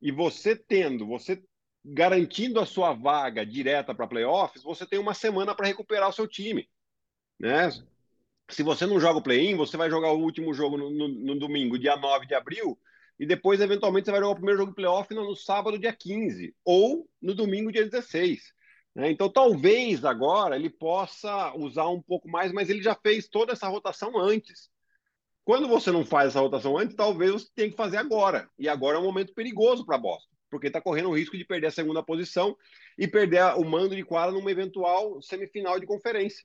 e 0.00 0.12
você 0.12 0.54
tendo, 0.54 1.06
você 1.06 1.42
garantindo 1.84 2.60
a 2.60 2.66
sua 2.66 2.92
vaga 2.92 3.44
direta 3.44 3.94
para 3.94 4.06
playoffs, 4.06 4.62
você 4.62 4.86
tem 4.86 4.98
uma 4.98 5.14
semana 5.14 5.54
para 5.54 5.66
recuperar 5.66 6.08
o 6.08 6.12
seu 6.12 6.26
time, 6.26 6.68
né? 7.38 7.70
Se 8.50 8.62
você 8.62 8.86
não 8.86 9.00
joga 9.00 9.18
o 9.18 9.22
play-in, 9.22 9.56
você 9.56 9.76
vai 9.76 9.88
jogar 9.88 10.12
o 10.12 10.20
último 10.20 10.52
jogo 10.52 10.76
no, 10.76 10.90
no, 10.90 11.08
no 11.08 11.38
domingo, 11.38 11.78
dia 11.78 11.96
9 11.96 12.26
de 12.26 12.34
abril, 12.34 12.78
e 13.18 13.26
depois, 13.26 13.60
eventualmente, 13.60 14.06
você 14.06 14.10
vai 14.10 14.20
jogar 14.20 14.32
o 14.32 14.36
primeiro 14.36 14.58
jogo 14.58 14.72
de 14.72 14.76
playoff 14.76 15.12
no, 15.14 15.24
no 15.24 15.36
sábado, 15.36 15.78
dia 15.78 15.92
15, 15.92 16.54
ou 16.64 17.08
no 17.22 17.34
domingo, 17.34 17.70
dia 17.70 17.84
16. 17.84 18.52
Né? 18.94 19.10
Então, 19.10 19.28
talvez 19.30 20.04
agora 20.04 20.56
ele 20.56 20.70
possa 20.70 21.54
usar 21.56 21.88
um 21.88 22.02
pouco 22.02 22.28
mais, 22.28 22.52
mas 22.52 22.68
ele 22.68 22.82
já 22.82 22.94
fez 22.94 23.28
toda 23.28 23.52
essa 23.52 23.68
rotação 23.68 24.18
antes. 24.18 24.68
Quando 25.44 25.68
você 25.68 25.90
não 25.90 26.04
faz 26.04 26.28
essa 26.28 26.40
rotação 26.40 26.78
antes, 26.78 26.96
talvez 26.96 27.32
você 27.32 27.48
tenha 27.54 27.70
que 27.70 27.76
fazer 27.76 27.98
agora. 27.98 28.48
E 28.58 28.68
agora 28.68 28.96
é 28.96 29.00
um 29.00 29.04
momento 29.04 29.34
perigoso 29.34 29.84
para 29.84 29.98
Boston, 29.98 30.34
porque 30.50 30.68
está 30.68 30.80
correndo 30.80 31.10
o 31.10 31.16
risco 31.16 31.36
de 31.36 31.44
perder 31.44 31.66
a 31.66 31.72
segunda 31.72 32.02
posição 32.02 32.56
e 32.98 33.06
perder 33.06 33.42
o 33.56 33.64
mando 33.64 33.94
de 33.94 34.02
quadra 34.02 34.32
numa 34.32 34.50
eventual 34.50 35.20
semifinal 35.20 35.78
de 35.78 35.86
conferência. 35.86 36.44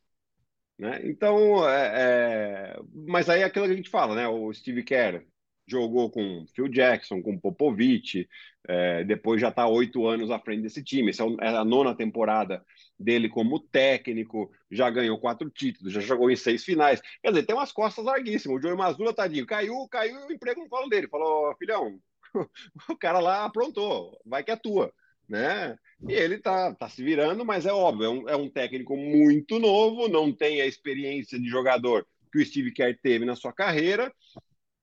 Né? 0.78 1.02
Então, 1.06 1.68
é, 1.70 1.92
é... 1.96 2.80
mas 3.08 3.30
aí 3.30 3.42
é 3.42 3.46
aquilo 3.46 3.66
que 3.66 3.74
a 3.74 3.76
gente 3.76 3.90
fala, 3.90 4.16
né? 4.16 4.28
O 4.28 4.54
Steve 4.54 4.84
Kerr 4.84 5.26
jogou 5.70 6.10
com 6.10 6.46
Phil 6.54 6.68
Jackson, 6.68 7.22
com 7.22 7.38
Popovich, 7.38 8.28
é, 8.68 9.04
depois 9.04 9.40
já 9.42 9.50
está 9.50 9.68
oito 9.68 10.08
anos 10.08 10.32
à 10.32 10.40
frente 10.40 10.64
desse 10.64 10.84
time. 10.84 11.10
Essa 11.10 11.24
é, 11.24 11.28
é 11.42 11.48
a 11.50 11.66
nona 11.66 11.96
temporada 11.96 12.64
dele 13.00 13.30
como 13.30 13.60
técnico, 13.60 14.52
já 14.70 14.90
ganhou 14.90 15.20
quatro 15.20 15.50
títulos, 15.50 15.94
já 15.94 16.02
jogou 16.02 16.30
em 16.30 16.36
seis 16.36 16.64
finais. 16.64 17.02
Quer 17.22 17.30
dizer, 17.30 17.46
tem 17.46 17.56
umas 17.56 17.72
costas 17.72 18.06
larguíssimas. 18.06 18.58
O 18.58 18.62
Joey 18.62 18.78
Mazula, 18.78 19.14
tadinho, 19.14 19.46
caiu, 19.46 19.88
caiu 19.90 20.28
o 20.28 20.32
emprego 20.32 20.62
no 20.62 20.70
colo 20.70 20.90
dele. 20.90 21.08
Falou, 21.08 21.56
filhão, 21.58 22.00
o 22.90 22.96
cara 22.98 23.20
lá 23.20 23.46
aprontou, 23.46 24.20
vai 24.26 24.44
que 24.44 24.52
é 24.52 24.56
tua. 24.56 24.94
Né? 25.28 25.78
E 26.08 26.14
ele 26.14 26.40
tá, 26.40 26.74
tá 26.74 26.90
se 26.90 27.04
virando, 27.04 27.46
mas 27.46 27.66
é 27.66 27.72
óbvio, 27.72 28.06
é 28.06 28.10
um, 28.10 28.30
é 28.30 28.36
um 28.36 28.50
técnico 28.50 28.98
muito 28.98 29.60
novo, 29.60 30.08
não 30.08 30.34
tem 30.34 30.60
a 30.60 30.66
experiência 30.66 31.40
de 31.40 31.48
jogador 31.48 32.06
que 32.32 32.40
o 32.40 32.46
Steve 32.46 32.72
Kerr 32.72 32.98
teve 33.02 33.26
na 33.26 33.36
sua 33.36 33.54
carreira, 33.54 34.12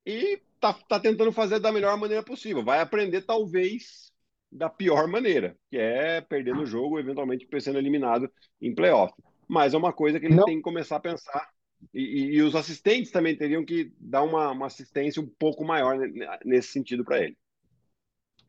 e 0.04 0.40
tá, 0.72 0.80
tá 0.88 1.00
tentando 1.00 1.32
fazer 1.32 1.58
da 1.58 1.72
melhor 1.72 1.96
maneira 1.96 2.22
possível. 2.22 2.64
Vai 2.64 2.80
aprender, 2.80 3.22
talvez, 3.22 4.12
da 4.50 4.68
pior 4.68 5.06
maneira, 5.06 5.56
que 5.70 5.76
é 5.76 6.20
perdendo 6.20 6.62
o 6.62 6.66
jogo, 6.66 6.98
eventualmente 6.98 7.46
sendo 7.60 7.78
eliminado 7.78 8.30
em 8.60 8.74
playoff. 8.74 9.12
Mas 9.48 9.74
é 9.74 9.76
uma 9.76 9.92
coisa 9.92 10.18
que 10.18 10.26
ele 10.26 10.34
Não. 10.34 10.44
tem 10.44 10.56
que 10.56 10.62
começar 10.62 10.96
a 10.96 11.00
pensar. 11.00 11.48
E, 11.92 12.00
e, 12.00 12.36
e, 12.36 12.42
os 12.42 12.54
assistentes 12.54 13.10
também 13.12 13.36
teriam 13.36 13.64
que 13.64 13.92
dar 14.00 14.22
uma, 14.22 14.50
uma 14.50 14.66
assistência 14.66 15.20
um 15.20 15.30
pouco 15.38 15.64
maior 15.64 15.98
nesse 16.44 16.68
sentido 16.68 17.04
para 17.04 17.22
ele. 17.22 17.36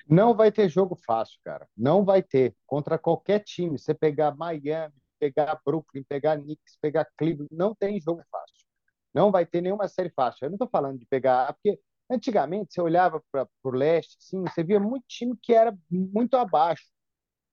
Não 0.09 0.33
vai 0.33 0.51
ter 0.51 0.69
jogo 0.69 0.97
fácil, 1.05 1.37
cara. 1.43 1.67
Não 1.75 2.05
vai 2.05 2.23
ter. 2.23 2.55
Contra 2.65 2.97
qualquer 2.97 3.39
time. 3.39 3.77
Você 3.77 3.93
pegar 3.93 4.35
Miami, 4.35 4.93
pegar 5.19 5.59
Brooklyn, 5.65 6.03
pegar 6.03 6.37
Knicks, 6.37 6.77
pegar 6.81 7.05
Cleveland, 7.17 7.49
não 7.51 7.75
tem 7.75 7.99
jogo 7.99 8.23
fácil. 8.31 8.65
Não 9.13 9.31
vai 9.31 9.45
ter 9.45 9.61
nenhuma 9.61 9.87
série 9.87 10.09
fácil. 10.09 10.45
Eu 10.45 10.49
não 10.51 10.55
estou 10.55 10.69
falando 10.69 10.97
de 10.97 11.05
pegar. 11.05 11.53
Porque 11.53 11.77
antigamente 12.09 12.73
você 12.73 12.81
olhava 12.81 13.21
para 13.31 13.47
o 13.63 13.69
leste, 13.69 14.17
sim, 14.19 14.41
você 14.43 14.63
via 14.63 14.79
muito 14.79 15.05
time 15.07 15.35
que 15.41 15.53
era 15.53 15.77
muito 15.89 16.35
abaixo. 16.35 16.85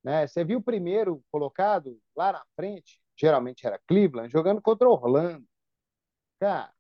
Né? 0.02 0.26
Você 0.26 0.44
viu 0.44 0.58
o 0.58 0.62
primeiro 0.62 1.22
colocado 1.30 2.00
lá 2.16 2.32
na 2.32 2.44
frente, 2.56 3.00
geralmente 3.16 3.66
era 3.66 3.80
Cleveland, 3.86 4.30
jogando 4.30 4.60
contra 4.60 4.88
Orlando. 4.88 5.46
Cara, 6.38 6.72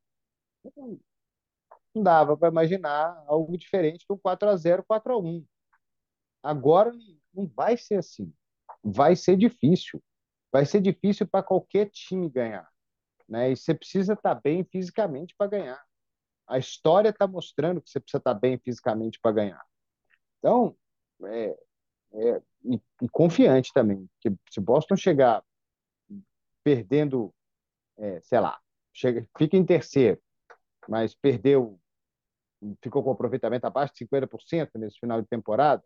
não 1.94 2.02
dava 2.02 2.36
para 2.36 2.48
imaginar 2.48 3.22
algo 3.26 3.56
diferente 3.56 4.04
do 4.08 4.18
4 4.18 4.48
a 4.48 4.56
0 4.56 4.84
4 4.86 5.12
a 5.14 5.18
1 5.18 5.44
Agora 6.42 6.92
não 7.32 7.46
vai 7.46 7.76
ser 7.76 7.96
assim. 7.96 8.32
Vai 8.82 9.16
ser 9.16 9.36
difícil. 9.36 10.02
Vai 10.52 10.66
ser 10.66 10.80
difícil 10.80 11.26
para 11.26 11.42
qualquer 11.42 11.88
time 11.90 12.28
ganhar. 12.28 12.68
Né? 13.28 13.52
E 13.52 13.56
você 13.56 13.74
precisa 13.74 14.12
estar 14.12 14.34
tá 14.34 14.40
bem 14.42 14.64
fisicamente 14.64 15.34
para 15.36 15.50
ganhar. 15.50 15.82
A 16.46 16.58
história 16.58 17.08
está 17.08 17.26
mostrando 17.26 17.80
que 17.80 17.90
você 17.90 18.00
precisa 18.00 18.18
estar 18.18 18.34
tá 18.34 18.38
bem 18.38 18.58
fisicamente 18.58 19.18
para 19.20 19.32
ganhar. 19.32 19.64
Então, 20.38 20.76
é, 21.24 21.58
é, 22.12 22.42
e, 22.64 22.80
e, 23.02 23.08
confiante 23.08 23.72
também. 23.72 24.08
Que 24.20 24.32
se 24.50 24.60
Boston 24.60 24.96
chegar 24.96 25.42
perdendo, 26.62 27.32
é, 27.98 28.20
sei 28.22 28.40
lá, 28.40 28.58
chega, 28.92 29.26
fica 29.36 29.56
em 29.56 29.64
terceiro, 29.64 30.20
mas 30.88 31.14
perdeu, 31.14 31.78
ficou 32.82 33.02
com 33.02 33.10
aproveitamento 33.10 33.66
abaixo 33.66 33.94
de 33.94 34.06
50% 34.06 34.70
nesse 34.76 34.98
final 34.98 35.20
de 35.20 35.28
temporada, 35.28 35.82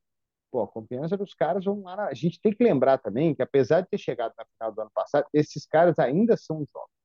pô, 0.50 0.62
a 0.62 0.68
confiança 0.68 1.16
dos 1.16 1.34
caras 1.34 1.64
vão 1.64 1.82
lá. 1.82 2.06
A 2.06 2.14
gente 2.14 2.40
tem 2.40 2.52
que 2.52 2.62
lembrar 2.62 2.98
também 2.98 3.34
que, 3.34 3.42
apesar 3.42 3.80
de 3.80 3.88
ter 3.88 3.98
chegado 3.98 4.34
na 4.36 4.44
final 4.44 4.72
do 4.72 4.80
ano 4.80 4.90
passado, 4.94 5.26
esses 5.32 5.66
caras 5.66 5.98
ainda 5.98 6.36
são 6.36 6.64
jovens. 6.66 6.98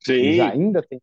Sim. 0.00 0.12
Eles 0.12 0.40
ainda 0.40 0.82
têm 0.82 1.00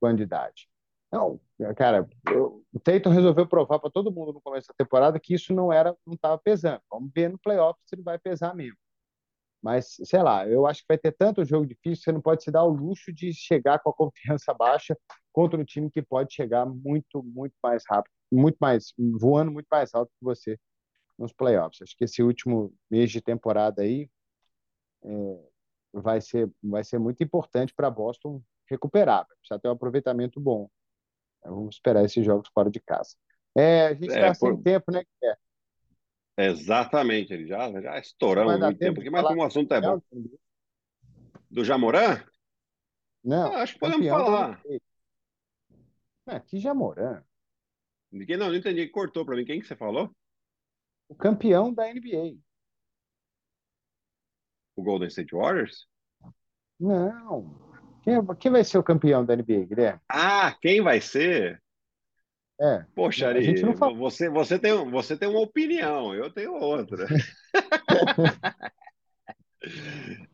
quantidade. 0.00 0.68
Não, 1.16 1.40
cara, 1.74 2.06
o 2.30 2.78
Tatum 2.78 3.08
resolveu 3.08 3.48
provar 3.48 3.78
para 3.78 3.90
todo 3.90 4.12
mundo 4.12 4.34
no 4.34 4.40
começo 4.40 4.68
da 4.68 4.74
temporada 4.76 5.18
que 5.18 5.32
isso 5.32 5.54
não 5.54 5.72
era, 5.72 5.96
não 6.06 6.12
estava 6.12 6.36
pesando. 6.36 6.82
Vamos 6.90 7.10
ver 7.14 7.30
no 7.30 7.38
playoff 7.38 7.80
se 7.86 7.94
ele 7.94 8.02
vai 8.02 8.18
pesar 8.18 8.54
mesmo. 8.54 8.76
Mas, 9.62 9.96
sei 10.04 10.22
lá, 10.22 10.46
eu 10.46 10.66
acho 10.66 10.82
que 10.82 10.88
vai 10.88 10.98
ter 10.98 11.12
tanto 11.12 11.42
jogo 11.42 11.66
difícil, 11.66 12.04
você 12.04 12.12
não 12.12 12.20
pode 12.20 12.44
se 12.44 12.50
dar 12.50 12.64
o 12.64 12.68
luxo 12.68 13.10
de 13.10 13.32
chegar 13.32 13.78
com 13.78 13.88
a 13.88 13.94
confiança 14.36 14.52
baixa 14.52 14.94
contra 15.32 15.58
um 15.58 15.64
time 15.64 15.90
que 15.90 16.02
pode 16.02 16.34
chegar 16.34 16.66
muito, 16.66 17.22
muito 17.22 17.54
mais 17.62 17.82
rápido, 17.88 18.12
muito 18.30 18.58
mais, 18.60 18.92
voando 19.18 19.50
muito 19.50 19.68
mais 19.70 19.94
alto 19.94 20.12
que 20.18 20.24
você 20.24 20.58
nos 21.18 21.32
playoffs. 21.32 21.80
Acho 21.80 21.96
que 21.96 22.04
esse 22.04 22.22
último 22.22 22.74
mês 22.90 23.10
de 23.10 23.22
temporada 23.22 23.80
aí 23.80 24.10
é, 25.02 25.48
vai, 25.94 26.20
ser, 26.20 26.50
vai 26.62 26.84
ser 26.84 26.98
muito 26.98 27.24
importante 27.24 27.72
para 27.74 27.90
Boston 27.90 28.42
recuperar, 28.68 29.26
precisa 29.26 29.58
ter 29.58 29.68
um 29.68 29.72
aproveitamento 29.72 30.38
bom. 30.38 30.68
Vamos 31.48 31.76
esperar 31.76 32.04
esses 32.04 32.24
jogos 32.24 32.48
fora 32.52 32.70
de 32.70 32.80
casa. 32.80 33.14
É, 33.56 33.86
a 33.86 33.94
gente 33.94 34.08
está 34.08 34.26
é, 34.26 34.34
sem 34.34 34.54
por... 34.54 34.62
tempo, 34.62 34.92
né, 34.92 35.02
Guilherme? 35.04 35.40
Exatamente, 36.38 37.32
ele 37.32 37.46
já, 37.46 37.80
já 37.80 37.98
estouramos 37.98 38.58
muito 38.58 38.78
tempo 38.78 39.00
aqui, 39.00 39.08
mas 39.08 39.26
como 39.26 39.40
o 39.40 39.44
assunto 39.44 39.72
é 39.72 39.80
bom. 39.80 40.00
Do 41.50 41.64
Jamoran? 41.64 42.22
Não, 43.24 43.54
ah, 43.54 43.62
acho 43.62 43.74
que 43.74 43.80
podemos 43.80 44.06
falar. 44.06 44.62
Ah, 46.26 46.40
que 46.40 46.58
Jamoran? 46.58 47.22
Ninguém 48.12 48.36
não, 48.36 48.48
não 48.48 48.54
entendi. 48.54 48.86
Cortou 48.88 49.24
para 49.24 49.36
mim. 49.36 49.44
Quem 49.44 49.60
que 49.60 49.66
você 49.66 49.76
falou? 49.76 50.14
O 51.08 51.14
campeão 51.14 51.72
da 51.72 51.92
NBA. 51.92 52.36
O 54.76 54.82
Golden 54.82 55.08
State 55.08 55.34
Warriors? 55.34 55.88
Não. 56.78 57.65
Quem, 58.06 58.24
quem 58.38 58.52
vai 58.52 58.62
ser 58.62 58.78
o 58.78 58.84
campeão 58.84 59.24
da 59.24 59.34
NBA, 59.34 59.64
Guilherme? 59.64 60.00
Ah, 60.08 60.56
quem 60.62 60.80
vai 60.80 61.00
ser? 61.00 61.60
É. 62.60 62.84
Poxa, 62.94 63.26
Ari, 63.28 63.60
você, 63.98 64.28
você, 64.30 64.60
tem, 64.60 64.72
você 64.88 65.16
tem 65.16 65.28
uma 65.28 65.40
opinião, 65.40 66.14
eu 66.14 66.30
tenho 66.30 66.54
outra. 66.54 67.04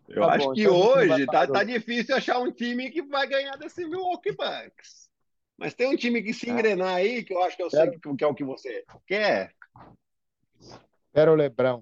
eu 0.06 0.20
tá 0.20 0.34
acho 0.34 0.48
bom, 0.48 0.52
que 0.52 0.64
então 0.64 0.76
hoje 0.76 1.24
tá, 1.24 1.46
tá 1.46 1.64
difícil 1.64 2.14
achar 2.14 2.38
um 2.40 2.52
time 2.52 2.90
que 2.90 3.00
vai 3.00 3.26
ganhar 3.26 3.56
desse 3.56 3.86
Milwaukee 3.86 4.32
Bucks. 4.32 5.08
Mas 5.56 5.72
tem 5.72 5.88
um 5.88 5.96
time 5.96 6.22
que 6.22 6.34
se 6.34 6.50
ah. 6.50 6.52
engrenar 6.52 6.96
aí, 6.96 7.24
que 7.24 7.32
eu 7.32 7.42
acho 7.42 7.56
que 7.56 7.62
eu 7.62 7.70
sei 7.70 7.90
que, 7.90 8.16
que 8.16 8.24
é 8.24 8.26
o 8.26 8.34
que 8.34 8.44
você 8.44 8.84
quer. 9.06 9.54
Quero 11.14 11.32
o 11.32 11.36
Lebrão. 11.36 11.80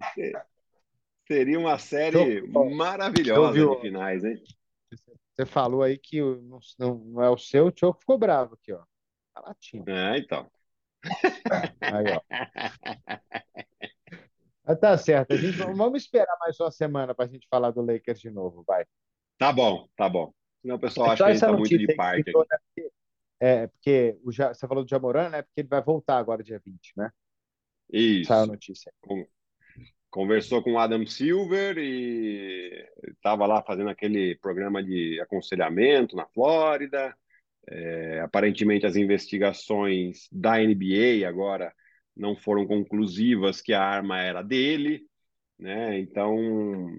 Seria 1.26 1.59
uma 1.59 1.80
série 1.80 2.43
maravilhosa 2.76 3.59
de 3.59 3.80
finais, 3.80 4.22
hein? 4.24 4.41
Você 5.41 5.47
falou 5.47 5.82
aí 5.82 5.97
que 5.97 6.20
não, 6.20 6.61
não 6.78 7.22
é 7.22 7.30
o 7.30 7.38
seu, 7.38 7.68
o 7.68 7.70
Tio 7.72 7.95
ficou 7.95 8.18
bravo 8.18 8.55
aqui, 8.55 8.74
ó. 8.74 8.82
Tá 9.32 9.41
latindo. 9.41 9.91
É, 9.91 10.18
então. 10.18 10.51
Aí, 11.80 12.05
ó. 12.14 12.20
Mas 14.62 14.78
tá 14.78 14.99
certo. 14.99 15.32
A 15.32 15.36
gente, 15.36 15.57
vamos 15.57 16.03
esperar 16.03 16.36
mais 16.38 16.61
uma 16.61 16.70
semana 16.70 17.14
para 17.14 17.24
a 17.24 17.28
gente 17.28 17.49
falar 17.49 17.70
do 17.70 17.80
Lakers 17.80 18.20
de 18.20 18.28
novo, 18.28 18.62
vai. 18.66 18.84
Tá 19.38 19.51
bom, 19.51 19.88
tá 19.97 20.11
bom. 20.11 20.30
Senão 20.61 20.76
o 20.76 20.78
pessoal 20.78 21.09
é 21.09 21.12
acha 21.12 21.24
que 21.24 21.30
a 21.30 21.32
gente 21.32 21.41
tá 21.41 21.53
muito 21.53 21.78
de 21.78 21.95
parte. 21.95 22.24
Ficou, 22.24 22.43
né? 22.43 22.59
porque, 22.66 22.93
é, 23.41 23.66
porque 23.68 24.18
o, 24.22 24.30
você 24.30 24.68
falou 24.68 24.84
do 24.84 24.91
Jamoran, 24.91 25.30
né? 25.30 25.41
Porque 25.41 25.62
ele 25.62 25.68
vai 25.68 25.80
voltar 25.80 26.18
agora 26.18 26.43
dia 26.43 26.61
20, 26.62 26.93
né? 26.99 27.11
Isso. 27.91 28.28
Saiu 28.28 28.43
a 28.43 28.47
notícia. 28.47 28.93
Conversou 30.11 30.63
com 30.63 30.73
o 30.73 30.79
Adam 30.79 31.07
Silver 31.07 31.79
e 31.79 32.85
estava 33.07 33.47
lá 33.47 33.63
fazendo 33.63 33.91
aquele 33.91 34.37
programa 34.37 34.83
de 34.83 35.21
aconselhamento 35.21 36.17
na 36.17 36.27
Flórida. 36.27 37.17
É, 37.69 38.21
aparentemente, 38.21 38.85
as 38.87 38.97
investigações 38.97 40.27
da 40.33 40.59
NBA 40.59 41.29
agora 41.29 41.73
não 42.17 42.35
foram 42.35 42.67
conclusivas 42.67 43.63
que 43.63 43.73
a 43.73 43.83
arma 43.83 44.21
era 44.21 44.43
dele, 44.43 45.07
né? 45.57 45.99
Então, 46.01 46.99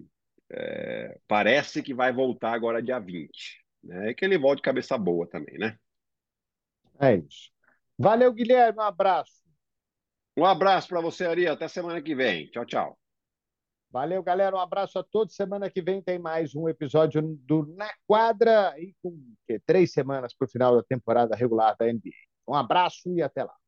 é, 0.49 1.19
parece 1.27 1.83
que 1.83 1.93
vai 1.93 2.13
voltar 2.13 2.53
agora 2.53 2.81
dia 2.81 2.99
20. 2.99 3.61
Né? 3.83 4.11
E 4.11 4.15
que 4.15 4.23
ele 4.23 4.37
volte 4.37 4.61
cabeça 4.61 4.97
boa 4.97 5.27
também, 5.27 5.57
né? 5.57 5.77
É 6.99 7.15
isso. 7.15 7.51
Valeu, 7.97 8.31
Guilherme. 8.31 8.79
Um 8.79 8.83
abraço. 8.83 9.41
Um 10.37 10.45
abraço 10.45 10.87
para 10.87 11.01
você, 11.01 11.25
Ari. 11.25 11.47
Até 11.47 11.67
semana 11.67 12.01
que 12.01 12.15
vem. 12.15 12.49
Tchau, 12.51 12.65
tchau. 12.65 13.00
Valeu, 13.91 14.23
galera. 14.23 14.55
Um 14.55 14.59
abraço 14.59 14.97
a 14.97 15.03
todos. 15.03 15.35
Semana 15.35 15.69
que 15.69 15.81
vem 15.81 16.01
tem 16.01 16.17
mais 16.17 16.55
um 16.55 16.69
episódio 16.69 17.21
do 17.21 17.65
Na 17.75 17.91
Quadra 18.07 18.73
e 18.77 18.95
com 19.03 19.19
três 19.65 19.91
semanas 19.91 20.33
para 20.33 20.45
o 20.45 20.49
final 20.49 20.77
da 20.77 20.83
temporada 20.83 21.35
regular 21.35 21.75
da 21.77 21.91
NBA. 21.91 22.11
Um 22.47 22.55
abraço 22.55 23.13
e 23.13 23.21
até 23.21 23.43
lá. 23.43 23.60